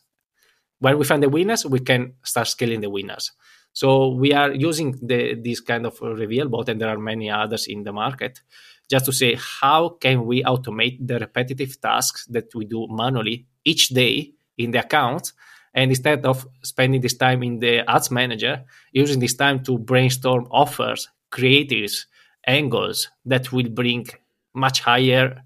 When 0.78 0.98
we 0.98 1.04
find 1.04 1.22
the 1.22 1.28
winners, 1.28 1.66
we 1.66 1.80
can 1.80 2.14
start 2.22 2.48
scaling 2.48 2.80
the 2.80 2.90
winners. 2.90 3.32
So 3.72 4.10
we 4.10 4.32
are 4.32 4.52
using 4.52 4.98
the, 5.02 5.34
this 5.34 5.60
kind 5.60 5.84
of 5.84 6.00
reveal 6.00 6.48
bot, 6.48 6.68
and 6.68 6.80
there 6.80 6.88
are 6.88 6.98
many 6.98 7.30
others 7.30 7.66
in 7.66 7.82
the 7.82 7.92
market, 7.92 8.40
just 8.88 9.06
to 9.06 9.12
say 9.12 9.36
how 9.36 9.88
can 9.88 10.26
we 10.26 10.44
automate 10.44 10.98
the 11.04 11.18
repetitive 11.18 11.80
tasks 11.80 12.26
that 12.26 12.54
we 12.54 12.66
do 12.66 12.86
manually 12.88 13.46
each 13.64 13.88
day 13.88 14.32
in 14.58 14.70
the 14.70 14.78
account, 14.78 15.32
and 15.74 15.90
instead 15.90 16.24
of 16.24 16.46
spending 16.62 17.00
this 17.00 17.16
time 17.16 17.42
in 17.42 17.58
the 17.58 17.78
ads 17.90 18.12
manager, 18.12 18.64
using 18.92 19.18
this 19.18 19.34
time 19.34 19.64
to 19.64 19.76
brainstorm 19.76 20.46
offers, 20.52 21.08
creatives, 21.32 22.04
angles 22.46 23.08
that 23.24 23.52
will 23.52 23.68
bring 23.70 24.06
much 24.54 24.80
higher 24.82 25.42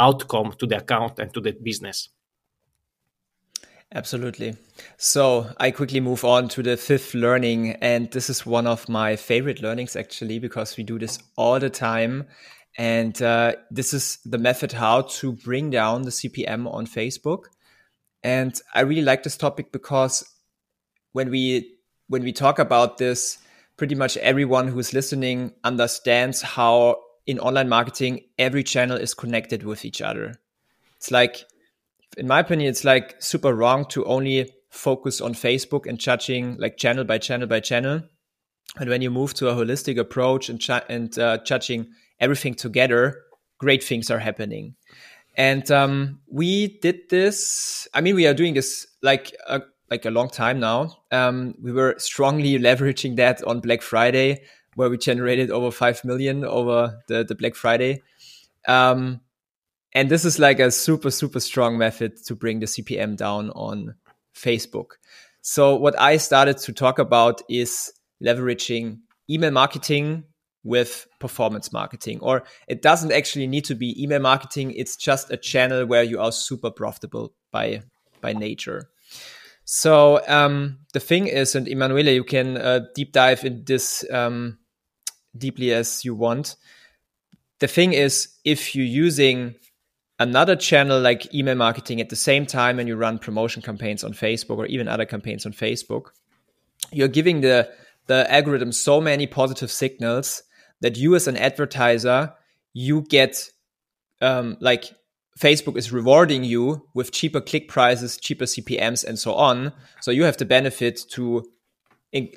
outcome 0.00 0.54
to 0.58 0.66
the 0.66 0.78
account 0.78 1.18
and 1.18 1.32
to 1.34 1.40
the 1.40 1.52
business. 1.52 2.08
Absolutely. 3.92 4.56
So 4.96 5.50
I 5.58 5.72
quickly 5.72 5.98
move 5.98 6.24
on 6.24 6.48
to 6.50 6.62
the 6.62 6.76
fifth 6.76 7.12
learning. 7.12 7.72
And 7.80 8.10
this 8.12 8.30
is 8.30 8.46
one 8.46 8.66
of 8.66 8.88
my 8.88 9.16
favorite 9.16 9.62
learnings 9.62 9.96
actually, 9.96 10.38
because 10.38 10.76
we 10.76 10.84
do 10.84 10.98
this 10.98 11.18
all 11.36 11.58
the 11.58 11.70
time. 11.70 12.26
And 12.78 13.20
uh, 13.20 13.54
this 13.70 13.92
is 13.92 14.18
the 14.24 14.38
method 14.38 14.72
how 14.72 15.02
to 15.02 15.32
bring 15.32 15.70
down 15.70 16.02
the 16.02 16.10
CPM 16.10 16.72
on 16.72 16.86
Facebook. 16.86 17.46
And 18.22 18.54
I 18.74 18.82
really 18.82 19.02
like 19.02 19.24
this 19.24 19.36
topic 19.36 19.72
because 19.72 20.24
when 21.12 21.30
we 21.30 21.74
when 22.06 22.22
we 22.22 22.32
talk 22.32 22.58
about 22.58 22.98
this, 22.98 23.38
pretty 23.76 23.94
much 23.94 24.16
everyone 24.18 24.68
who's 24.68 24.92
listening 24.92 25.52
understands 25.64 26.42
how 26.42 26.96
in 27.30 27.38
online 27.38 27.68
marketing, 27.68 28.24
every 28.38 28.64
channel 28.64 28.96
is 28.96 29.14
connected 29.14 29.62
with 29.62 29.84
each 29.84 30.02
other. 30.02 30.40
It's 30.96 31.12
like, 31.12 31.44
in 32.18 32.26
my 32.26 32.40
opinion, 32.40 32.68
it's 32.68 32.82
like 32.82 33.22
super 33.22 33.54
wrong 33.54 33.84
to 33.90 34.04
only 34.04 34.52
focus 34.70 35.20
on 35.20 35.34
Facebook 35.34 35.86
and 35.86 35.96
judging 35.96 36.56
like 36.58 36.76
channel 36.76 37.04
by 37.04 37.18
channel 37.18 37.46
by 37.46 37.60
channel. 37.60 38.02
And 38.78 38.90
when 38.90 39.00
you 39.00 39.12
move 39.12 39.32
to 39.34 39.48
a 39.48 39.54
holistic 39.54 39.96
approach 39.96 40.48
and, 40.48 40.60
ch- 40.60 40.82
and 40.88 41.16
uh, 41.20 41.38
judging 41.44 41.92
everything 42.18 42.54
together, 42.54 43.22
great 43.58 43.84
things 43.84 44.10
are 44.10 44.18
happening. 44.18 44.74
And 45.36 45.70
um, 45.70 46.18
we 46.28 46.78
did 46.80 47.10
this. 47.10 47.86
I 47.94 48.00
mean, 48.00 48.16
we 48.16 48.26
are 48.26 48.34
doing 48.34 48.54
this 48.54 48.88
like 49.02 49.36
a, 49.46 49.62
like 49.88 50.04
a 50.04 50.10
long 50.10 50.30
time 50.30 50.58
now. 50.58 50.96
Um, 51.12 51.54
we 51.62 51.70
were 51.70 51.94
strongly 51.98 52.58
leveraging 52.66 53.16
that 53.16 53.44
on 53.44 53.60
Black 53.60 53.82
Friday 53.82 54.42
where 54.74 54.88
we 54.90 54.98
generated 54.98 55.50
over 55.50 55.70
5 55.70 56.04
million 56.04 56.44
over 56.44 57.00
the, 57.08 57.24
the 57.24 57.34
Black 57.34 57.54
Friday. 57.54 58.02
Um, 58.68 59.20
and 59.92 60.08
this 60.08 60.24
is 60.24 60.38
like 60.38 60.60
a 60.60 60.70
super, 60.70 61.10
super 61.10 61.40
strong 61.40 61.76
method 61.76 62.16
to 62.26 62.36
bring 62.36 62.60
the 62.60 62.66
CPM 62.66 63.16
down 63.16 63.50
on 63.50 63.94
Facebook. 64.34 64.92
So, 65.42 65.74
what 65.74 65.98
I 65.98 66.18
started 66.18 66.58
to 66.58 66.72
talk 66.72 66.98
about 66.98 67.42
is 67.48 67.92
leveraging 68.22 68.98
email 69.28 69.50
marketing 69.50 70.24
with 70.62 71.06
performance 71.18 71.72
marketing, 71.72 72.20
or 72.20 72.44
it 72.68 72.82
doesn't 72.82 73.12
actually 73.12 73.46
need 73.46 73.64
to 73.64 73.74
be 73.74 74.00
email 74.00 74.20
marketing. 74.20 74.72
It's 74.72 74.96
just 74.96 75.30
a 75.30 75.36
channel 75.36 75.86
where 75.86 76.02
you 76.02 76.20
are 76.20 76.30
super 76.30 76.70
profitable 76.70 77.32
by 77.50 77.82
by 78.20 78.32
nature. 78.32 78.90
So 79.72 80.20
um, 80.26 80.80
the 80.94 80.98
thing 80.98 81.28
is, 81.28 81.54
and 81.54 81.68
Emanuele, 81.68 82.12
you 82.12 82.24
can 82.24 82.56
uh, 82.56 82.80
deep 82.92 83.12
dive 83.12 83.44
in 83.44 83.62
this 83.64 84.04
um, 84.10 84.58
deeply 85.38 85.72
as 85.72 86.04
you 86.04 86.12
want. 86.12 86.56
The 87.60 87.68
thing 87.68 87.92
is, 87.92 88.30
if 88.44 88.74
you're 88.74 88.84
using 88.84 89.54
another 90.18 90.56
channel 90.56 91.00
like 91.00 91.32
email 91.32 91.54
marketing 91.54 92.00
at 92.00 92.08
the 92.08 92.16
same 92.16 92.46
time 92.46 92.80
and 92.80 92.88
you 92.88 92.96
run 92.96 93.20
promotion 93.20 93.62
campaigns 93.62 94.02
on 94.02 94.12
Facebook 94.12 94.58
or 94.58 94.66
even 94.66 94.88
other 94.88 95.04
campaigns 95.04 95.46
on 95.46 95.52
Facebook, 95.52 96.06
you're 96.90 97.06
giving 97.06 97.40
the 97.40 97.70
the 98.08 98.28
algorithm 98.28 98.72
so 98.72 99.00
many 99.00 99.28
positive 99.28 99.70
signals 99.70 100.42
that 100.80 100.96
you 100.96 101.14
as 101.14 101.28
an 101.28 101.36
advertiser 101.36 102.34
you 102.72 103.02
get 103.02 103.48
um, 104.20 104.56
like 104.58 104.92
Facebook 105.40 105.76
is 105.76 105.90
rewarding 105.90 106.44
you 106.44 106.86
with 106.94 107.12
cheaper 107.12 107.40
click 107.40 107.68
prices, 107.68 108.18
cheaper 108.18 108.44
CPMS, 108.44 109.04
and 109.04 109.18
so 109.18 109.32
on. 109.34 109.72
So 110.00 110.10
you 110.10 110.24
have 110.24 110.36
the 110.36 110.44
benefit 110.44 111.00
to 111.12 111.44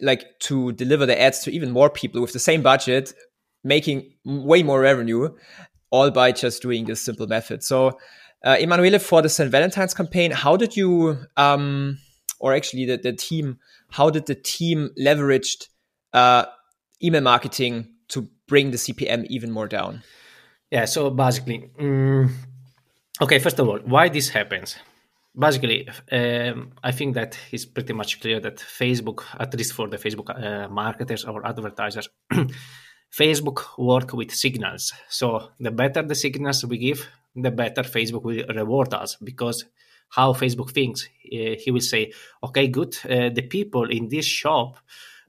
like 0.01 0.39
to 0.39 0.71
deliver 0.73 1.05
the 1.05 1.19
ads 1.19 1.39
to 1.39 1.51
even 1.51 1.71
more 1.71 1.89
people 1.89 2.21
with 2.21 2.31
the 2.31 2.39
same 2.39 2.61
budget, 2.61 3.13
making 3.63 4.13
way 4.23 4.63
more 4.63 4.79
revenue, 4.79 5.29
all 5.89 6.11
by 6.11 6.31
just 6.31 6.61
doing 6.61 6.85
this 6.85 7.01
simple 7.01 7.27
method. 7.27 7.63
So, 7.63 7.99
uh, 8.43 8.57
Emanuele, 8.59 8.99
for 8.99 9.21
the 9.21 9.29
St. 9.29 9.49
Valentine's 9.49 9.93
campaign, 9.93 10.31
how 10.31 10.55
did 10.57 10.77
you, 10.77 11.17
um, 11.37 11.97
or 12.39 12.53
actually 12.53 12.85
the, 12.85 12.97
the 12.97 13.13
team, 13.13 13.59
how 13.89 14.09
did 14.09 14.27
the 14.27 14.35
team 14.35 14.91
leveraged 14.99 15.67
uh, 16.13 16.45
email 17.03 17.21
marketing 17.21 17.89
to 18.09 18.29
bring 18.47 18.71
the 18.71 18.77
CPM 18.77 19.25
even 19.27 19.51
more 19.51 19.67
down? 19.67 20.03
Yeah, 20.71 20.85
so 20.85 21.09
basically, 21.09 21.69
um, 21.79 22.35
okay, 23.21 23.39
first 23.39 23.59
of 23.59 23.67
all, 23.67 23.79
why 23.79 24.09
this 24.09 24.29
happens? 24.29 24.77
basically, 25.37 25.87
um, 26.11 26.73
I 26.83 26.91
think 26.91 27.15
that 27.15 27.37
it's 27.51 27.65
pretty 27.65 27.93
much 27.93 28.21
clear 28.21 28.39
that 28.39 28.57
Facebook, 28.57 29.23
at 29.39 29.53
least 29.55 29.73
for 29.73 29.87
the 29.87 29.97
Facebook 29.97 30.29
uh, 30.29 30.69
marketers 30.69 31.25
or 31.25 31.45
advertisers, 31.45 32.09
Facebook 33.11 33.77
work 33.77 34.13
with 34.13 34.31
signals. 34.31 34.93
So 35.09 35.49
the 35.59 35.71
better 35.71 36.03
the 36.03 36.15
signals 36.15 36.65
we 36.65 36.77
give, 36.77 37.07
the 37.35 37.51
better 37.51 37.83
Facebook 37.83 38.23
will 38.23 38.45
reward 38.55 38.93
us 38.93 39.17
because 39.23 39.65
how 40.09 40.33
Facebook 40.33 40.71
thinks, 40.71 41.05
uh, 41.05 41.55
he 41.57 41.71
will 41.71 41.81
say, 41.81 42.11
okay, 42.43 42.67
good, 42.67 42.95
uh, 43.05 43.29
the 43.33 43.47
people 43.49 43.89
in 43.89 44.09
this 44.09 44.25
shop 44.25 44.77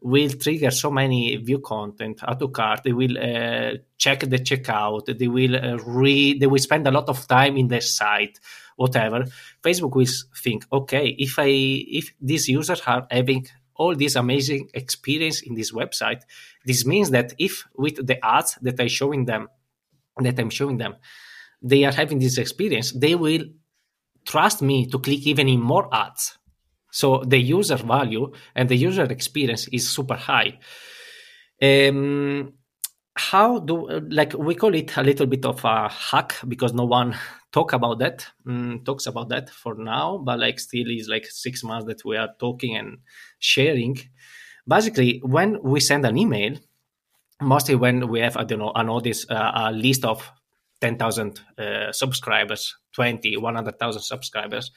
will 0.04 0.30
trigger 0.30 0.70
so 0.70 0.90
many 0.90 1.34
view 1.36 1.58
content 1.58 2.20
add 2.28 2.38
to 2.38 2.48
cart. 2.48 2.82
They 2.84 2.92
will 2.92 3.16
uh, 3.18 3.78
check 3.98 4.20
the 4.20 4.38
checkout. 4.38 5.18
They 5.18 5.28
will 5.28 5.56
uh, 5.56 5.78
read 5.78 6.40
they 6.40 6.46
will 6.46 6.58
spend 6.58 6.86
a 6.86 6.92
lot 6.92 7.08
of 7.08 7.26
time 7.26 7.56
in 7.56 7.68
their 7.68 7.80
site 7.80 8.38
whatever, 8.76 9.24
Facebook 9.62 9.94
will 9.94 10.06
think, 10.42 10.66
okay, 10.72 11.14
if 11.18 11.38
I 11.38 11.48
if 11.48 12.12
these 12.20 12.48
users 12.48 12.80
are 12.86 13.06
having 13.10 13.46
all 13.76 13.94
this 13.94 14.14
amazing 14.14 14.70
experience 14.74 15.42
in 15.42 15.54
this 15.54 15.72
website, 15.72 16.22
this 16.64 16.86
means 16.86 17.10
that 17.10 17.34
if 17.38 17.64
with 17.76 18.06
the 18.06 18.24
ads 18.24 18.58
that 18.62 18.78
I 18.80 18.86
showing 18.86 19.24
them, 19.24 19.48
that 20.20 20.38
I'm 20.38 20.50
showing 20.50 20.78
them, 20.78 20.96
they 21.62 21.84
are 21.84 21.92
having 21.92 22.18
this 22.18 22.38
experience, 22.38 22.92
they 22.92 23.14
will 23.14 23.44
trust 24.24 24.62
me 24.62 24.86
to 24.86 24.98
click 24.98 25.26
even 25.26 25.48
in 25.48 25.60
more 25.60 25.92
ads. 25.92 26.38
So 26.94 27.24
the 27.26 27.38
user 27.38 27.76
value 27.76 28.30
and 28.54 28.68
the 28.68 28.76
user 28.76 29.02
experience 29.02 29.66
is 29.72 29.88
super 29.88 30.14
high. 30.14 30.60
Um, 31.60 32.52
how 33.16 33.58
do 33.58 33.88
like 34.10 34.32
we 34.34 34.54
call 34.54 34.72
it 34.76 34.96
a 34.96 35.02
little 35.02 35.26
bit 35.26 35.44
of 35.44 35.64
a 35.64 35.88
hack 35.88 36.36
because 36.46 36.72
no 36.72 36.84
one 36.84 37.16
talk 37.52 37.72
about 37.72 37.98
that 37.98 38.24
um, 38.46 38.80
talks 38.84 39.06
about 39.06 39.28
that 39.28 39.50
for 39.50 39.74
now 39.74 40.18
but 40.18 40.38
like 40.38 40.58
still 40.60 40.88
is 40.88 41.08
like 41.08 41.26
six 41.26 41.64
months 41.64 41.86
that 41.86 42.04
we 42.04 42.16
are 42.16 42.30
talking 42.38 42.76
and 42.76 42.98
sharing 43.38 43.96
basically 44.66 45.20
when 45.24 45.60
we 45.62 45.78
send 45.78 46.04
an 46.04 46.18
email 46.18 46.56
mostly 47.40 47.76
when 47.76 48.08
we 48.08 48.18
have 48.18 48.36
i 48.36 48.42
don't 48.42 48.58
know 48.58 48.72
an 48.74 48.88
audience 48.88 49.24
uh, 49.30 49.52
a 49.54 49.72
list 49.72 50.04
of 50.04 50.28
10000 50.80 51.40
uh, 51.58 51.92
subscribers 51.92 52.76
20 52.94 53.36
100000 53.36 54.02
subscribers 54.02 54.72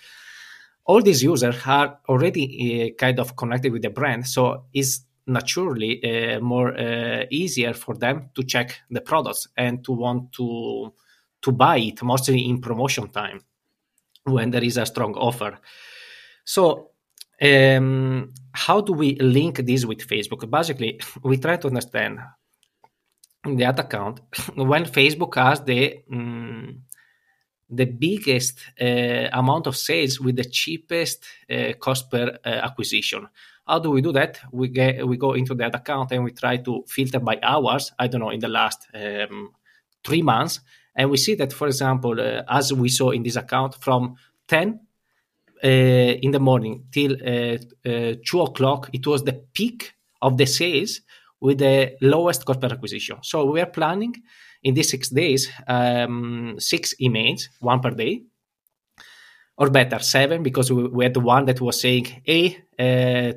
all 0.87 1.01
these 1.01 1.21
users 1.21 1.55
are 1.65 1.99
already 2.09 2.91
uh, 2.91 2.95
kind 2.99 3.19
of 3.19 3.35
connected 3.35 3.71
with 3.71 3.81
the 3.81 3.89
brand 3.89 4.27
so 4.27 4.65
it's 4.73 5.01
naturally 5.27 6.01
uh, 6.03 6.39
more 6.39 6.77
uh, 6.77 7.25
easier 7.29 7.73
for 7.73 7.95
them 7.95 8.29
to 8.33 8.43
check 8.43 8.79
the 8.89 9.01
products 9.01 9.47
and 9.57 9.83
to 9.83 9.91
want 9.91 10.31
to 10.31 10.93
to 11.41 11.51
buy 11.51 11.77
it 11.77 12.01
mostly 12.01 12.49
in 12.49 12.59
promotion 12.59 13.07
time 13.09 13.41
when 14.23 14.49
there 14.51 14.63
is 14.63 14.77
a 14.77 14.85
strong 14.85 15.13
offer. 15.15 15.57
So 16.45 16.91
um, 17.41 18.33
how 18.53 18.81
do 18.81 18.93
we 18.93 19.15
link 19.15 19.57
this 19.57 19.85
with 19.85 20.07
facebook? 20.07 20.49
Basically 20.49 20.99
we 21.23 21.37
try 21.37 21.57
to 21.57 21.67
understand 21.67 22.19
the 23.45 23.63
ad 23.63 23.79
account 23.79 24.21
when 24.55 24.83
facebook 24.83 25.35
has 25.35 25.61
the 25.61 25.99
um, 26.11 26.81
the 27.69 27.85
biggest 27.85 28.59
uh, 28.79 29.27
amount 29.33 29.67
of 29.67 29.75
sales 29.75 30.19
with 30.19 30.35
the 30.35 30.45
cheapest 30.45 31.25
uh, 31.49 31.73
cost 31.79 32.09
per 32.09 32.37
uh, 32.45 32.49
acquisition 32.49 33.27
how 33.67 33.79
do 33.79 33.91
we 33.91 34.01
do 34.01 34.11
that? 34.13 34.39
We 34.51 34.69
get 34.69 35.05
we 35.05 35.17
go 35.17 35.33
into 35.33 35.53
that 35.55 35.75
account 35.75 36.11
and 36.11 36.23
we 36.23 36.31
try 36.31 36.57
to 36.57 36.83
filter 36.87 37.19
by 37.19 37.37
hours. 37.43 37.91
I 37.99 38.07
don't 38.07 38.21
know 38.21 38.29
in 38.29 38.39
the 38.39 38.47
last 38.47 38.87
um, 38.93 39.51
three 40.03 40.21
months, 40.21 40.61
and 40.95 41.09
we 41.09 41.17
see 41.17 41.35
that, 41.35 41.53
for 41.53 41.67
example, 41.67 42.19
uh, 42.19 42.43
as 42.47 42.71
we 42.71 42.89
saw 42.89 43.11
in 43.11 43.23
this 43.23 43.35
account, 43.35 43.75
from 43.75 44.15
ten 44.47 44.79
uh, 45.63 45.67
in 45.67 46.31
the 46.31 46.39
morning 46.39 46.85
till 46.91 47.13
uh, 47.13 47.57
two 48.25 48.41
o'clock, 48.41 48.89
it 48.93 49.05
was 49.05 49.23
the 49.23 49.33
peak 49.53 49.93
of 50.21 50.37
the 50.37 50.45
sales 50.45 51.01
with 51.39 51.59
the 51.59 51.95
lowest 52.01 52.45
cost 52.45 52.61
per 52.61 52.67
acquisition. 52.67 53.17
So 53.21 53.45
we 53.45 53.61
are 53.61 53.67
planning 53.67 54.15
in 54.63 54.73
these 54.73 54.89
six 54.89 55.09
days 55.09 55.49
um, 55.67 56.55
six 56.59 56.93
emails, 57.01 57.43
one 57.59 57.79
per 57.79 57.91
day, 57.91 58.23
or 59.57 59.69
better, 59.69 59.99
seven, 59.99 60.43
because 60.43 60.71
we, 60.71 60.87
we 60.87 61.03
had 61.05 61.17
one 61.17 61.45
that 61.45 61.61
was 61.61 61.79
saying, 61.79 62.05
"Hey, 62.23 62.65
uh, 62.79 63.33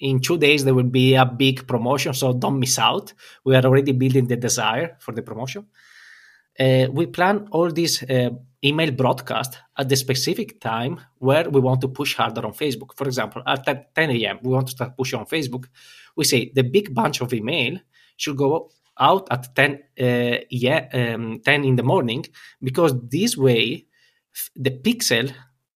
in 0.00 0.20
two 0.20 0.38
days 0.38 0.64
there 0.64 0.74
will 0.74 0.84
be 0.84 1.14
a 1.14 1.24
big 1.24 1.66
promotion 1.66 2.14
so 2.14 2.32
don't 2.32 2.58
miss 2.58 2.78
out 2.78 3.12
we 3.44 3.54
are 3.56 3.64
already 3.64 3.92
building 3.92 4.26
the 4.26 4.36
desire 4.36 4.96
for 5.00 5.12
the 5.12 5.22
promotion 5.22 5.66
we 6.58 7.06
plan 7.06 7.48
all 7.50 7.70
these 7.70 8.02
uh, 8.02 8.30
email 8.64 8.90
broadcast 8.90 9.58
at 9.76 9.88
the 9.88 9.96
specific 9.96 10.60
time 10.60 11.00
where 11.18 11.48
we 11.48 11.60
want 11.60 11.80
to 11.80 11.88
push 11.88 12.16
harder 12.16 12.44
on 12.44 12.52
facebook. 12.52 12.94
For 12.96 13.06
example 13.06 13.42
at 13.46 13.64
10 13.94 14.10
a.m 14.10 14.38
we 14.42 14.50
want 14.50 14.66
to 14.66 14.72
start 14.72 14.96
pushing 14.96 15.18
on 15.18 15.26
facebook. 15.26 15.66
We 16.16 16.24
say 16.24 16.50
the 16.54 16.62
big 16.64 16.94
bunch 16.94 17.20
of 17.20 17.32
email 17.32 17.78
should 18.16 18.36
go 18.36 18.70
out 18.98 19.28
at 19.30 19.54
10 19.54 19.72
uh, 19.74 20.38
yeah, 20.50 20.88
um, 20.92 21.40
10 21.44 21.64
in 21.64 21.76
the 21.76 21.84
morning 21.84 22.24
because 22.62 22.94
this 23.08 23.36
way 23.36 23.86
the 24.56 24.70
pixel 24.70 25.32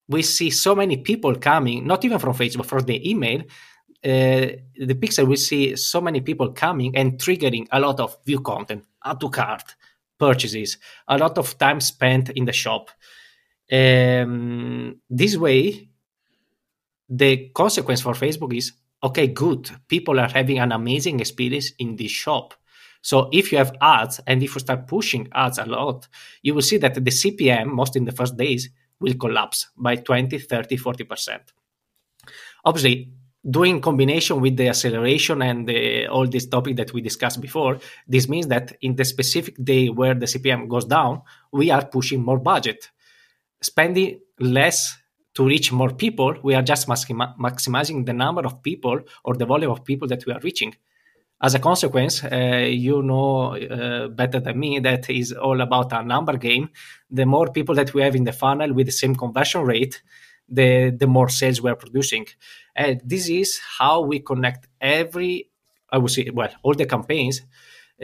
we 0.08 0.22
see 0.22 0.50
so 0.50 0.74
many 0.74 0.96
people 0.96 1.36
coming 1.36 1.86
not 1.86 2.04
even 2.04 2.18
from 2.18 2.34
facebook 2.34 2.66
from 2.66 2.80
the 2.84 3.08
email 3.08 3.42
uh, 4.04 4.58
the 4.76 4.96
pixel 4.96 5.28
will 5.28 5.36
see 5.36 5.76
so 5.76 6.00
many 6.00 6.20
people 6.20 6.50
coming 6.52 6.96
and 6.96 7.18
triggering 7.18 7.68
a 7.70 7.78
lot 7.78 8.00
of 8.00 8.16
view 8.26 8.40
content, 8.40 8.84
add 9.04 9.20
to 9.20 9.30
cart, 9.30 9.76
purchases, 10.26 10.78
a 11.08 11.18
lot 11.18 11.36
of 11.36 11.58
time 11.58 11.80
spent 11.80 12.30
in 12.30 12.44
the 12.44 12.52
shop. 12.52 12.84
Um, 13.80 15.00
this 15.10 15.36
way, 15.36 15.88
the 17.08 17.50
consequence 17.62 18.00
for 18.02 18.14
Facebook 18.14 18.54
is 18.56 18.72
okay, 19.02 19.26
good. 19.26 19.68
People 19.88 20.20
are 20.20 20.28
having 20.28 20.58
an 20.60 20.70
amazing 20.70 21.18
experience 21.18 21.72
in 21.78 21.96
this 21.96 22.12
shop. 22.12 22.54
So 23.00 23.28
if 23.32 23.50
you 23.50 23.58
have 23.58 23.74
ads 23.80 24.20
and 24.28 24.42
if 24.44 24.54
you 24.54 24.60
start 24.60 24.86
pushing 24.86 25.28
ads 25.32 25.58
a 25.58 25.66
lot, 25.66 26.06
you 26.42 26.54
will 26.54 26.68
see 26.70 26.78
that 26.78 26.94
the 26.94 27.14
CPM, 27.20 27.66
most 27.66 27.96
in 27.96 28.04
the 28.04 28.12
first 28.12 28.36
days, 28.36 28.70
will 29.00 29.14
collapse 29.14 29.70
by 29.76 29.96
20, 29.96 30.38
30, 30.38 30.76
40%. 30.76 31.40
Obviously, 32.64 33.10
doing 33.49 33.80
combination 33.80 34.40
with 34.40 34.57
the 34.57 34.68
acceleration 34.68 35.43
and 35.43 35.68
the, 35.68 36.07
all 36.07 36.26
this 36.26 36.47
topic 36.47 36.76
that 36.76 36.93
we 36.93 37.01
discussed 37.01 37.40
before, 37.40 37.78
this 38.07 38.28
means 38.28 38.47
that 38.49 38.76
in 38.80 38.95
the 38.97 39.05
specific 39.05 39.57
day 39.62 39.88
where 39.88 40.14
the 40.14 40.26
CPM 40.26 40.68
goes 40.68 40.84
down, 40.84 41.22
we 41.53 41.70
are 41.70 41.84
pushing 41.84 42.22
more 42.22 42.38
budget. 42.38 42.90
Spending 43.61 44.20
less 44.38 44.97
to 45.34 45.47
reach 45.47 45.72
more 45.72 45.93
people, 45.93 46.34
we 46.43 46.55
are 46.55 46.62
just 46.62 46.86
maximizing 46.86 48.07
the 48.07 48.12
number 48.12 48.43
of 48.43 48.62
people 48.62 49.01
or 49.24 49.34
the 49.34 49.47
volume 49.47 49.70
of 49.70 49.84
people 49.84 50.07
that 50.09 50.24
we 50.26 50.32
are 50.32 50.40
reaching. 50.40 50.74
As 51.40 51.55
a 51.57 51.59
consequence, 51.59 52.22
uh, 52.22 52.66
you 52.68 53.03
know 53.03 53.57
uh, 53.57 54.07
better 54.09 54.38
than 54.38 54.61
me 54.61 54.78
that 54.78 55.11
is 55.11 55.32
all 55.32 55.61
about 55.61 55.93
a 55.93 56.05
number 56.05 56.36
game. 56.36 56.70
The 57.11 57.26
more 57.26 57.51
people 57.51 57.74
that 57.74 57.93
we 57.95 58.03
have 58.03 58.14
in 58.14 58.22
the 58.22 58.32
funnel 58.32 58.72
with 58.72 58.86
the 58.86 58.93
same 58.93 59.16
conversion 59.16 59.62
rate, 59.62 60.03
the 60.49 60.90
the 60.90 61.07
more 61.07 61.28
sales 61.28 61.61
we're 61.61 61.76
producing. 61.76 62.26
And 62.74 63.01
this 63.05 63.28
is 63.28 63.61
how 63.78 64.01
we 64.03 64.20
connect 64.20 64.68
every, 64.80 65.51
I 65.90 65.99
would 65.99 66.11
say, 66.11 66.30
well, 66.32 66.51
all 66.62 66.74
the 66.74 66.86
campaigns 66.86 67.43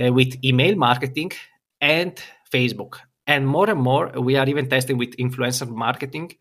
uh, 0.03 0.13
with 0.13 0.43
email 0.45 0.77
marketing 0.77 1.33
and 1.81 2.21
Facebook. 2.53 2.99
And 3.27 3.47
more 3.47 3.69
and 3.69 3.81
more, 3.81 4.11
we 4.17 4.37
are 4.37 4.49
even 4.49 4.69
testing 4.69 4.97
with 4.97 5.17
influencer 5.17 5.69
marketing 5.69 6.33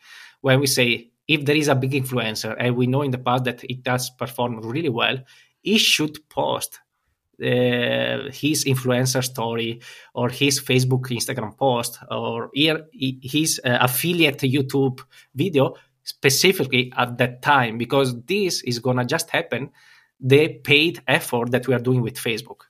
when 0.41 0.59
we 0.59 0.67
say 0.67 1.11
if 1.27 1.43
there 1.45 1.55
is 1.55 1.67
a 1.67 1.75
big 1.75 1.91
influencer 1.91 2.55
and 2.57 2.75
we 2.75 2.87
know 2.87 3.01
in 3.01 3.11
the 3.11 3.17
past 3.17 3.43
that 3.43 3.63
it 3.63 3.83
does 3.83 4.09
perform 4.11 4.61
really 4.61 4.89
well, 4.89 5.17
he 5.61 5.77
should 5.77 6.17
post 6.29 6.79
uh, 7.41 8.31
his 8.31 8.65
influencer 8.65 9.23
story 9.23 9.81
or 10.13 10.29
his 10.29 10.61
Facebook, 10.61 11.07
Instagram 11.11 11.57
post 11.57 11.99
or 12.09 12.49
his 12.53 13.59
uh, 13.63 13.77
affiliate 13.81 14.39
YouTube 14.39 15.01
video 15.35 15.75
specifically 16.07 16.91
at 16.95 17.17
that 17.17 17.41
time 17.41 17.77
because 17.77 18.09
this 18.23 18.63
is 18.63 18.79
gonna 18.79 19.03
just 19.03 19.29
happen 19.29 19.69
the 20.21 20.47
paid 20.63 21.01
effort 21.05 21.51
that 21.51 21.67
we 21.67 21.73
are 21.73 21.79
doing 21.79 22.01
with 22.01 22.15
Facebook. 22.15 22.61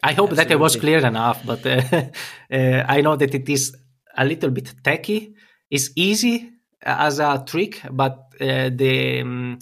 I 0.00 0.12
hope 0.12 0.30
Absolutely. 0.30 0.36
that 0.36 0.50
it 0.52 0.60
was 0.60 0.76
clear 0.76 1.04
enough, 1.04 1.44
but 1.44 1.66
uh, 1.66 1.82
uh, 2.52 2.84
I 2.88 3.00
know 3.00 3.16
that 3.16 3.34
it 3.34 3.48
is 3.48 3.76
a 4.16 4.24
little 4.24 4.50
bit 4.50 4.74
techy. 4.84 5.34
It's 5.70 5.90
easy 5.96 6.52
as 6.80 7.18
a 7.18 7.42
trick, 7.44 7.82
but 7.90 8.32
uh, 8.40 8.70
the 8.72 9.20
um, 9.20 9.58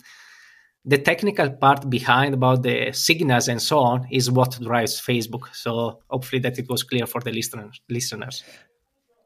the 0.84 0.98
technical 0.98 1.50
part 1.50 1.88
behind 1.88 2.34
about 2.34 2.62
the 2.62 2.92
signals 2.92 3.48
and 3.48 3.62
so 3.62 3.78
on 3.78 4.08
is 4.10 4.30
what 4.30 4.58
drives 4.60 5.00
Facebook. 5.00 5.54
So 5.54 6.00
hopefully 6.08 6.40
that 6.40 6.58
it 6.58 6.68
was 6.68 6.82
clear 6.82 7.06
for 7.06 7.20
the 7.20 7.32
listeners. 7.32 7.80
Listeners. 7.88 8.44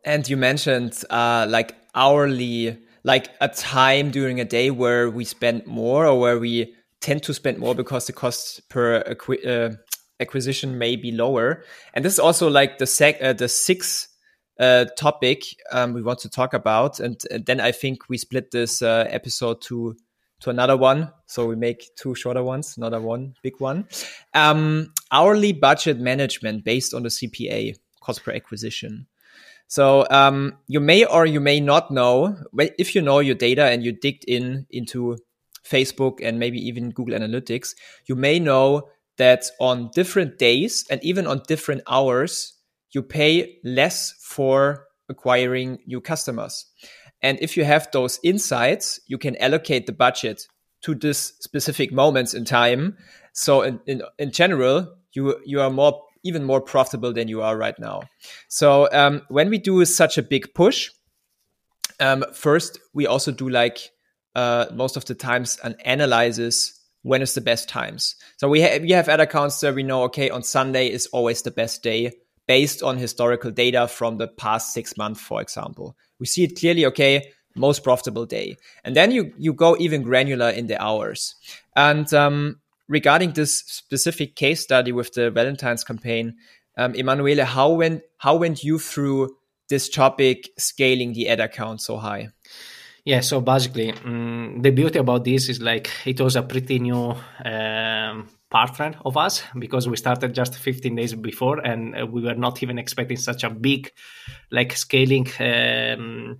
And 0.04 0.28
you 0.28 0.36
mentioned 0.36 1.02
uh, 1.10 1.46
like 1.48 1.74
hourly, 1.94 2.78
like 3.04 3.30
a 3.40 3.48
time 3.48 4.10
during 4.10 4.40
a 4.40 4.44
day 4.44 4.70
where 4.70 5.10
we 5.10 5.24
spend 5.24 5.66
more 5.66 6.06
or 6.06 6.20
where 6.20 6.38
we 6.38 6.74
tend 7.00 7.22
to 7.22 7.34
spend 7.34 7.58
more 7.58 7.74
because 7.74 8.06
the 8.06 8.12
cost 8.12 8.68
per 8.68 9.16
uh, 9.46 9.70
acquisition 10.20 10.78
may 10.78 10.96
be 10.96 11.12
lower. 11.12 11.64
And 11.94 12.04
this 12.04 12.14
is 12.14 12.18
also 12.18 12.48
like 12.48 12.78
the 12.78 12.86
sec 12.86 13.22
uh, 13.22 13.32
the 13.32 13.48
sixth 13.48 14.08
uh, 14.58 14.86
topic 14.96 15.44
um, 15.72 15.94
we 15.94 16.02
want 16.02 16.20
to 16.20 16.28
talk 16.28 16.54
about. 16.54 17.00
And, 17.00 17.20
and, 17.30 17.44
then 17.44 17.60
I 17.60 17.72
think 17.72 18.08
we 18.08 18.18
split 18.18 18.50
this 18.52 18.82
uh, 18.82 19.06
episode 19.08 19.60
to 19.62 19.96
to 20.40 20.50
another 20.50 20.76
one. 20.76 21.10
So 21.26 21.46
we 21.46 21.56
make 21.56 21.94
two 21.96 22.14
shorter 22.14 22.42
ones, 22.42 22.76
not 22.76 22.94
a 22.94 23.00
one 23.00 23.34
big 23.42 23.60
one. 23.60 23.88
Um, 24.34 24.92
hourly 25.10 25.52
budget 25.52 25.98
management 25.98 26.64
based 26.64 26.94
on 26.94 27.02
the 27.02 27.08
CPA, 27.08 27.76
cost 28.00 28.22
per 28.24 28.32
acquisition. 28.32 29.06
So 29.66 30.06
um, 30.10 30.58
you 30.66 30.80
may 30.80 31.04
or 31.04 31.26
you 31.26 31.40
may 31.40 31.60
not 31.60 31.90
know 31.90 32.36
if 32.78 32.94
you 32.94 33.02
know 33.02 33.18
your 33.18 33.34
data 33.34 33.64
and 33.64 33.82
you 33.84 33.92
digged 33.92 34.24
in 34.28 34.66
into 34.70 35.18
Facebook 35.66 36.18
and 36.22 36.38
maybe 36.38 36.58
even 36.58 36.90
Google 36.90 37.18
Analytics, 37.18 37.74
you 38.06 38.14
may 38.14 38.38
know 38.38 38.88
that 39.16 39.44
on 39.60 39.90
different 39.94 40.38
days 40.38 40.84
and 40.90 41.02
even 41.02 41.26
on 41.26 41.42
different 41.46 41.82
hours, 41.88 42.54
you 42.92 43.02
pay 43.02 43.58
less 43.64 44.12
for 44.20 44.86
acquiring 45.08 45.78
new 45.86 46.00
customers. 46.00 46.66
And 47.22 47.38
if 47.40 47.56
you 47.56 47.64
have 47.64 47.88
those 47.92 48.20
insights, 48.22 49.00
you 49.06 49.18
can 49.18 49.36
allocate 49.36 49.86
the 49.86 49.92
budget 49.92 50.46
to 50.82 50.94
this 50.94 51.32
specific 51.40 51.92
moments 51.92 52.34
in 52.34 52.44
time. 52.44 52.96
So 53.32 53.62
in, 53.62 53.80
in, 53.86 54.02
in 54.18 54.30
general, 54.30 54.94
you, 55.12 55.40
you 55.44 55.60
are 55.60 55.70
more, 55.70 56.02
even 56.24 56.42
more 56.42 56.60
profitable 56.60 57.12
than 57.12 57.28
you 57.28 57.42
are 57.42 57.56
right 57.56 57.78
now. 57.78 58.02
So 58.48 58.88
um, 58.92 59.22
when 59.28 59.50
we 59.50 59.58
do 59.58 59.84
such 59.84 60.18
a 60.18 60.22
big 60.22 60.54
push, 60.54 60.90
um, 62.00 62.24
first 62.32 62.80
we 62.92 63.06
also 63.06 63.30
do 63.30 63.48
like 63.48 63.78
uh, 64.34 64.66
most 64.72 64.96
of 64.96 65.04
the 65.04 65.14
times 65.14 65.58
an 65.62 65.76
analysis 65.84 66.80
when 67.02 67.22
is 67.22 67.34
the 67.34 67.40
best 67.40 67.68
times. 67.68 68.16
So 68.38 68.48
we, 68.48 68.60
we 68.80 68.90
have 68.90 69.08
ad 69.08 69.20
accounts 69.20 69.62
where 69.62 69.74
we 69.74 69.82
know, 69.82 70.04
okay, 70.04 70.30
on 70.30 70.42
Sunday 70.42 70.88
is 70.88 71.06
always 71.08 71.42
the 71.42 71.50
best 71.50 71.82
day 71.82 72.12
based 72.46 72.82
on 72.82 72.96
historical 72.96 73.50
data 73.50 73.86
from 73.86 74.16
the 74.16 74.26
past 74.26 74.72
six 74.72 74.96
months, 74.96 75.20
for 75.20 75.40
example. 75.40 75.96
We 76.18 76.26
see 76.26 76.44
it 76.44 76.58
clearly, 76.58 76.86
okay, 76.86 77.32
most 77.54 77.84
profitable 77.84 78.26
day. 78.26 78.56
And 78.84 78.96
then 78.96 79.10
you, 79.10 79.32
you 79.38 79.52
go 79.52 79.76
even 79.78 80.02
granular 80.02 80.48
in 80.48 80.66
the 80.66 80.82
hours. 80.82 81.36
And 81.76 82.12
um, 82.14 82.60
regarding 82.88 83.32
this 83.32 83.58
specific 83.58 84.36
case 84.36 84.62
study 84.62 84.92
with 84.92 85.12
the 85.14 85.30
Valentine's 85.30 85.84
campaign, 85.84 86.36
um, 86.76 86.94
Emanuele, 86.94 87.44
how 87.44 87.72
went, 87.72 88.02
how 88.18 88.36
went 88.36 88.64
you 88.64 88.78
through 88.78 89.36
this 89.68 89.88
topic 89.88 90.50
scaling 90.58 91.12
the 91.12 91.28
ad 91.28 91.40
account 91.40 91.80
so 91.80 91.96
high? 91.96 92.28
Yeah, 93.04 93.20
so 93.20 93.42
basically, 93.42 93.92
um, 93.92 94.60
the 94.62 94.70
beauty 94.70 94.98
about 94.98 95.24
this 95.24 95.50
is 95.50 95.60
like 95.60 95.90
it 96.06 96.18
was 96.20 96.36
a 96.36 96.42
pretty 96.42 96.78
new 96.78 97.14
um, 97.44 98.28
partner 98.50 98.94
of 99.04 99.18
us 99.18 99.42
because 99.58 99.86
we 99.86 99.96
started 99.96 100.34
just 100.34 100.54
15 100.54 100.94
days 100.94 101.12
before 101.12 101.58
and 101.58 102.00
uh, 102.00 102.06
we 102.06 102.22
were 102.22 102.34
not 102.34 102.62
even 102.62 102.78
expecting 102.78 103.18
such 103.18 103.44
a 103.44 103.50
big 103.50 103.92
like 104.50 104.74
scaling 104.74 105.28
um, 105.38 106.38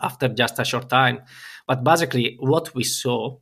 after 0.00 0.28
just 0.28 0.58
a 0.58 0.64
short 0.64 0.88
time. 0.88 1.20
But 1.66 1.84
basically, 1.84 2.36
what 2.40 2.74
we 2.74 2.84
saw 2.84 3.36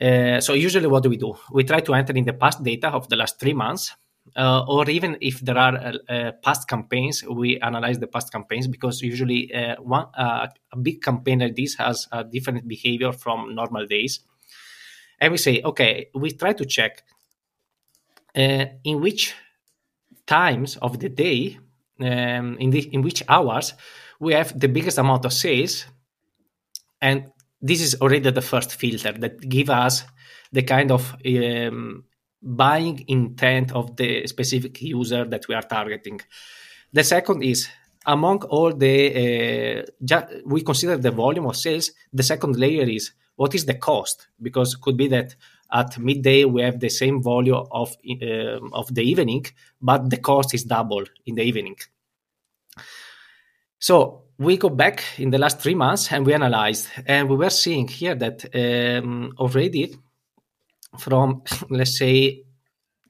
uh, 0.00 0.40
so 0.40 0.52
usually 0.54 0.86
what 0.86 1.02
do 1.02 1.08
we 1.08 1.16
do? 1.16 1.34
We 1.52 1.64
try 1.64 1.80
to 1.80 1.94
enter 1.94 2.12
in 2.12 2.24
the 2.24 2.32
past 2.32 2.62
data 2.62 2.88
of 2.88 3.08
the 3.08 3.16
last 3.16 3.40
three 3.40 3.54
months 3.54 3.94
uh, 4.34 4.64
or 4.66 4.90
even 4.90 5.16
if 5.20 5.40
there 5.40 5.56
are 5.56 5.76
uh, 5.76 6.12
uh, 6.12 6.32
past 6.42 6.68
campaigns, 6.68 7.22
we 7.24 7.60
analyze 7.60 7.98
the 7.98 8.06
past 8.06 8.32
campaigns 8.32 8.66
because 8.66 9.00
usually 9.00 9.54
uh, 9.54 9.76
one 9.80 10.06
a 10.16 10.48
big 10.82 11.00
campaign 11.00 11.40
like 11.40 11.54
this 11.54 11.74
has 11.76 12.08
a 12.10 12.24
different 12.24 12.66
behavior 12.66 13.12
from 13.12 13.54
normal 13.54 13.86
days, 13.86 14.20
and 15.20 15.30
we 15.30 15.38
say, 15.38 15.62
okay, 15.62 16.08
we 16.14 16.32
try 16.32 16.52
to 16.52 16.64
check 16.64 17.04
in 18.34 19.00
which 19.00 19.34
times 20.26 20.76
of 20.78 20.98
the 20.98 21.08
day, 21.08 21.58
um, 22.00 22.58
in 22.58 22.70
the, 22.70 22.80
in 22.92 23.00
which 23.00 23.22
hours 23.28 23.72
we 24.20 24.34
have 24.34 24.58
the 24.58 24.68
biggest 24.68 24.98
amount 24.98 25.24
of 25.24 25.32
sales, 25.32 25.86
and 27.00 27.30
this 27.60 27.80
is 27.80 27.94
already 28.00 28.30
the 28.30 28.42
first 28.42 28.74
filter 28.76 29.12
that 29.12 29.40
give 29.48 29.70
us 29.70 30.04
the 30.52 30.62
kind 30.62 30.90
of 30.90 31.16
um, 31.26 32.04
buying 32.42 33.04
intent 33.08 33.72
of 33.72 33.96
the 33.96 34.26
specific 34.26 34.80
user 34.82 35.24
that 35.24 35.48
we 35.48 35.54
are 35.54 35.62
targeting. 35.62 36.20
The 36.92 37.04
second 37.04 37.42
is 37.42 37.68
among 38.06 38.44
all 38.44 38.72
the 38.72 39.80
uh, 39.80 39.82
ju- 40.04 40.42
we 40.46 40.62
consider 40.62 40.96
the 40.96 41.10
volume 41.10 41.46
of 41.46 41.56
sales. 41.56 41.90
The 42.12 42.22
second 42.22 42.56
layer 42.56 42.88
is 42.88 43.12
what 43.36 43.54
is 43.54 43.64
the 43.66 43.74
cost 43.74 44.28
because 44.40 44.74
it 44.74 44.80
could 44.80 44.96
be 44.96 45.08
that 45.08 45.34
at 45.72 45.98
midday 45.98 46.44
we 46.44 46.62
have 46.62 46.78
the 46.78 46.88
same 46.88 47.22
volume 47.22 47.66
of 47.72 47.96
uh, 48.22 48.60
of 48.72 48.94
the 48.94 49.02
evening, 49.02 49.46
but 49.82 50.08
the 50.08 50.18
cost 50.18 50.54
is 50.54 50.64
double 50.64 51.04
in 51.26 51.34
the 51.34 51.42
evening. 51.42 51.76
So 53.78 54.25
we 54.38 54.56
go 54.56 54.68
back 54.68 55.02
in 55.18 55.30
the 55.30 55.38
last 55.38 55.60
three 55.60 55.74
months 55.74 56.12
and 56.12 56.26
we 56.26 56.34
analyzed, 56.34 56.88
and 57.06 57.28
we 57.28 57.36
were 57.36 57.50
seeing 57.50 57.88
here 57.88 58.14
that 58.14 58.44
um, 58.54 59.32
already 59.38 59.96
from 60.98 61.42
let's 61.70 61.98
say 61.98 62.44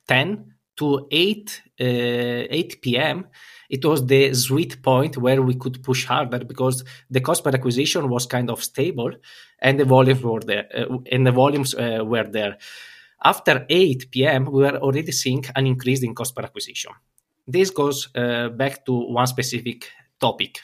10 0.08 0.54
to 0.76 1.06
8 1.10 1.62
uh, 1.80 1.84
8 1.84 2.82
p.m 2.82 3.26
it 3.68 3.84
was 3.84 4.06
the 4.06 4.32
sweet 4.34 4.82
point 4.82 5.16
where 5.16 5.42
we 5.42 5.54
could 5.54 5.82
push 5.82 6.04
harder 6.04 6.44
because 6.44 6.84
the 7.10 7.20
cost 7.20 7.42
per 7.42 7.50
acquisition 7.50 8.08
was 8.08 8.26
kind 8.26 8.50
of 8.50 8.62
stable 8.62 9.12
and 9.58 9.80
the 9.80 9.84
volumes 9.84 10.22
were 10.22 10.40
there 10.40 10.68
uh, 10.74 10.98
and 11.10 11.26
the 11.26 11.32
volumes 11.32 11.74
uh, 11.74 12.00
were 12.04 12.24
there. 12.24 12.58
After 13.24 13.66
8 13.68 14.10
p.m 14.10 14.44
we 14.46 14.62
were 14.62 14.76
already 14.76 15.12
seeing 15.12 15.44
an 15.54 15.66
increase 15.66 16.02
in 16.02 16.14
cost 16.14 16.34
per 16.34 16.42
acquisition. 16.42 16.92
This 17.46 17.70
goes 17.70 18.08
uh, 18.14 18.48
back 18.48 18.84
to 18.86 18.92
one 18.92 19.26
specific 19.26 19.90
topic 20.20 20.60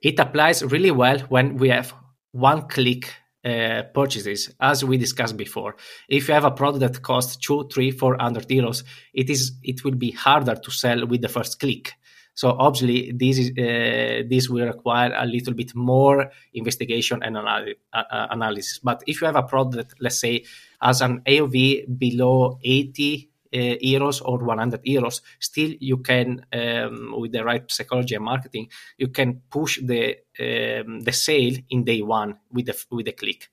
it 0.00 0.18
applies 0.18 0.62
really 0.62 0.90
well 0.90 1.18
when 1.28 1.56
we 1.56 1.68
have 1.70 1.92
one 2.32 2.68
click 2.68 3.14
uh, 3.44 3.82
purchases, 3.94 4.54
as 4.60 4.84
we 4.84 4.96
discussed 4.96 5.36
before. 5.36 5.76
If 6.08 6.28
you 6.28 6.34
have 6.34 6.44
a 6.44 6.50
product 6.50 6.80
that 6.80 7.02
costs 7.02 7.36
two, 7.36 7.68
three, 7.72 7.90
four 7.90 8.16
hundred 8.18 8.48
euros, 8.48 8.82
it 9.14 9.30
is 9.30 9.52
it 9.62 9.84
will 9.84 9.94
be 9.94 10.10
harder 10.10 10.54
to 10.54 10.70
sell 10.70 11.06
with 11.06 11.22
the 11.22 11.28
first 11.28 11.58
click. 11.60 11.94
So 12.34 12.50
obviously, 12.50 13.12
this 13.12 13.38
is 13.38 13.50
uh, 13.50 14.22
this 14.28 14.48
will 14.48 14.66
require 14.66 15.12
a 15.16 15.26
little 15.26 15.54
bit 15.54 15.74
more 15.74 16.30
investigation 16.54 17.22
and 17.22 17.36
anal- 17.36 17.74
uh, 17.92 18.02
uh 18.10 18.26
analysis. 18.30 18.78
But 18.78 19.02
if 19.06 19.20
you 19.20 19.26
have 19.26 19.36
a 19.36 19.42
product, 19.42 19.94
let's 20.00 20.20
say, 20.20 20.44
as 20.80 21.00
an 21.00 21.22
AOV 21.26 21.98
below 21.98 22.58
eighty 22.62 23.27
euros 23.52 24.22
or 24.22 24.38
100 24.38 24.82
euros 24.84 25.22
still 25.38 25.72
you 25.80 25.98
can 25.98 26.46
um, 26.52 27.14
with 27.18 27.32
the 27.32 27.44
right 27.44 27.70
psychology 27.70 28.14
and 28.14 28.24
marketing 28.24 28.68
you 28.96 29.08
can 29.08 29.42
push 29.50 29.80
the 29.82 30.16
um, 30.40 31.00
the 31.00 31.12
sale 31.12 31.56
in 31.70 31.84
day 31.84 32.02
one 32.02 32.38
with 32.52 32.66
the 32.66 32.84
with 32.90 33.06
the 33.06 33.12
click. 33.12 33.48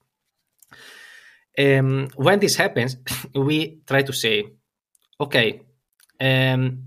Um, 1.58 2.10
when 2.16 2.40
this 2.40 2.56
happens 2.56 2.98
we 3.36 3.82
try 3.88 4.04
to 4.04 4.14
say 4.14 4.46
okay 5.20 5.62
um, 6.20 6.84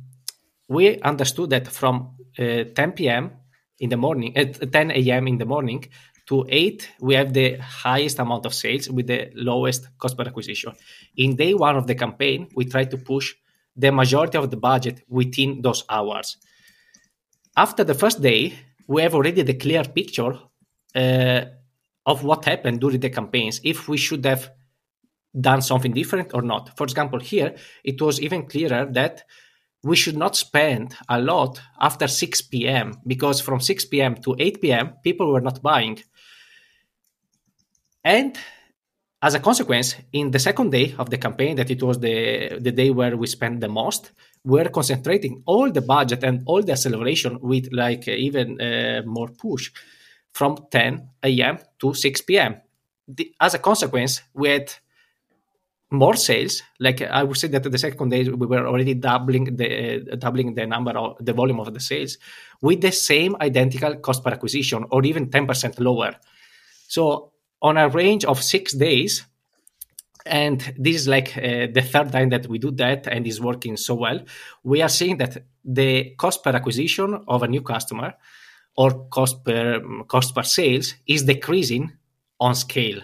we 0.68 1.00
understood 1.00 1.50
that 1.50 1.68
from 1.68 2.16
uh, 2.38 2.64
10 2.74 2.92
p.m 2.92 3.30
in 3.78 3.88
the 3.88 3.96
morning 3.96 4.36
at 4.36 4.72
10 4.72 4.90
a.m 4.90 5.28
in 5.28 5.38
the 5.38 5.46
morning 5.46 5.84
to 6.28 6.46
8 6.48 6.88
we 7.00 7.14
have 7.14 7.32
the 7.32 7.56
highest 7.56 8.18
amount 8.18 8.46
of 8.46 8.54
sales 8.54 8.88
with 8.90 9.06
the 9.06 9.30
lowest 9.34 9.88
cost 9.98 10.16
per 10.16 10.24
acquisition 10.24 10.72
in 11.16 11.36
day 11.36 11.54
one 11.54 11.76
of 11.76 11.86
the 11.86 11.94
campaign 11.94 12.48
we 12.54 12.64
try 12.64 12.84
to 12.84 12.98
push 12.98 13.34
the 13.78 13.92
majority 13.92 14.36
of 14.36 14.50
the 14.50 14.56
budget 14.56 15.04
within 15.08 15.62
those 15.62 15.84
hours. 15.88 16.36
After 17.56 17.84
the 17.84 17.94
first 17.94 18.20
day, 18.20 18.54
we 18.88 19.02
have 19.02 19.14
already 19.14 19.42
the 19.42 19.54
clear 19.54 19.84
picture 19.84 20.36
uh, 20.94 21.42
of 22.04 22.24
what 22.24 22.44
happened 22.44 22.80
during 22.80 23.00
the 23.00 23.10
campaigns, 23.10 23.60
if 23.62 23.88
we 23.88 23.96
should 23.96 24.24
have 24.24 24.50
done 25.38 25.62
something 25.62 25.92
different 25.92 26.34
or 26.34 26.42
not. 26.42 26.76
For 26.76 26.84
example, 26.84 27.20
here, 27.20 27.54
it 27.84 28.00
was 28.02 28.20
even 28.20 28.46
clearer 28.46 28.86
that 28.92 29.22
we 29.84 29.94
should 29.94 30.16
not 30.16 30.34
spend 30.34 30.96
a 31.08 31.20
lot 31.20 31.60
after 31.80 32.08
6 32.08 32.42
p.m. 32.42 32.94
because 33.06 33.40
from 33.40 33.60
6 33.60 33.84
p.m. 33.84 34.16
to 34.16 34.34
8 34.38 34.60
p.m., 34.60 34.94
people 35.04 35.32
were 35.32 35.40
not 35.40 35.62
buying. 35.62 36.02
And 38.04 38.36
as 39.20 39.34
a 39.34 39.40
consequence, 39.40 39.96
in 40.12 40.30
the 40.30 40.38
second 40.38 40.70
day 40.70 40.94
of 40.98 41.10
the 41.10 41.18
campaign, 41.18 41.56
that 41.56 41.70
it 41.70 41.82
was 41.82 41.98
the, 41.98 42.58
the 42.60 42.72
day 42.72 42.90
where 42.90 43.16
we 43.16 43.26
spent 43.26 43.60
the 43.60 43.68
most, 43.68 44.12
we're 44.44 44.68
concentrating 44.68 45.42
all 45.46 45.70
the 45.70 45.82
budget 45.82 46.22
and 46.22 46.42
all 46.46 46.62
the 46.62 46.72
acceleration 46.72 47.38
with 47.40 47.68
like 47.72 48.06
even 48.06 48.60
uh, 48.60 49.02
more 49.04 49.28
push 49.28 49.70
from 50.32 50.56
10 50.70 51.08
a.m. 51.24 51.58
to 51.80 51.94
6 51.94 52.20
p.m. 52.22 52.60
The, 53.08 53.34
as 53.40 53.54
a 53.54 53.58
consequence, 53.58 54.22
we 54.34 54.50
had 54.50 54.72
more 55.90 56.16
sales 56.16 56.62
like 56.80 57.00
i 57.00 57.22
would 57.22 57.36
say 57.36 57.48
that 57.48 57.62
the 57.62 57.78
second 57.78 58.10
day 58.10 58.22
we 58.28 58.46
were 58.46 58.66
already 58.66 58.92
doubling 58.92 59.56
the 59.56 60.12
uh, 60.12 60.16
doubling 60.16 60.54
the 60.54 60.66
number 60.66 60.90
of 60.90 61.16
the 61.24 61.32
volume 61.32 61.60
of 61.60 61.72
the 61.72 61.80
sales 61.80 62.18
with 62.60 62.82
the 62.82 62.92
same 62.92 63.34
identical 63.40 63.96
cost 63.96 64.22
per 64.22 64.30
acquisition 64.30 64.84
or 64.90 65.02
even 65.04 65.30
10% 65.30 65.80
lower 65.80 66.14
so 66.88 67.32
on 67.62 67.76
a 67.76 67.88
range 67.88 68.24
of 68.24 68.42
six 68.42 68.72
days 68.74 69.24
and 70.26 70.74
this 70.78 70.96
is 70.96 71.08
like 71.08 71.36
uh, 71.38 71.66
the 71.72 71.82
third 71.82 72.12
time 72.12 72.28
that 72.28 72.46
we 72.46 72.58
do 72.58 72.70
that 72.70 73.06
and 73.06 73.26
is 73.26 73.40
working 73.40 73.76
so 73.76 73.94
well 73.94 74.20
we 74.62 74.82
are 74.82 74.88
seeing 74.88 75.16
that 75.16 75.38
the 75.64 76.14
cost 76.16 76.42
per 76.44 76.50
acquisition 76.50 77.22
of 77.28 77.42
a 77.42 77.48
new 77.48 77.62
customer 77.62 78.14
or 78.76 79.08
cost 79.08 79.44
per 79.44 79.80
cost 80.06 80.34
per 80.34 80.42
sales 80.42 80.94
is 81.06 81.24
decreasing 81.24 81.92
on 82.40 82.54
scale 82.54 83.00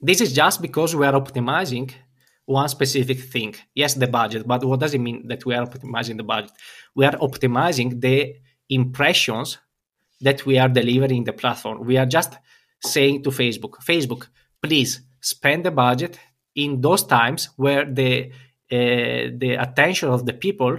this 0.00 0.20
is 0.20 0.32
just 0.32 0.60
because 0.60 0.94
we 0.94 1.06
are 1.06 1.12
optimizing 1.12 1.92
one 2.44 2.68
specific 2.68 3.20
thing. 3.20 3.54
Yes, 3.74 3.94
the 3.94 4.06
budget, 4.06 4.46
but 4.46 4.64
what 4.64 4.80
does 4.80 4.94
it 4.94 5.00
mean 5.00 5.28
that 5.28 5.44
we 5.46 5.54
are 5.54 5.64
optimizing 5.64 6.16
the 6.16 6.24
budget? 6.24 6.50
We 6.94 7.04
are 7.04 7.12
optimizing 7.12 8.00
the 8.00 8.34
impressions 8.68 9.58
that 10.20 10.44
we 10.46 10.58
are 10.58 10.68
delivering 10.68 11.18
in 11.18 11.24
the 11.24 11.32
platform. 11.32 11.84
We 11.84 11.96
are 11.96 12.06
just 12.06 12.34
saying 12.84 13.22
to 13.22 13.30
Facebook, 13.30 13.76
Facebook, 13.84 14.28
please 14.62 15.00
spend 15.20 15.64
the 15.64 15.70
budget 15.70 16.18
in 16.54 16.80
those 16.80 17.04
times 17.04 17.50
where 17.56 17.84
the 17.84 18.30
uh, 18.70 19.28
the 19.36 19.56
attention 19.58 20.08
of 20.08 20.24
the 20.24 20.32
people 20.32 20.78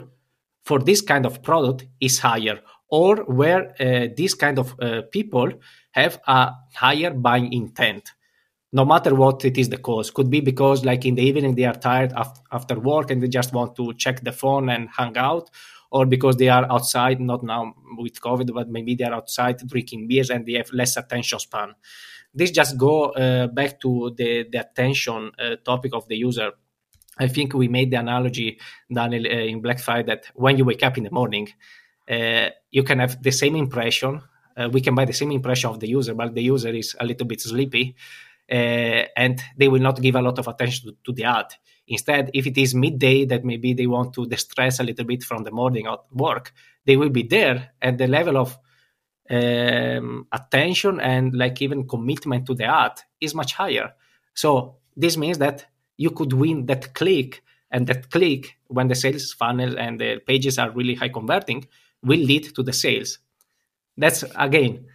for 0.63 0.79
this 0.79 1.01
kind 1.01 1.25
of 1.25 1.43
product 1.43 1.85
is 1.99 2.19
higher, 2.19 2.59
or 2.89 3.17
where 3.25 3.71
uh, 3.79 4.07
this 4.17 4.33
kind 4.33 4.57
of 4.57 4.75
uh, 4.79 5.01
people 5.11 5.51
have 5.91 6.19
a 6.27 6.51
higher 6.73 7.11
buying 7.11 7.53
intent 7.53 8.13
no 8.73 8.83
matter 8.83 9.13
what 9.13 9.45
it 9.45 9.57
is 9.57 9.69
the 9.69 9.77
cause. 9.77 10.09
Could 10.09 10.29
be 10.29 10.41
because 10.41 10.83
like 10.83 11.05
in 11.05 11.15
the 11.15 11.21
evening 11.21 11.55
they 11.55 11.65
are 11.65 11.75
tired 11.75 12.11
after 12.51 12.79
work 12.79 13.11
and 13.11 13.21
they 13.21 13.27
just 13.27 13.53
want 13.53 13.75
to 13.75 13.93
check 13.93 14.23
the 14.23 14.31
phone 14.31 14.67
and 14.69 14.89
hang 14.89 15.15
out 15.15 15.51
or 15.93 16.05
because 16.05 16.35
they 16.37 16.49
are 16.49 16.65
outside 16.71 17.19
not 17.19 17.43
now 17.43 17.73
with 17.97 18.19
covid 18.19 18.53
but 18.53 18.67
maybe 18.69 18.95
they 18.95 19.05
are 19.05 19.13
outside 19.13 19.57
drinking 19.67 20.07
beers 20.07 20.29
and 20.29 20.45
they 20.45 20.53
have 20.53 20.71
less 20.73 20.97
attention 20.97 21.39
span 21.39 21.69
this 22.33 22.51
just 22.51 22.77
go 22.77 23.11
uh, 23.11 23.47
back 23.47 23.79
to 23.79 24.11
the, 24.17 24.45
the 24.51 24.59
attention 24.59 25.31
uh, 25.39 25.55
topic 25.63 25.93
of 25.93 26.07
the 26.07 26.17
user 26.17 26.51
i 27.19 27.27
think 27.27 27.53
we 27.53 27.67
made 27.67 27.91
the 27.91 27.97
analogy 27.97 28.59
daniel 28.91 29.25
uh, 29.25 29.51
in 29.51 29.61
black 29.61 29.79
friday 29.79 30.07
that 30.07 30.25
when 30.33 30.57
you 30.57 30.65
wake 30.65 30.83
up 30.83 30.97
in 30.97 31.03
the 31.03 31.11
morning 31.11 31.47
uh, 32.09 32.49
you 32.71 32.83
can 32.83 32.99
have 32.99 33.21
the 33.21 33.31
same 33.31 33.55
impression 33.55 34.21
uh, 34.57 34.69
we 34.71 34.81
can 34.81 34.93
buy 34.95 35.05
the 35.05 35.13
same 35.13 35.31
impression 35.31 35.69
of 35.69 35.79
the 35.79 35.87
user 35.87 36.13
but 36.13 36.33
the 36.33 36.43
user 36.43 36.69
is 36.69 36.95
a 36.99 37.05
little 37.05 37.27
bit 37.27 37.39
sleepy 37.41 37.95
uh, 38.51 39.05
and 39.15 39.41
they 39.57 39.67
will 39.67 39.81
not 39.81 40.01
give 40.01 40.15
a 40.15 40.21
lot 40.21 40.37
of 40.37 40.47
attention 40.47 40.89
to, 40.89 40.97
to, 41.05 41.13
the 41.13 41.23
ad. 41.23 41.45
Instead, 41.93 42.31
if 42.33 42.45
it 42.47 42.57
is 42.57 42.73
midday 42.73 43.25
that 43.25 43.45
maybe 43.45 43.73
they 43.73 43.87
want 43.87 44.13
to 44.13 44.25
distress 44.25 44.79
a 44.79 44.83
little 44.83 45.05
bit 45.05 45.23
from 45.23 45.43
the 45.43 45.51
morning 45.51 45.85
at 45.87 45.99
work, 46.11 46.51
they 46.85 46.97
will 46.97 47.13
be 47.19 47.23
there, 47.35 47.57
and 47.81 47.97
the 47.97 48.07
level 48.07 48.35
of 48.43 48.57
um, 49.29 50.27
attention 50.31 50.99
and 50.99 51.33
like 51.33 51.61
even 51.61 51.87
commitment 51.87 52.45
to 52.47 52.55
the 52.55 52.65
ad 52.65 52.95
is 53.21 53.35
much 53.35 53.53
higher. 53.53 53.93
So 54.33 54.77
this 55.03 55.15
means 55.17 55.37
that 55.37 55.65
you 55.97 56.09
could 56.09 56.33
win 56.33 56.65
that 56.65 56.93
click, 56.93 57.43
and 57.69 57.87
that 57.87 58.09
click, 58.09 58.57
when 58.67 58.87
the 58.87 58.95
sales 58.95 59.33
funnel 59.33 59.77
and 59.77 59.99
the 59.99 60.19
pages 60.25 60.57
are 60.57 60.71
really 60.71 60.95
high 60.95 61.09
converting, 61.09 61.67
will 62.03 62.19
lead 62.19 62.55
to 62.55 62.63
the 62.63 62.73
sales. 62.73 63.19
That's 63.97 64.23
again 64.35 64.87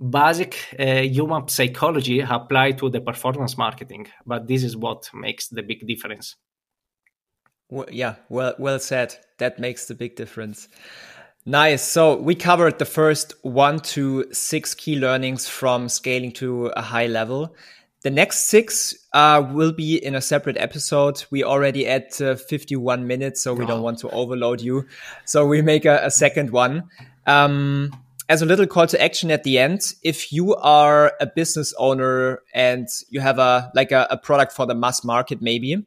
basic 0.00 0.74
uh, 0.78 1.02
human 1.02 1.46
psychology 1.48 2.20
applied 2.20 2.78
to 2.78 2.88
the 2.88 3.00
performance 3.00 3.58
marketing 3.58 4.06
but 4.26 4.46
this 4.46 4.64
is 4.64 4.76
what 4.76 5.10
makes 5.12 5.48
the 5.48 5.62
big 5.62 5.86
difference 5.86 6.36
well, 7.68 7.86
yeah 7.90 8.14
well 8.28 8.54
well 8.58 8.78
said 8.78 9.14
that 9.38 9.58
makes 9.58 9.86
the 9.86 9.94
big 9.94 10.16
difference 10.16 10.68
nice 11.44 11.82
so 11.82 12.16
we 12.16 12.34
covered 12.34 12.78
the 12.78 12.84
first 12.84 13.34
one 13.42 13.78
to 13.78 14.24
six 14.32 14.74
key 14.74 14.96
learnings 14.96 15.46
from 15.46 15.88
scaling 15.88 16.32
to 16.32 16.66
a 16.68 16.82
high 16.82 17.06
level 17.06 17.54
the 18.02 18.10
next 18.10 18.46
six 18.46 18.94
uh, 19.12 19.46
will 19.52 19.72
be 19.72 20.02
in 20.02 20.14
a 20.14 20.22
separate 20.22 20.56
episode. 20.56 21.22
We 21.30 21.44
already 21.44 21.86
at 21.86 22.18
uh, 22.20 22.36
51 22.36 23.06
minutes, 23.06 23.42
so 23.42 23.52
we 23.52 23.64
oh. 23.64 23.68
don't 23.68 23.82
want 23.82 23.98
to 23.98 24.08
overload 24.08 24.62
you. 24.62 24.86
So 25.26 25.44
we 25.44 25.60
make 25.60 25.84
a, 25.84 26.00
a 26.04 26.10
second 26.10 26.50
one. 26.50 26.84
Um, 27.26 27.92
as 28.30 28.42
a 28.42 28.46
little 28.46 28.66
call 28.66 28.86
to 28.86 29.02
action 29.02 29.32
at 29.32 29.42
the 29.42 29.58
end, 29.58 29.92
if 30.04 30.32
you 30.32 30.54
are 30.54 31.12
a 31.20 31.26
business 31.26 31.74
owner 31.78 32.38
and 32.54 32.86
you 33.08 33.18
have 33.18 33.40
a 33.40 33.72
like 33.74 33.90
a, 33.90 34.06
a 34.08 34.16
product 34.16 34.52
for 34.52 34.66
the 34.66 34.74
mass 34.74 35.02
market, 35.02 35.42
maybe, 35.42 35.84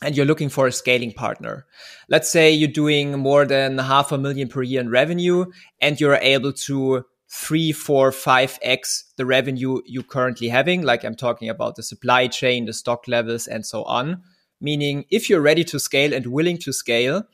and 0.00 0.16
you're 0.16 0.24
looking 0.24 0.48
for 0.48 0.68
a 0.68 0.72
scaling 0.72 1.10
partner. 1.10 1.66
Let's 2.08 2.30
say 2.30 2.52
you're 2.52 2.68
doing 2.68 3.18
more 3.18 3.44
than 3.44 3.78
half 3.78 4.12
a 4.12 4.18
million 4.18 4.46
per 4.48 4.62
year 4.62 4.80
in 4.80 4.88
revenue 4.88 5.46
and 5.80 6.00
you're 6.00 6.14
able 6.14 6.52
to 6.52 7.04
three, 7.28 7.72
four, 7.72 8.12
five 8.12 8.56
X 8.62 9.12
the 9.16 9.26
revenue 9.26 9.80
you 9.84 10.04
currently 10.04 10.48
having. 10.48 10.82
Like 10.82 11.02
I'm 11.04 11.16
talking 11.16 11.48
about 11.48 11.74
the 11.74 11.82
supply 11.82 12.28
chain, 12.28 12.66
the 12.66 12.72
stock 12.72 13.08
levels, 13.08 13.48
and 13.48 13.66
so 13.66 13.82
on. 13.82 14.22
Meaning 14.60 15.06
if 15.10 15.28
you're 15.28 15.40
ready 15.40 15.64
to 15.64 15.80
scale 15.80 16.14
and 16.14 16.28
willing 16.28 16.58
to 16.58 16.72
scale, 16.72 17.24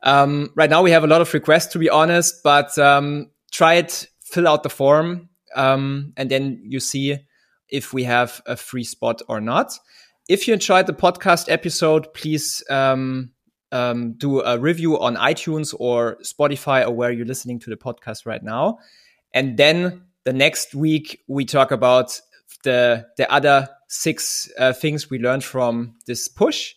Um, 0.01 0.51
right 0.55 0.69
now 0.69 0.81
we 0.81 0.91
have 0.91 1.03
a 1.03 1.07
lot 1.07 1.21
of 1.21 1.33
requests, 1.33 1.67
to 1.73 1.79
be 1.79 1.89
honest, 1.89 2.43
but 2.43 2.77
um, 2.77 3.31
try 3.51 3.75
it, 3.75 4.07
fill 4.21 4.47
out 4.47 4.63
the 4.63 4.69
form, 4.69 5.29
um, 5.55 6.13
and 6.17 6.29
then 6.29 6.61
you 6.65 6.79
see 6.79 7.17
if 7.69 7.93
we 7.93 8.03
have 8.03 8.41
a 8.45 8.57
free 8.57 8.83
spot 8.83 9.21
or 9.29 9.39
not. 9.39 9.79
If 10.27 10.47
you 10.47 10.53
enjoyed 10.53 10.87
the 10.87 10.93
podcast 10.93 11.49
episode, 11.49 12.13
please 12.13 12.63
um, 12.69 13.31
um, 13.71 14.13
do 14.13 14.41
a 14.41 14.57
review 14.57 14.99
on 14.99 15.15
iTunes 15.15 15.73
or 15.79 16.17
Spotify 16.21 16.85
or 16.85 16.91
where 16.91 17.11
you're 17.11 17.25
listening 17.25 17.59
to 17.59 17.69
the 17.69 17.75
podcast 17.75 18.25
right 18.25 18.43
now. 18.43 18.79
And 19.33 19.57
then 19.57 20.03
the 20.25 20.33
next 20.33 20.73
week 20.73 21.23
we 21.27 21.45
talk 21.45 21.71
about 21.71 22.19
the 22.63 23.05
the 23.17 23.31
other 23.31 23.69
six 23.87 24.51
uh, 24.57 24.73
things 24.73 25.09
we 25.09 25.19
learned 25.19 25.43
from 25.43 25.95
this 26.07 26.27
push. 26.27 26.73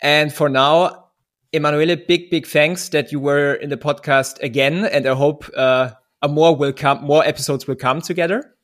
And 0.00 0.32
for 0.32 0.48
now, 0.48 1.08
Emanuele, 1.52 1.96
big 1.96 2.30
big 2.30 2.46
thanks 2.46 2.88
that 2.90 3.12
you 3.12 3.20
were 3.20 3.54
in 3.54 3.70
the 3.70 3.76
podcast 3.76 4.40
again, 4.42 4.84
and 4.84 5.06
I 5.06 5.14
hope 5.14 5.44
uh, 5.56 5.90
a 6.20 6.28
more 6.28 6.56
will 6.56 6.72
come, 6.72 7.04
more 7.04 7.24
episodes 7.24 7.66
will 7.66 7.76
come 7.76 8.00
together. 8.00 8.54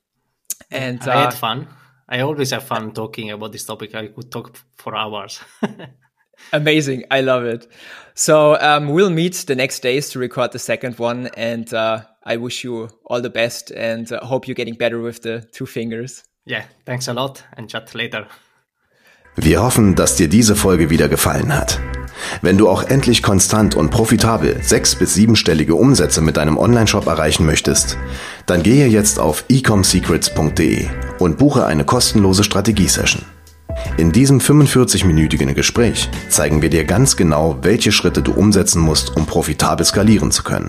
And 0.70 1.00
I 1.02 1.12
uh, 1.12 1.24
had 1.26 1.34
fun. 1.34 1.68
I 2.08 2.20
always 2.20 2.50
have 2.50 2.64
fun 2.64 2.92
talking 2.92 3.30
about 3.30 3.52
this 3.52 3.64
topic. 3.64 3.94
I 3.94 4.08
could 4.08 4.30
talk 4.30 4.58
for 4.76 4.96
hours. 4.96 5.40
Amazing. 6.52 7.04
I 7.10 7.20
love 7.20 7.44
it. 7.44 7.66
So 8.14 8.58
um, 8.60 8.88
we'll 8.88 9.10
meet 9.10 9.34
the 9.46 9.54
next 9.54 9.80
days 9.80 10.10
to 10.10 10.18
record 10.18 10.52
the 10.52 10.58
second 10.58 10.98
one. 10.98 11.28
And 11.36 11.72
uh, 11.74 12.02
I 12.28 12.36
wish 12.36 12.62
you 12.64 12.88
all 13.04 13.22
the 13.22 13.30
best 13.30 13.72
and 13.72 14.10
uh, 14.12 14.20
hope 14.20 14.46
you're 14.46 14.54
getting 14.54 14.76
better 14.76 15.02
with 15.02 15.22
the 15.22 15.46
two 15.52 15.66
fingers. 15.66 16.24
Yeah, 16.44 16.64
thanks 16.84 17.08
a 17.08 17.12
lot 17.12 17.44
and 17.56 17.68
chat 17.70 17.94
later. 17.94 18.26
Wir 19.36 19.62
hoffen, 19.62 19.94
dass 19.94 20.16
dir 20.16 20.28
diese 20.28 20.56
Folge 20.56 20.90
wieder 20.90 21.08
gefallen 21.08 21.54
hat. 21.54 21.80
Wenn 22.42 22.58
du 22.58 22.68
auch 22.68 22.82
endlich 22.82 23.22
konstant 23.22 23.76
und 23.76 23.90
profitabel 23.90 24.60
sechs- 24.62 24.96
bis 24.96 25.14
siebenstellige 25.14 25.76
Umsätze 25.76 26.20
mit 26.20 26.36
deinem 26.36 26.58
Onlineshop 26.58 27.06
erreichen 27.06 27.46
möchtest, 27.46 27.96
dann 28.46 28.64
gehe 28.64 28.88
jetzt 28.88 29.20
auf 29.20 29.44
ecomsecrets.de 29.48 30.88
und 31.20 31.38
buche 31.38 31.64
eine 31.66 31.84
kostenlose 31.84 32.42
Strategiesession. 32.42 33.22
In 33.96 34.10
diesem 34.10 34.40
45-minütigen 34.40 35.54
Gespräch 35.54 36.08
zeigen 36.28 36.60
wir 36.60 36.70
dir 36.70 36.84
ganz 36.84 37.16
genau, 37.16 37.58
welche 37.62 37.92
Schritte 37.92 38.22
du 38.22 38.32
umsetzen 38.32 38.80
musst, 38.82 39.16
um 39.16 39.26
profitabel 39.26 39.86
skalieren 39.86 40.32
zu 40.32 40.42
können. 40.42 40.68